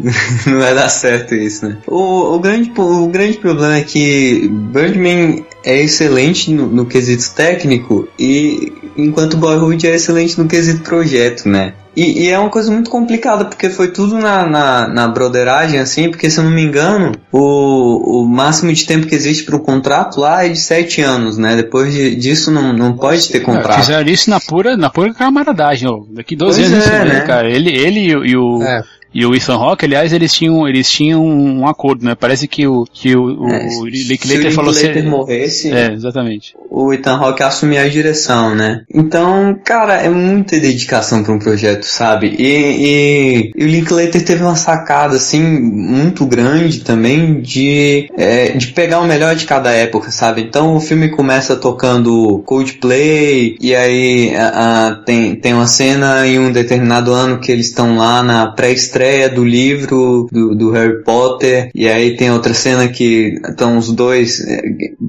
não 0.46 0.58
vai 0.58 0.74
dar 0.74 0.88
certo 0.88 1.34
isso, 1.34 1.68
né? 1.68 1.76
O, 1.86 2.34
o, 2.34 2.38
grande, 2.38 2.72
o 2.76 3.06
grande 3.08 3.38
problema 3.38 3.76
é 3.76 3.82
que 3.82 4.48
Birdman 4.48 5.44
é 5.64 5.82
excelente 5.82 6.52
no, 6.52 6.66
no 6.66 6.86
quesito 6.86 7.34
técnico 7.34 8.08
e 8.18 8.72
enquanto 8.96 9.36
Boyhood 9.36 9.86
é 9.86 9.94
excelente 9.94 10.38
no 10.38 10.48
quesito 10.48 10.82
projeto, 10.82 11.48
né? 11.48 11.74
E, 11.94 12.22
e, 12.22 12.28
é 12.30 12.38
uma 12.38 12.48
coisa 12.48 12.70
muito 12.70 12.88
complicada, 12.88 13.44
porque 13.44 13.68
foi 13.68 13.88
tudo 13.88 14.16
na, 14.16 14.46
na, 14.46 14.86
na 14.86 15.08
broderagem, 15.08 15.80
assim, 15.80 16.08
porque 16.08 16.30
se 16.30 16.38
eu 16.38 16.44
não 16.44 16.50
me 16.50 16.62
engano, 16.62 17.12
o, 17.32 18.22
o 18.22 18.28
máximo 18.28 18.72
de 18.72 18.86
tempo 18.86 19.08
que 19.08 19.14
existe 19.14 19.42
para 19.42 19.56
o 19.56 19.60
contrato 19.60 20.20
lá 20.20 20.46
é 20.46 20.48
de 20.48 20.58
sete 20.58 21.00
anos, 21.00 21.36
né? 21.36 21.56
Depois 21.56 21.92
de, 21.92 22.14
disso 22.14 22.52
não, 22.52 22.72
não 22.72 22.92
pode 22.92 23.28
ter 23.28 23.40
contrato. 23.40 23.80
É, 23.80 23.82
fizeram 23.82 24.08
isso 24.08 24.30
na 24.30 24.38
pura, 24.38 24.76
na 24.76 24.88
pura 24.88 25.12
camaradagem, 25.12 25.88
ó. 25.88 26.00
Daqui 26.10 26.36
12 26.36 26.60
pois 26.60 26.72
anos, 26.72 26.86
é, 26.86 27.04
né? 27.04 27.20
cara. 27.22 27.50
Ele, 27.50 27.70
ele 27.70 28.00
e, 28.06 28.36
o, 28.36 28.62
é 28.62 28.84
e 29.12 29.26
o 29.26 29.34
Ethan 29.34 29.56
Rock, 29.56 29.84
aliás, 29.84 30.12
eles 30.12 30.32
tinham, 30.32 30.66
eles 30.68 30.88
tinham 30.88 31.24
um 31.24 31.66
acordo, 31.66 32.04
né? 32.04 32.14
Parece 32.14 32.46
que 32.46 32.66
o, 32.66 32.86
que 32.90 33.16
o, 33.16 33.48
é, 33.48 33.66
o 33.78 33.86
Linklater 33.86 34.52
falou. 34.52 34.72
Se 34.72 34.86
o 34.86 35.10
morresse, 35.10 35.72
é, 35.72 35.92
exatamente. 35.92 36.54
o 36.70 36.92
Ethan 36.92 37.16
Rock 37.16 37.42
assumia 37.42 37.82
a 37.82 37.88
direção, 37.88 38.54
né? 38.54 38.82
Então, 38.92 39.58
cara, 39.64 39.94
é 39.94 40.08
muita 40.08 40.58
dedicação 40.60 41.24
para 41.24 41.34
um 41.34 41.40
projeto, 41.40 41.84
sabe? 41.84 42.36
E, 42.38 42.44
e, 42.44 43.52
e, 43.56 43.64
o 43.64 43.66
Linklater 43.66 44.24
teve 44.24 44.44
uma 44.44 44.54
sacada, 44.54 45.16
assim, 45.16 45.42
muito 45.42 46.24
grande 46.24 46.80
também 46.80 47.40
de, 47.40 48.08
é, 48.16 48.52
de 48.52 48.68
pegar 48.68 49.00
o 49.00 49.06
melhor 49.06 49.34
de 49.34 49.44
cada 49.44 49.72
época, 49.72 50.12
sabe? 50.12 50.42
Então 50.42 50.76
o 50.76 50.80
filme 50.80 51.10
começa 51.10 51.56
tocando 51.56 52.42
Coldplay, 52.46 53.56
e 53.60 53.74
aí 53.74 54.36
a, 54.36 54.88
a, 54.88 54.94
tem, 54.94 55.34
tem 55.34 55.52
uma 55.52 55.66
cena 55.66 56.26
em 56.26 56.38
um 56.38 56.52
determinado 56.52 57.12
ano 57.12 57.40
que 57.40 57.50
eles 57.50 57.66
estão 57.66 57.96
lá 57.96 58.22
na 58.22 58.46
pré-estreia 58.46 58.99
estreia 59.00 59.30
do 59.30 59.44
livro 59.44 60.28
do, 60.30 60.54
do, 60.54 60.70
Harry 60.72 61.02
Potter, 61.02 61.70
e 61.74 61.88
aí 61.88 62.16
tem 62.16 62.30
outra 62.30 62.52
cena 62.52 62.86
que 62.88 63.40
estão 63.48 63.78
os 63.78 63.90
dois 63.90 64.40
é, 64.46 64.60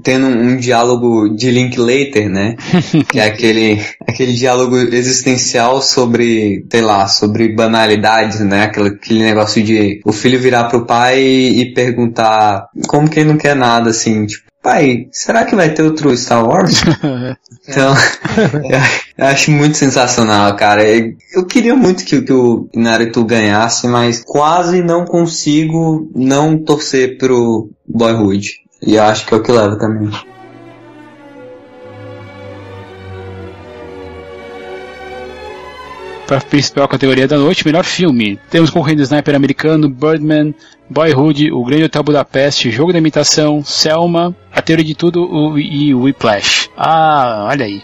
tendo 0.01 0.27
um, 0.27 0.55
diálogo 0.55 1.27
de 1.35 1.51
Linklater, 1.51 2.29
né? 2.29 2.55
que 3.11 3.19
é 3.19 3.25
aquele, 3.25 3.81
aquele 4.07 4.33
diálogo 4.33 4.77
existencial 4.77 5.81
sobre, 5.81 6.65
sei 6.71 6.81
lá, 6.81 7.07
sobre 7.07 7.53
banalidades, 7.53 8.39
né? 8.39 8.63
Aquele, 8.63 8.89
aquele 8.89 9.23
negócio 9.23 9.61
de 9.61 9.99
o 10.05 10.13
filho 10.13 10.39
virar 10.39 10.65
pro 10.65 10.85
pai 10.85 11.21
e, 11.21 11.61
e 11.61 11.73
perguntar 11.73 12.67
como 12.87 13.09
quem 13.09 13.25
não 13.25 13.37
quer 13.37 13.55
nada, 13.55 13.89
assim, 13.89 14.25
tipo, 14.25 14.50
pai, 14.61 15.07
será 15.11 15.45
que 15.45 15.55
vai 15.55 15.73
ter 15.73 15.83
outro 15.83 16.15
Star 16.15 16.45
Wars? 16.45 16.81
então, 17.67 17.93
eu 19.17 19.25
acho 19.25 19.51
muito 19.51 19.77
sensacional, 19.77 20.55
cara. 20.55 20.83
Eu 21.33 21.45
queria 21.45 21.75
muito 21.75 22.05
que, 22.05 22.21
que 22.21 22.33
o 22.33 22.69
Naruto 22.75 23.23
ganhasse, 23.25 23.87
mas 23.87 24.23
quase 24.23 24.81
não 24.81 25.05
consigo 25.05 26.09
não 26.15 26.57
torcer 26.57 27.17
pro 27.17 27.69
Boyhood. 27.87 28.61
E 28.81 28.95
eu 28.95 29.03
acho 29.03 29.25
que 29.25 29.33
é 29.33 29.37
o 29.37 29.43
que 29.43 29.51
leva 29.51 29.77
também. 29.77 30.09
Para 36.31 36.37
a 36.37 36.41
principal 36.41 36.87
categoria 36.87 37.27
da 37.27 37.37
noite, 37.37 37.65
melhor 37.65 37.83
filme. 37.83 38.39
Temos 38.49 38.69
concorrendo 38.69 39.01
Sniper 39.01 39.35
americano, 39.35 39.89
Birdman, 39.89 40.55
Boyhood, 40.89 41.51
O 41.51 41.61
Grande 41.65 41.83
Hotel 41.83 42.01
Budapeste, 42.03 42.71
Jogo 42.71 42.93
da 42.93 42.99
Imitação, 42.99 43.61
Selma, 43.65 44.33
A 44.49 44.61
Teoria 44.61 44.85
de 44.85 44.95
Tudo 44.95 45.59
e 45.59 45.93
Whiplash. 45.93 46.69
Ah, 46.77 47.47
olha 47.49 47.65
aí. 47.65 47.83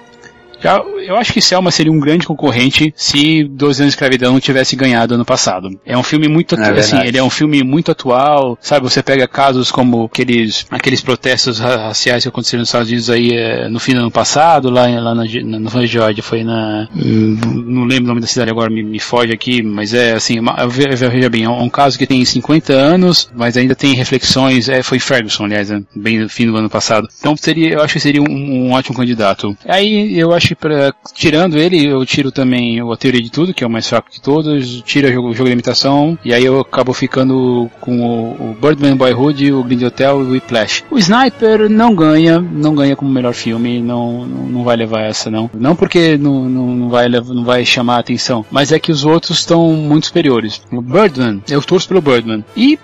Eu 0.64 1.16
acho 1.16 1.34
que 1.34 1.42
Selma 1.42 1.72
seria 1.72 1.92
um 1.92 2.00
grande 2.00 2.26
concorrente 2.26 2.94
se 2.96 3.44
12 3.44 3.84
anos 3.84 3.94
de 3.94 3.96
escravidão 3.96 4.34
não 4.34 4.40
tivesse 4.40 4.76
ganhado 4.76 5.16
ano 5.16 5.26
passado. 5.26 5.70
É 5.86 5.98
um 5.98 6.04
filme 6.04 6.28
muito, 6.28 6.56
é 6.56 6.80
assim, 6.80 7.00
ele 7.00 7.18
é 7.18 7.24
um 7.24 7.30
filme 7.30 7.64
muito 7.64 7.92
atual, 7.92 8.58
sabe? 8.62 8.84
Você 8.84 9.02
pega 9.04 9.28
casos 9.28 9.72
como 9.72 10.06
aqueles, 10.06 10.66
aqueles 10.70 11.02
protestos 11.02 11.60
raciais 11.60 12.24
que 12.24 12.30
aconteceram 12.30 12.62
nos 12.62 12.70
Estados 12.70 12.88
Unidos 12.90 13.10
aí 13.10 13.30
é, 13.32 13.70
no 13.70 13.80
fim 13.80 13.94
do 13.94 14.00
ano 14.00 14.12
passado, 14.12 14.70
lá, 14.70 14.88
lá 14.88 15.16
na, 15.16 15.24
na, 15.24 15.60
no 15.60 15.86
Georgia, 15.86 16.24
foi 16.24 16.44
na, 16.44 16.88
não 16.94 17.86
lembro 17.86 18.06
o 18.06 18.08
nome 18.08 18.22
da 18.22 18.28
cidade 18.28 18.50
agora, 18.50 18.70
me, 18.70 18.84
me 18.84 19.00
foge 19.00 19.32
aqui, 19.32 19.62
mas 19.62 19.94
é 19.94 20.14
assim, 20.14 20.36
veja 20.70 21.30
bem, 21.30 21.44
é 21.44 21.50
um, 21.50 21.64
um, 21.64 21.70
caso 21.70 21.98
que 21.98 22.08
tem 22.08 22.24
50 22.24 22.74
anos, 22.74 23.30
mas 23.36 23.58
ainda 23.58 23.76
tem 23.76 23.94
reflexões, 23.94 24.70
é, 24.70 24.82
foi 24.82 25.00
Ferguson, 25.00 25.46
aliás, 25.46 25.70
né, 25.70 25.84
bem 25.96 26.20
no 26.20 26.30
fim 26.30 26.48
do 26.48 26.56
ano 26.58 26.70
passado. 26.70 27.08
Então 27.20 27.36
seria, 27.36 27.74
eu 27.74 27.82
acho 27.82 27.94
que 27.94 28.00
seria 28.00 28.22
um, 28.22 28.30
um 28.30 28.72
ótimo 28.72 28.96
candidato. 28.96 29.56
Aí 29.66 30.18
eu 30.18 30.34
acho 30.34 30.47
que 30.48 30.56
pra, 30.56 30.94
tirando 31.14 31.58
ele, 31.58 31.86
eu 31.86 32.06
tiro 32.06 32.32
também 32.32 32.80
a 32.80 32.98
teoria 32.98 33.22
de 33.22 33.32
tudo, 33.32 33.54
que 33.54 33.64
é 33.64 33.68
o 33.68 33.70
mais 33.70 33.88
fraco 33.88 34.12
de 34.12 34.22
todos, 34.22 34.82
tiro 34.82 35.08
o 35.08 35.12
jogo, 35.12 35.34
jogo 35.34 35.50
de 35.50 35.54
imitação, 35.54 36.18
e 36.24 36.34
aí 36.34 36.46
eu 36.46 36.60
acabo 36.60 36.94
ficando 36.94 37.70
com 37.80 38.00
o, 38.00 38.52
o 38.52 38.58
Birdman 38.60 38.96
Boyhood, 38.96 39.52
o 39.52 39.64
Green 39.64 39.84
Hotel 39.84 40.22
e 40.22 40.24
o 40.24 40.32
Whiplash. 40.32 40.84
O 40.90 40.98
Sniper 40.98 41.70
não 41.70 41.96
ganha, 41.96 42.40
não 42.40 42.76
ganha 42.76 42.96
como 42.96 43.12
melhor 43.12 43.34
filme, 43.34 43.82
não, 43.82 44.26
não, 44.26 44.48
não 44.48 44.64
vai 44.64 44.76
levar 44.76 45.02
essa 45.02 45.30
não. 45.30 45.50
Não 45.54 45.76
porque 45.76 46.18
não, 46.18 46.48
não, 46.48 46.76
não, 46.76 46.90
vai, 46.90 47.08
não 47.10 47.44
vai 47.44 47.66
chamar 47.66 47.98
a 47.98 48.00
atenção, 48.00 48.46
mas 48.52 48.72
é 48.72 48.80
que 48.80 48.92
os 48.92 49.06
outros 49.06 49.40
estão 49.40 49.72
muito 49.74 50.08
superiores. 50.08 50.62
O 50.72 50.82
Birdman, 50.82 51.42
eu 51.50 51.62
torço 51.62 51.88
pelo 51.88 52.02
Birdman. 52.02 52.44
E 52.56 52.80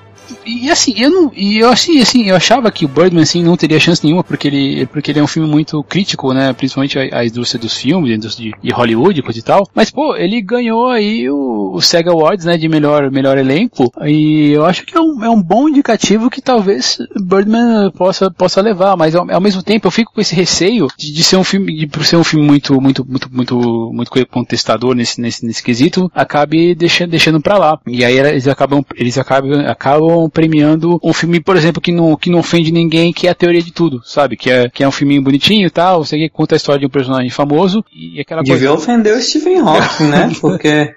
e 0.45 0.69
assim, 0.69 0.93
eu 0.97 1.09
não. 1.09 1.31
E 1.35 1.59
eu 1.59 1.69
assim, 1.69 2.01
assim, 2.01 2.23
eu 2.29 2.35
achava 2.35 2.71
que 2.71 2.85
o 2.85 2.87
Birdman 2.87 3.23
assim, 3.23 3.43
não 3.43 3.57
teria 3.57 3.79
chance 3.79 4.03
nenhuma, 4.03 4.23
porque 4.23 4.47
ele, 4.47 4.85
porque 4.87 5.11
ele 5.11 5.19
é 5.19 5.23
um 5.23 5.27
filme 5.27 5.49
muito 5.49 5.83
crítico, 5.83 6.33
né? 6.33 6.53
Principalmente 6.53 6.97
a, 6.99 7.19
a 7.19 7.25
indústria 7.25 7.59
dos 7.59 7.75
filmes, 7.75 8.11
a 8.11 8.15
indústria 8.15 8.51
de, 8.51 8.57
de 8.61 8.73
Hollywood 8.73 9.19
e 9.19 9.41
tal. 9.41 9.67
Mas, 9.73 9.89
pô, 9.89 10.15
ele 10.15 10.41
ganhou 10.41 10.89
aí 10.89 11.29
o, 11.29 11.71
o 11.73 11.81
SEGA 11.81 12.11
Awards, 12.11 12.45
né? 12.45 12.57
De 12.57 12.67
melhor, 12.67 13.09
melhor 13.11 13.37
elenco. 13.37 13.91
E 14.05 14.51
eu 14.51 14.65
acho 14.65 14.85
que 14.85 14.97
é 14.97 15.01
um, 15.01 15.23
é 15.23 15.29
um 15.29 15.41
bom 15.41 15.69
indicativo 15.69 16.29
que 16.29 16.41
talvez 16.41 16.97
Birdman 17.15 17.91
possa, 17.91 18.31
possa 18.31 18.61
levar. 18.61 18.95
Mas 18.95 19.15
ao, 19.15 19.29
ao 19.29 19.41
mesmo 19.41 19.63
tempo 19.63 19.87
eu 19.87 19.91
fico 19.91 20.13
com 20.13 20.21
esse 20.21 20.35
receio 20.35 20.87
de, 20.97 21.11
de 21.11 21.23
ser 21.23 21.37
um 21.37 21.43
filme, 21.43 21.75
de 21.75 21.87
por 21.87 22.05
ser 22.05 22.17
um 22.17 22.23
filme 22.23 22.45
muito, 22.45 22.79
muito, 22.81 23.05
muito, 23.05 23.29
muito, 23.31 23.91
muito 23.93 24.27
contestador 24.27 24.95
nesse, 24.95 25.19
nesse, 25.19 25.45
nesse 25.45 25.63
quesito, 25.63 26.11
acabe 26.13 26.75
deixando, 26.75 27.09
deixando 27.09 27.41
pra 27.41 27.57
lá. 27.57 27.79
E 27.87 28.03
aí 28.03 28.17
eles 28.17 28.47
acabam, 28.47 28.83
eles 28.95 29.17
acabam, 29.17 29.65
acabam 29.67 30.12
premiando 30.29 30.99
um 31.03 31.13
filme, 31.13 31.39
por 31.39 31.55
exemplo, 31.55 31.81
que 31.81 31.91
não, 31.91 32.15
que 32.15 32.29
não 32.29 32.39
ofende 32.39 32.71
ninguém, 32.71 33.13
que 33.13 33.27
é 33.27 33.31
a 33.31 33.35
teoria 33.35 33.61
de 33.61 33.71
tudo, 33.71 34.01
sabe? 34.05 34.35
Que 34.35 34.49
é, 34.49 34.69
que 34.69 34.83
é 34.83 34.87
um 34.87 34.91
filminho 34.91 35.21
bonitinho 35.21 35.67
e 35.67 35.69
tal, 35.69 36.03
você 36.03 36.17
que 36.17 36.29
conta 36.29 36.55
a 36.55 36.57
história 36.57 36.79
de 36.79 36.85
um 36.85 36.89
personagem 36.89 37.29
famoso 37.29 37.83
e 37.93 38.19
aquela 38.19 38.41
Devia 38.41 38.69
coisa. 38.69 38.73
ofender 38.73 39.15
o 39.15 39.21
Stephen 39.21 39.59
Hawking, 39.59 40.05
né? 40.05 40.31
Porque. 40.39 40.93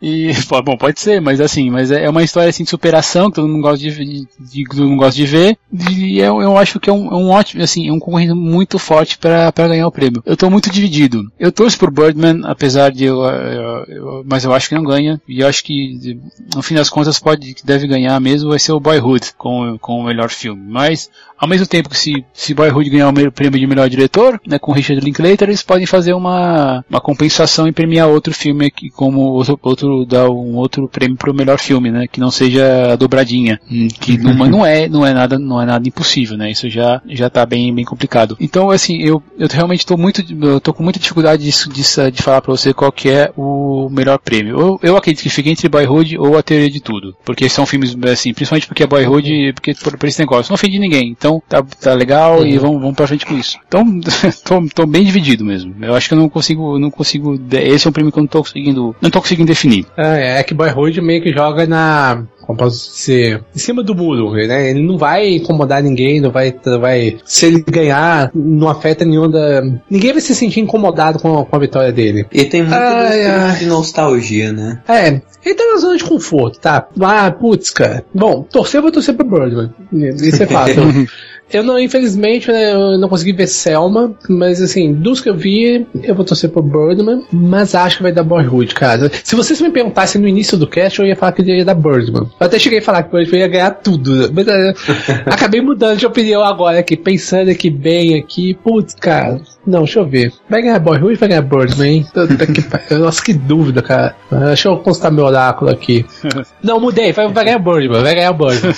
e, 0.00 0.32
bom, 0.64 0.76
pode 0.76 1.00
ser, 1.00 1.20
mas 1.20 1.40
assim, 1.40 1.70
mas 1.70 1.90
é 1.90 2.08
uma 2.08 2.22
história 2.22 2.48
assim 2.48 2.64
de 2.64 2.70
superação 2.70 3.28
que 3.28 3.36
todo 3.36 3.48
mundo 3.48 3.62
gosta 3.62 3.78
de, 3.78 3.90
de, 3.90 4.26
de 4.38 4.64
todo 4.64 4.88
mundo 4.88 4.98
gosta 4.98 5.14
de 5.14 5.26
ver. 5.26 5.56
E 5.90 6.18
eu, 6.18 6.40
eu 6.40 6.56
acho 6.58 6.80
que 6.80 6.90
é 6.90 6.92
um, 6.92 7.06
é 7.08 7.16
um 7.16 7.30
ótimo, 7.30 7.62
assim, 7.62 7.88
é 7.88 7.92
um 7.92 7.98
concorrente 7.98 8.32
muito 8.34 8.78
forte 8.78 9.18
para 9.18 9.50
ganhar 9.50 9.86
o 9.86 9.92
prêmio. 9.92 10.22
Eu 10.24 10.36
tô 10.36 10.48
muito 10.50 10.70
dividido. 10.70 11.30
Eu 11.38 11.52
torço 11.52 11.78
por 11.78 11.90
Birdman, 11.90 12.42
apesar 12.44 12.90
de 12.90 13.04
eu, 13.04 13.22
eu, 13.22 13.84
eu, 13.88 14.24
mas 14.26 14.44
eu 14.44 14.52
acho 14.52 14.68
que 14.68 14.74
não 14.74 14.84
ganha. 14.84 15.20
E 15.28 15.40
eu 15.40 15.48
acho 15.48 15.62
que 15.64 16.18
no 16.54 16.62
fim 16.62 16.74
das 16.74 16.90
contas 16.90 17.18
pode 17.18 17.56
deve 17.64 17.86
ganhar 17.86 18.18
mesmo 18.26 18.50
vai 18.50 18.58
ser 18.58 18.72
o 18.72 18.80
Boyhood 18.80 19.34
com, 19.38 19.78
com 19.78 20.00
o 20.00 20.02
melhor 20.02 20.30
filme. 20.30 20.60
Mas, 20.68 21.08
ao 21.38 21.48
mesmo 21.48 21.66
tempo 21.66 21.88
que 21.88 21.98
se, 21.98 22.24
se 22.32 22.54
Boyhood 22.54 22.90
ganhar 22.90 23.08
o 23.08 23.32
prêmio 23.32 23.58
de 23.58 23.66
melhor 23.66 23.88
diretor, 23.88 24.40
né, 24.46 24.58
com 24.58 24.72
Richard 24.72 25.04
Linklater, 25.04 25.48
eles 25.48 25.62
podem 25.62 25.86
fazer 25.86 26.12
uma, 26.12 26.84
uma 26.88 27.00
compensação 27.00 27.68
e 27.68 27.72
premiar 27.72 28.08
outro 28.08 28.32
filme 28.32 28.66
aqui, 28.66 28.90
como 28.90 29.20
outro, 29.20 29.58
outro 29.62 30.06
dar 30.06 30.30
um 30.30 30.56
outro 30.56 30.88
prêmio 30.88 31.16
para 31.16 31.30
o 31.30 31.34
melhor 31.34 31.58
filme, 31.58 31.90
né, 31.90 32.06
que 32.06 32.20
não 32.20 32.30
seja 32.30 32.92
a 32.92 32.96
dobradinha, 32.96 33.60
hum, 33.70 33.88
que 33.88 34.18
não, 34.18 34.34
não 34.34 34.66
é 34.66 34.88
não 34.88 35.06
é 35.06 35.12
nada 35.12 35.38
não 35.38 35.60
é 35.60 35.66
nada 35.66 35.86
impossível, 35.86 36.36
né, 36.36 36.50
isso 36.50 36.68
já 36.68 37.02
já 37.08 37.26
está 37.26 37.44
bem 37.44 37.74
bem 37.74 37.84
complicado. 37.84 38.36
Então, 38.40 38.70
assim, 38.70 38.98
eu, 39.02 39.22
eu 39.38 39.48
realmente 39.50 39.80
estou 39.80 39.98
muito 39.98 40.24
eu 40.42 40.60
tô 40.60 40.72
com 40.72 40.82
muita 40.82 40.98
dificuldade 40.98 41.42
de, 41.42 41.68
de, 41.68 42.10
de 42.10 42.22
falar 42.22 42.40
para 42.40 42.52
você 42.52 42.72
qual 42.72 42.90
que 42.90 43.10
é 43.10 43.30
o 43.36 43.88
melhor 43.90 44.18
prêmio. 44.18 44.58
Eu, 44.58 44.80
eu 44.82 44.96
acredito 44.96 45.22
que 45.22 45.30
fique 45.30 45.50
entre 45.50 45.68
Boyhood 45.68 46.18
ou 46.18 46.36
A 46.36 46.42
Teoria 46.42 46.70
de 46.70 46.80
Tudo, 46.80 47.16
porque 47.24 47.48
são 47.48 47.66
filmes 47.66 47.96
assim 48.04 48.32
principalmente 48.32 48.66
porque 48.66 48.82
é 48.82 48.86
Boyhood, 48.86 49.52
porque 49.54 49.74
por, 49.74 49.98
por 49.98 50.08
esse 50.08 50.20
negócio. 50.20 50.50
Não 50.50 50.54
ofende 50.54 50.78
ninguém, 50.78 51.10
então 51.10 51.25
tá, 51.48 51.62
tá 51.62 51.92
legal 51.94 52.40
uhum. 52.40 52.46
e 52.46 52.58
vamos, 52.58 52.80
vamos 52.80 52.96
pra 52.96 53.06
frente 53.06 53.26
com 53.26 53.36
isso. 53.36 53.58
Então, 53.66 53.84
tô, 54.44 54.66
tô 54.74 54.86
bem 54.86 55.04
dividido 55.04 55.44
mesmo. 55.44 55.74
Eu 55.80 55.94
acho 55.94 56.08
que 56.08 56.14
eu 56.14 56.18
não 56.18 56.28
consigo, 56.28 56.78
não 56.78 56.90
consigo, 56.90 57.38
esse 57.52 57.86
é 57.86 57.90
um 57.90 57.92
prêmio 57.92 58.12
que 58.12 58.18
eu 58.18 58.22
não 58.22 58.28
tô 58.28 58.40
conseguindo, 58.40 58.96
não 59.00 59.10
tô 59.10 59.20
conseguindo 59.20 59.48
definir. 59.48 59.86
É, 59.96 60.40
é 60.40 60.42
que 60.42 60.54
Boyhood 60.54 61.00
meio 61.00 61.22
que 61.22 61.32
joga 61.32 61.66
na, 61.66 62.24
como 62.46 62.58
posso 62.58 62.94
dizer, 62.94 63.42
em 63.54 63.58
cima 63.58 63.82
do 63.82 63.94
muro, 63.94 64.32
né? 64.32 64.70
Ele 64.70 64.82
não 64.82 64.96
vai 64.96 65.34
incomodar 65.36 65.82
ninguém, 65.82 66.20
não 66.20 66.30
vai, 66.30 66.54
vai, 66.80 67.18
se 67.24 67.46
ele 67.46 67.64
ganhar, 67.68 68.30
não 68.34 68.68
afeta 68.68 69.04
nenhum 69.04 69.28
da, 69.28 69.62
ninguém 69.90 70.12
vai 70.12 70.20
se 70.20 70.34
sentir 70.34 70.60
incomodado 70.60 71.18
com, 71.18 71.44
com 71.44 71.56
a 71.56 71.58
vitória 71.58 71.92
dele. 71.92 72.26
E 72.32 72.44
tem 72.44 72.62
muito 72.62 72.74
ai, 72.74 73.58
de 73.58 73.66
nostalgia, 73.66 74.52
né? 74.52 74.80
É, 74.88 75.20
ele 75.44 75.54
tá 75.54 75.64
na 75.72 75.80
zona 75.80 75.96
de 75.96 76.04
conforto, 76.04 76.60
tá? 76.60 76.86
Ah, 77.00 77.30
putz, 77.30 77.70
cara. 77.70 78.04
Bom, 78.14 78.42
torcer 78.42 78.78
eu 78.78 78.82
vou 78.82 78.92
torcer 78.92 79.14
pro 79.14 79.26
Birdman. 79.26 79.70
Isso 79.92 80.42
é 80.42 80.46
fácil. 80.46 80.82
Eu 81.52 81.62
não, 81.62 81.78
infelizmente, 81.78 82.50
né, 82.50 82.72
eu 82.72 82.98
não 82.98 83.08
consegui 83.08 83.32
ver 83.32 83.46
Selma, 83.46 84.12
mas 84.28 84.60
assim, 84.60 84.92
dos 84.92 85.20
que 85.20 85.28
eu 85.28 85.36
vi, 85.36 85.86
eu 86.02 86.14
vou 86.14 86.24
torcer 86.24 86.50
pro 86.50 86.60
Birdman, 86.60 87.24
mas 87.32 87.74
acho 87.74 87.98
que 87.98 88.02
vai 88.02 88.12
dar 88.12 88.24
Boyhood, 88.24 88.74
cara. 88.74 89.10
Se 89.22 89.36
vocês 89.36 89.60
me 89.60 89.70
perguntassem 89.70 90.20
no 90.20 90.26
início 90.26 90.58
do 90.58 90.66
cast, 90.66 90.98
eu 90.98 91.06
ia 91.06 91.14
falar 91.14 91.32
que 91.32 91.42
ia 91.42 91.64
dar 91.64 91.74
Birdman. 91.74 92.28
Eu 92.38 92.46
até 92.46 92.58
cheguei 92.58 92.80
a 92.80 92.82
falar 92.82 93.02
que 93.02 93.08
o 93.08 93.18
Birdman 93.18 93.40
ia 93.40 93.48
ganhar 93.48 93.70
tudo, 93.70 94.30
mas 94.32 94.46
uh, 94.46 94.74
acabei 95.26 95.60
mudando 95.62 95.98
de 95.98 96.06
opinião 96.06 96.44
agora 96.44 96.78
aqui, 96.78 96.96
pensando 96.96 97.50
aqui 97.50 97.70
bem 97.70 98.18
aqui, 98.18 98.52
putz, 98.54 98.94
cara. 98.94 99.40
Não, 99.66 99.80
deixa 99.80 99.98
eu 99.98 100.06
ver. 100.06 100.32
Vai 100.48 100.62
ganhar 100.62 100.78
Boyhood 100.78 101.14
ou 101.14 101.16
vai 101.16 101.28
ganhar 101.28 101.42
Birdman, 101.42 101.88
hein? 101.88 102.06
Nossa, 103.00 103.24
que 103.24 103.32
dúvida, 103.32 103.82
cara. 103.82 104.14
Deixa 104.30 104.68
eu 104.68 104.76
constar 104.76 105.10
meu 105.10 105.24
oráculo 105.24 105.70
aqui. 105.70 106.06
Não, 106.62 106.78
mudei, 106.78 107.12
vai, 107.12 107.26
vai 107.28 107.44
ganhar 107.44 107.58
Birdman, 107.58 108.02
vai 108.02 108.14
ganhar 108.14 108.32
Birdman. 108.32 108.72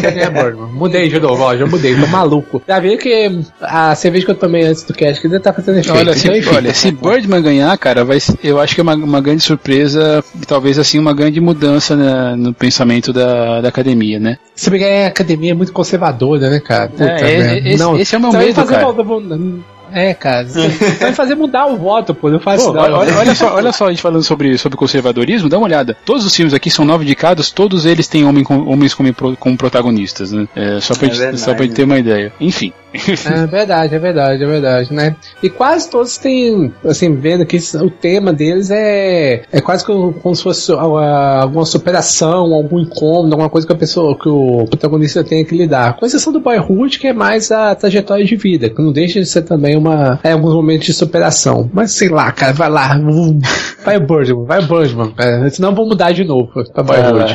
Vai 0.00 0.12
ganhar 0.12 0.30
Birdman. 0.30 0.72
Mudei 0.72 1.08
de 1.08 1.18
novo, 1.18 1.42
ó, 1.42 1.56
já 1.56 1.66
mudei 1.66 1.98
tô 1.98 2.06
maluco. 2.06 2.62
Já 2.68 2.78
viu 2.78 2.96
que 2.96 3.40
a 3.60 3.94
cerveja 3.94 4.26
que 4.26 4.30
eu 4.30 4.36
tomei 4.36 4.64
antes 4.64 4.84
do 4.84 4.94
cast 4.94 5.20
que 5.20 5.26
ainda 5.26 5.40
tá 5.40 5.52
fazendo 5.52 5.78
efeito. 5.78 5.98
Olha, 5.98 6.14
se, 6.14 6.28
então, 6.28 6.54
olha, 6.54 6.74
se 6.74 6.92
Birdman 6.92 7.42
ganhar, 7.42 7.76
cara, 7.78 8.04
vai, 8.04 8.18
eu 8.44 8.60
acho 8.60 8.74
que 8.74 8.80
é 8.80 8.84
uma, 8.84 8.94
uma 8.94 9.20
grande 9.20 9.42
surpresa, 9.42 10.22
talvez 10.46 10.78
assim, 10.78 10.98
uma 10.98 11.14
grande 11.14 11.40
mudança 11.40 11.96
na, 11.96 12.36
no 12.36 12.54
pensamento 12.54 12.89
da, 13.12 13.60
da 13.60 13.68
academia, 13.68 14.18
né? 14.18 14.38
Se 14.54 14.70
bem 14.70 14.80
que 14.80 14.84
a 14.84 15.06
academia 15.06 15.52
é 15.52 15.54
muito 15.54 15.72
conservadora, 15.72 16.50
né, 16.50 16.60
cara? 16.60 16.88
Puta, 16.88 17.04
é, 17.04 17.58
esse, 17.68 17.78
não, 17.78 17.96
esse 17.96 18.14
é 18.14 18.18
o 18.18 18.20
meu 18.20 18.32
medo, 18.32 18.64
cara. 18.64 18.94
É, 19.92 20.14
cara. 20.14 20.46
Vai 21.00 21.12
fazer 21.12 21.34
mudar 21.34 21.66
o 21.66 21.76
voto, 21.76 22.14
pô. 22.14 22.30
Não 22.30 22.38
faz 22.38 22.62
pô, 22.62 22.70
olha, 22.70 22.96
olha, 22.96 23.34
só, 23.34 23.54
olha 23.54 23.72
só, 23.72 23.86
a 23.86 23.90
gente 23.90 24.02
falando 24.02 24.22
sobre, 24.22 24.56
sobre 24.56 24.78
conservadorismo, 24.78 25.48
dá 25.48 25.58
uma 25.58 25.66
olhada. 25.66 25.96
Todos 26.04 26.24
os 26.24 26.34
filmes 26.34 26.54
aqui 26.54 26.70
são 26.70 26.84
nove 26.84 27.04
indicados, 27.04 27.50
todos 27.50 27.84
eles 27.86 28.08
têm 28.08 28.24
homem 28.24 28.44
com, 28.44 28.68
homens 28.68 28.94
como, 28.94 29.12
como 29.36 29.56
protagonistas, 29.56 30.32
né? 30.32 30.46
É, 30.54 30.80
só, 30.80 30.94
pra 30.94 31.08
é 31.08 31.10
gente, 31.10 31.40
só 31.40 31.54
pra 31.54 31.64
gente 31.64 31.74
ter 31.74 31.84
uma 31.84 31.98
ideia. 31.98 32.32
Enfim. 32.40 32.72
É 32.92 33.46
verdade, 33.46 33.94
é 33.94 33.98
verdade, 33.98 34.42
é 34.42 34.46
verdade, 34.46 34.92
né? 34.92 35.16
E 35.42 35.48
quase 35.48 35.88
todos 35.88 36.18
têm, 36.18 36.72
assim, 36.84 37.14
vendo 37.14 37.46
que 37.46 37.56
o 37.76 37.90
tema 37.90 38.32
deles 38.32 38.70
é, 38.70 39.42
é 39.52 39.60
quase 39.60 39.84
como, 39.84 40.34
se 40.34 40.42
fosse 40.42 40.72
alguma 40.72 41.64
superação, 41.64 42.52
algum 42.52 42.80
incômodo, 42.80 43.32
alguma 43.32 43.48
coisa 43.48 43.66
que 43.66 43.72
a 43.72 43.76
pessoa, 43.76 44.18
que 44.18 44.28
o 44.28 44.64
protagonista 44.66 45.22
tem 45.22 45.44
que 45.44 45.56
lidar. 45.56 45.96
Com 45.96 46.06
exceção 46.06 46.32
do 46.32 46.40
Boyhood, 46.40 46.98
que 46.98 47.06
é 47.06 47.12
mais 47.12 47.50
a 47.52 47.74
trajetória 47.74 48.24
de 48.24 48.36
vida, 48.36 48.68
que 48.68 48.82
não 48.82 48.92
deixa 48.92 49.20
de 49.20 49.26
ser 49.26 49.42
também 49.42 49.76
uma, 49.76 50.18
é, 50.22 50.32
alguns 50.32 50.54
momentos 50.54 50.86
de 50.86 50.92
superação. 50.92 51.70
Mas 51.72 51.92
sei 51.92 52.08
lá, 52.08 52.32
cara, 52.32 52.52
vai 52.52 52.68
lá, 52.68 52.98
vai 53.84 53.96
o 53.96 54.06
Birdman, 54.06 54.44
vai 54.44 54.58
o 54.58 54.66
Birdman, 54.66 55.12
cara, 55.12 55.48
senão 55.50 55.74
vou 55.74 55.86
mudar 55.86 56.12
de 56.12 56.24
novo 56.24 56.64
pra 56.72 56.82
Boyhood. 56.82 57.34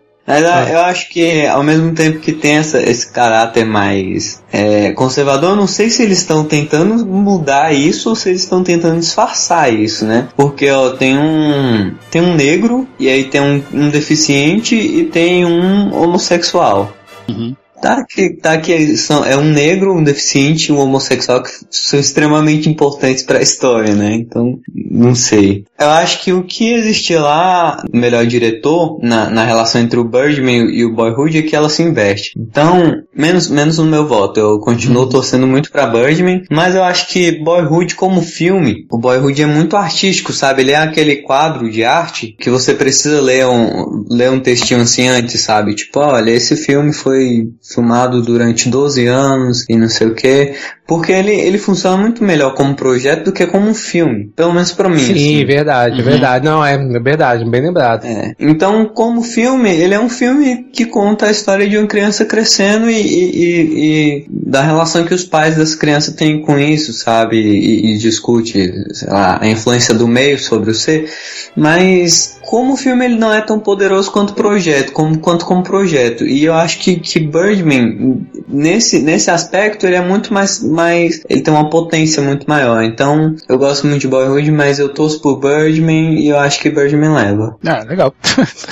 Mas 0.26 0.44
ah. 0.44 0.68
eu 0.68 0.80
acho 0.80 1.08
que 1.08 1.46
ao 1.46 1.62
mesmo 1.62 1.94
tempo 1.94 2.18
que 2.18 2.32
tem 2.32 2.56
essa, 2.56 2.82
esse 2.82 3.10
caráter 3.12 3.64
mais 3.64 4.42
é, 4.52 4.90
conservador, 4.92 5.50
eu 5.50 5.56
não 5.56 5.66
sei 5.66 5.88
se 5.88 6.02
eles 6.02 6.18
estão 6.18 6.44
tentando 6.44 7.06
mudar 7.06 7.72
isso 7.72 8.08
ou 8.08 8.16
se 8.16 8.30
eles 8.30 8.42
estão 8.42 8.64
tentando 8.64 8.98
disfarçar 8.98 9.72
isso, 9.72 10.04
né? 10.04 10.28
Porque 10.36 10.68
ó, 10.70 10.90
tem 10.90 11.16
um 11.16 11.94
tem 12.10 12.20
um 12.20 12.34
negro 12.34 12.88
e 12.98 13.08
aí 13.08 13.24
tem 13.24 13.40
um, 13.40 13.62
um 13.72 13.88
deficiente 13.88 14.74
e 14.74 15.04
tem 15.04 15.44
um 15.44 15.94
homossexual. 15.94 16.92
Uhum. 17.28 17.54
Tá 17.80 18.04
que, 18.08 18.30
tá 18.30 18.58
que 18.58 18.96
são, 18.96 19.24
é 19.24 19.36
um 19.36 19.44
negro, 19.44 19.94
um 19.94 20.02
deficiente, 20.02 20.72
um 20.72 20.78
homossexual 20.78 21.42
que 21.42 21.50
são 21.70 22.00
extremamente 22.00 22.68
importantes 22.70 23.22
para 23.22 23.38
a 23.38 23.42
história, 23.42 23.94
né? 23.94 24.14
Então, 24.14 24.58
não 24.74 25.14
sei. 25.14 25.64
Eu 25.78 25.90
acho 25.90 26.22
que 26.22 26.32
o 26.32 26.42
que 26.42 26.72
existia 26.72 27.20
lá, 27.20 27.82
o 27.92 27.96
melhor 27.96 28.26
diretor, 28.26 28.98
na, 29.02 29.28
na 29.28 29.44
relação 29.44 29.80
entre 29.80 29.98
o 29.98 30.04
Birdman 30.04 30.70
e 30.70 30.84
o 30.84 30.94
Boyhood, 30.94 31.38
é 31.38 31.42
que 31.42 31.54
ela 31.54 31.68
se 31.68 31.82
investe. 31.82 32.32
Então, 32.36 33.02
menos, 33.14 33.48
menos 33.48 33.78
no 33.78 33.84
meu 33.84 34.06
voto. 34.06 34.40
Eu 34.40 34.58
continuo 34.58 35.04
uhum. 35.04 35.08
torcendo 35.08 35.46
muito 35.46 35.70
pra 35.70 35.86
Birdman, 35.86 36.44
mas 36.50 36.74
eu 36.74 36.82
acho 36.82 37.08
que 37.08 37.42
Boyhood 37.42 37.94
como 37.94 38.22
filme, 38.22 38.86
o 38.90 38.98
Boyhood 38.98 39.42
é 39.42 39.46
muito 39.46 39.76
artístico, 39.76 40.32
sabe? 40.32 40.62
Ele 40.62 40.72
é 40.72 40.76
aquele 40.76 41.16
quadro 41.16 41.70
de 41.70 41.84
arte 41.84 42.34
que 42.38 42.50
você 42.50 42.72
precisa 42.74 43.20
ler 43.20 43.46
um, 43.46 44.04
ler 44.10 44.30
um 44.30 44.40
textinho 44.40 44.80
assim 44.80 45.08
antes, 45.08 45.40
sabe? 45.40 45.74
Tipo, 45.74 46.00
olha, 46.00 46.30
esse 46.30 46.56
filme 46.56 46.92
foi 46.92 47.48
filmado 47.62 48.22
durante 48.22 48.68
12 48.68 49.06
anos 49.06 49.64
e 49.68 49.76
não 49.76 49.88
sei 49.88 50.06
o 50.06 50.14
que, 50.14 50.54
porque 50.86 51.12
ele, 51.12 51.32
ele 51.32 51.58
funciona 51.58 51.96
muito 51.96 52.22
melhor 52.22 52.54
como 52.54 52.74
projeto 52.74 53.24
do 53.24 53.32
que 53.32 53.46
como 53.46 53.68
um 53.68 53.74
filme, 53.74 54.30
pelo 54.36 54.52
menos 54.52 54.72
para 54.72 54.88
mim. 54.88 54.98
Sim, 54.98 55.12
assim. 55.12 55.44
verdade, 55.44 55.98
uhum. 55.98 56.04
verdade. 56.04 56.44
Não, 56.44 56.64
é, 56.64 56.74
é 56.74 57.00
verdade, 57.00 57.44
bem 57.44 57.62
lembrado. 57.62 58.04
É. 58.04 58.34
Então, 58.38 58.86
como 58.86 59.22
filme, 59.22 59.70
ele 59.70 59.94
é 59.94 60.00
um 60.00 60.08
filme 60.08 60.68
que 60.72 60.86
conta 60.86 61.26
a 61.26 61.30
história 61.30 61.68
de 61.68 61.76
uma 61.76 61.86
criança 61.86 62.24
crescendo 62.24 62.88
e, 62.88 63.00
e, 63.00 64.20
e 64.22 64.26
da 64.28 64.62
relação 64.62 65.04
que 65.04 65.14
os 65.14 65.24
pais 65.24 65.56
das 65.56 65.74
crianças 65.74 66.14
têm 66.14 66.40
com 66.40 66.58
isso, 66.58 66.92
sabe? 66.92 67.36
E, 67.36 67.94
e 67.94 67.98
discute, 67.98 68.72
lá, 69.08 69.38
a 69.40 69.48
influência 69.48 69.94
do 69.94 70.06
meio 70.06 70.38
sobre 70.38 70.70
o 70.70 70.74
ser, 70.74 71.10
mas 71.56 72.36
como 72.46 72.74
o 72.74 72.76
filme 72.76 73.04
ele 73.04 73.16
não 73.16 73.32
é 73.32 73.40
tão 73.40 73.58
poderoso 73.58 74.10
quanto 74.10 74.32
projeto, 74.34 74.92
como, 74.92 75.18
quanto 75.18 75.44
como 75.44 75.62
projeto. 75.62 76.24
E 76.24 76.44
eu 76.44 76.54
acho 76.54 76.78
que, 76.78 76.96
que 77.00 77.18
Birdman, 77.18 78.24
nesse, 78.48 79.00
nesse 79.00 79.30
aspecto, 79.30 79.84
ele 79.84 79.96
é 79.96 80.00
muito 80.00 80.32
mais, 80.32 80.62
mais. 80.76 81.22
Ele 81.28 81.40
tem 81.40 81.52
uma 81.52 81.70
potência 81.70 82.22
muito 82.22 82.48
maior. 82.48 82.82
Então, 82.82 83.34
eu 83.48 83.58
gosto 83.58 83.86
muito 83.86 84.02
de 84.02 84.08
Boyhood, 84.08 84.50
mas 84.52 84.78
eu 84.78 84.90
torço 84.90 85.20
por 85.20 85.40
Birdman 85.40 86.20
e 86.20 86.28
eu 86.28 86.38
acho 86.38 86.60
que 86.60 86.70
Birdman 86.70 87.14
leva. 87.14 87.56
Ah, 87.66 87.82
legal. 87.82 88.14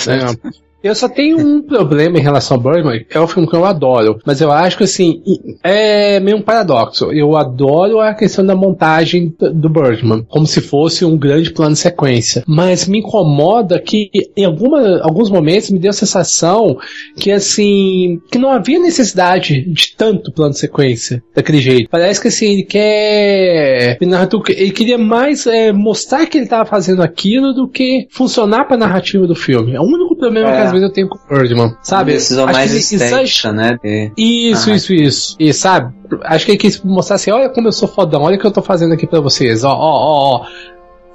legal. 0.06 0.34
Eu 0.84 0.94
só 0.94 1.08
tenho 1.08 1.38
um 1.38 1.62
problema 1.62 2.18
em 2.18 2.20
relação 2.22 2.58
a 2.58 2.60
Birdman, 2.60 3.06
é 3.10 3.18
um 3.18 3.26
filme 3.26 3.48
que 3.48 3.56
eu 3.56 3.64
adoro, 3.64 4.18
mas 4.26 4.42
eu 4.42 4.52
acho 4.52 4.76
que 4.76 4.84
assim, 4.84 5.22
é 5.62 6.20
meio 6.20 6.36
um 6.36 6.42
paradoxo. 6.42 7.10
Eu 7.10 7.38
adoro 7.38 8.00
a 8.00 8.12
questão 8.12 8.44
da 8.44 8.54
montagem 8.54 9.34
do 9.38 9.70
Birdman, 9.70 10.26
como 10.28 10.46
se 10.46 10.60
fosse 10.60 11.02
um 11.02 11.16
grande 11.16 11.50
plano 11.50 11.72
de 11.72 11.78
sequência, 11.78 12.44
mas 12.46 12.86
me 12.86 12.98
incomoda 12.98 13.80
que 13.80 14.10
em 14.36 14.44
alguma, 14.44 15.00
alguns 15.00 15.30
momentos 15.30 15.70
me 15.70 15.78
deu 15.78 15.88
a 15.88 15.94
sensação 15.94 16.76
que 17.16 17.30
assim, 17.30 18.20
que 18.30 18.36
não 18.36 18.50
havia 18.50 18.78
necessidade 18.78 19.62
de 19.62 19.96
tanto 19.96 20.32
plano 20.32 20.52
de 20.52 20.58
sequência 20.58 21.22
daquele 21.34 21.62
jeito. 21.62 21.88
Parece 21.88 22.20
que 22.20 22.28
assim, 22.28 22.52
ele 22.52 22.62
quer, 22.62 23.96
ele 24.02 24.70
queria 24.70 24.98
mais 24.98 25.46
é, 25.46 25.72
mostrar 25.72 26.26
que 26.26 26.36
ele 26.36 26.44
estava 26.44 26.66
fazendo 26.66 27.02
aquilo 27.02 27.54
do 27.54 27.66
que 27.66 28.06
funcionar 28.10 28.66
para 28.66 28.76
a 28.76 28.80
narrativa 28.80 29.26
do 29.26 29.34
filme. 29.34 29.74
É 29.74 29.80
o 29.80 29.84
único 29.84 30.14
problema 30.14 30.50
é. 30.50 30.52
que 30.52 30.73
vezes 30.74 30.88
eu 30.88 30.92
tenho 30.92 31.08
com 31.08 31.18
o 31.18 31.38
Birdman, 31.38 31.76
sabe? 31.82 32.12
Decisão 32.12 32.46
mais 32.46 32.72
estética, 32.72 33.52
né? 33.52 33.78
De... 33.82 34.12
Isso, 34.16 34.70
ah. 34.70 34.74
isso, 34.74 34.92
isso. 34.92 35.36
E 35.38 35.52
sabe? 35.52 35.94
Acho 36.24 36.44
que 36.44 36.52
ele 36.52 36.58
quis 36.58 36.80
mostrar 36.82 37.16
assim, 37.16 37.30
olha 37.30 37.48
como 37.48 37.68
eu 37.68 37.72
sou 37.72 37.88
fodão, 37.88 38.22
olha 38.22 38.36
o 38.36 38.38
que 38.38 38.46
eu 38.46 38.52
tô 38.52 38.62
fazendo 38.62 38.92
aqui 38.92 39.06
pra 39.06 39.20
vocês, 39.20 39.64
ó, 39.64 39.72
ó, 39.72 39.74
ó, 39.74 40.36
ó. 40.36 40.46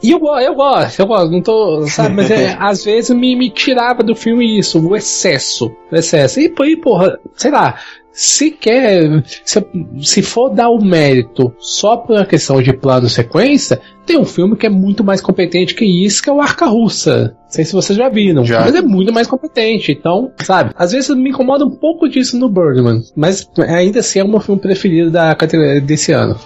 E 0.02 0.12
eu, 0.12 0.20
eu 0.40 0.56
gosto, 0.56 1.00
eu 1.00 1.08
gosto, 1.08 1.32
não 1.32 1.42
tô, 1.42 1.86
sabe, 1.88 2.16
mas 2.16 2.32
é, 2.32 2.56
às 2.60 2.86
vezes 2.86 3.10
me, 3.10 3.36
me 3.36 3.50
tirava 3.50 4.02
do 4.02 4.16
filme 4.16 4.58
isso, 4.58 4.80
o 4.80 4.96
excesso, 4.96 5.72
o 5.92 5.96
excesso. 5.96 6.40
E, 6.40 6.54
e 6.58 6.78
porra, 6.78 7.20
sei 7.36 7.52
lá, 7.52 7.76
se 8.12 8.52
quer, 8.52 9.24
se, 9.46 9.66
se 10.02 10.22
for 10.22 10.50
dar 10.50 10.70
o 10.70 10.84
mérito 10.84 11.54
só 11.58 11.96
por 11.96 12.16
uma 12.18 12.26
questão 12.26 12.62
de 12.62 12.74
plano 12.74 13.08
sequência, 13.08 13.80
tem 14.06 14.18
um 14.18 14.26
filme 14.26 14.58
que 14.58 14.66
é 14.66 14.70
muito 14.70 15.04
mais 15.04 15.22
competente 15.22 15.76
que 15.76 15.86
isso, 15.86 16.22
que 16.22 16.30
é 16.30 16.34
o 16.34 16.42
Arca 16.42 16.66
Russa. 16.66 17.36
Não 17.44 17.50
sei 17.50 17.64
se 17.64 17.74
vocês 17.74 17.98
já 17.98 18.10
viram, 18.10 18.44
já. 18.44 18.62
mas 18.62 18.76
é 18.76 18.82
muito 18.82 19.14
mais 19.14 19.28
competente. 19.28 19.92
Então, 19.92 20.32
sabe, 20.44 20.72
às 20.76 20.92
vezes 20.92 21.16
me 21.16 21.30
incomoda 21.30 21.66
um 21.66 21.72
pouco 21.72 22.10
disso 22.10 22.38
no 22.38 22.50
Birdman, 22.50 23.02
mas 23.16 23.50
ainda 23.68 24.00
assim 24.00 24.20
é 24.20 24.24
o 24.24 24.28
meu 24.28 24.40
filme 24.40 24.60
preferido 24.60 25.12
da 25.12 25.34
categoria 25.36 25.80
desse 25.80 26.12
ano. 26.12 26.38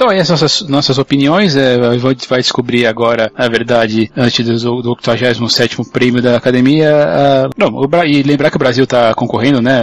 Então, 0.00 0.10
essas 0.10 0.40
nossas, 0.40 0.60
nossas 0.62 0.98
opiniões. 0.98 1.54
É, 1.56 1.74
a 1.74 1.92
gente 1.98 2.26
vai 2.26 2.40
descobrir 2.40 2.86
agora, 2.86 3.30
na 3.36 3.46
verdade, 3.48 4.10
antes 4.16 4.62
do, 4.62 4.80
do 4.80 4.90
87 4.92 5.76
prêmio 5.92 6.22
da 6.22 6.38
academia. 6.38 6.90
Uh, 6.90 7.50
não, 7.54 7.68
o, 7.68 7.86
e 8.06 8.22
lembrar 8.22 8.48
que 8.48 8.56
o 8.56 8.58
Brasil 8.58 8.84
está 8.84 9.12
concorrendo, 9.12 9.60
né? 9.60 9.78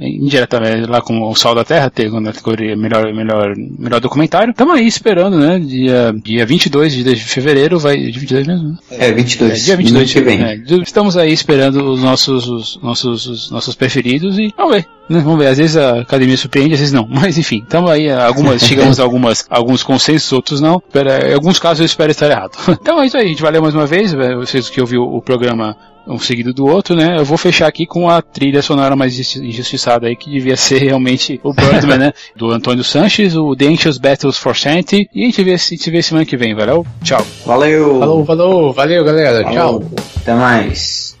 Indiretamente 0.00 0.90
lá 0.90 1.00
com 1.00 1.22
o 1.22 1.36
Sol 1.36 1.54
da 1.54 1.64
Terra, 1.64 1.88
ter 1.88 2.10
na 2.10 2.32
categoria 2.32 2.76
melhor, 2.76 3.14
melhor, 3.14 3.54
melhor 3.56 4.00
documentário. 4.00 4.50
Estamos 4.50 4.74
aí 4.74 4.84
esperando, 4.84 5.38
né? 5.38 5.60
Dia, 5.60 6.12
dia 6.12 6.44
22 6.44 6.94
de 6.94 7.14
fevereiro 7.14 7.78
vai. 7.78 7.96
Dia 7.98 8.20
22 8.20 8.46
mesmo? 8.48 8.78
É, 8.90 9.12
22. 9.12 9.52
É, 9.52 9.64
dia 9.64 9.76
22 9.76 10.08
de 10.08 10.14
fevereiro. 10.14 10.44
É, 10.44 10.82
estamos 10.82 11.16
aí 11.16 11.32
esperando 11.32 11.88
os 11.88 12.02
nossos, 12.02 12.48
os 12.48 12.80
nossos, 12.82 13.26
os 13.26 13.50
nossos 13.52 13.76
preferidos 13.76 14.40
e 14.40 14.52
vamos 14.56 14.74
ver. 14.74 14.86
Né? 15.08 15.20
Vamos 15.20 15.38
ver, 15.38 15.48
às 15.48 15.58
vezes 15.58 15.76
a 15.76 16.00
academia 16.00 16.36
surpreende, 16.36 16.74
às 16.74 16.80
vezes 16.80 16.92
não. 16.92 17.06
Mas 17.10 17.38
enfim, 17.38 17.58
estamos 17.58 17.90
aí, 17.90 18.10
algumas, 18.10 18.62
chegamos 18.66 18.98
a 19.00 19.02
algumas, 19.02 19.46
alguns 19.50 19.82
consensos, 19.82 20.32
outros 20.32 20.60
não. 20.60 20.82
em 21.28 21.34
alguns 21.34 21.58
casos 21.58 21.80
eu 21.80 21.86
espero 21.86 22.10
estar 22.10 22.28
errado. 22.28 22.52
Então 22.82 23.00
é 23.00 23.06
isso 23.06 23.16
aí, 23.16 23.26
a 23.26 23.28
gente 23.28 23.42
valeu 23.42 23.62
mais 23.62 23.74
uma 23.74 23.86
vez, 23.86 24.12
vocês 24.12 24.68
que 24.68 24.80
ouviram 24.80 25.04
o 25.04 25.22
programa 25.22 25.76
um 26.06 26.18
seguido 26.18 26.52
do 26.52 26.66
outro, 26.66 26.96
né? 26.96 27.16
Eu 27.18 27.24
vou 27.24 27.38
fechar 27.38 27.66
aqui 27.66 27.86
com 27.86 28.08
a 28.08 28.20
trilha 28.20 28.62
sonora 28.62 28.96
mais 28.96 29.36
injustiçada 29.36 30.06
aí, 30.06 30.16
que 30.16 30.30
devia 30.30 30.56
ser 30.56 30.78
realmente 30.78 31.40
o 31.42 31.52
Birdman, 31.52 31.98
né? 31.98 32.12
Do 32.34 32.50
Antônio 32.50 32.82
Sanches, 32.82 33.36
o 33.36 33.54
The 33.54 33.66
Anxious 33.66 33.98
Battles 33.98 34.36
for 34.36 34.56
Sanity. 34.56 35.08
E 35.14 35.22
a 35.22 35.26
gente 35.26 35.44
vê, 35.44 35.54
a 35.54 35.56
gente 35.56 35.90
vê 35.90 36.02
semana 36.02 36.26
que 36.26 36.36
vem, 36.36 36.54
valeu? 36.54 36.84
Tchau. 37.02 37.24
Valeu! 37.46 37.98
Falou, 38.00 38.24
falou, 38.24 38.72
valeu 38.72 39.04
galera, 39.04 39.44
falou. 39.44 39.80
tchau. 39.80 39.90
Até 40.16 40.34
mais. 40.34 41.11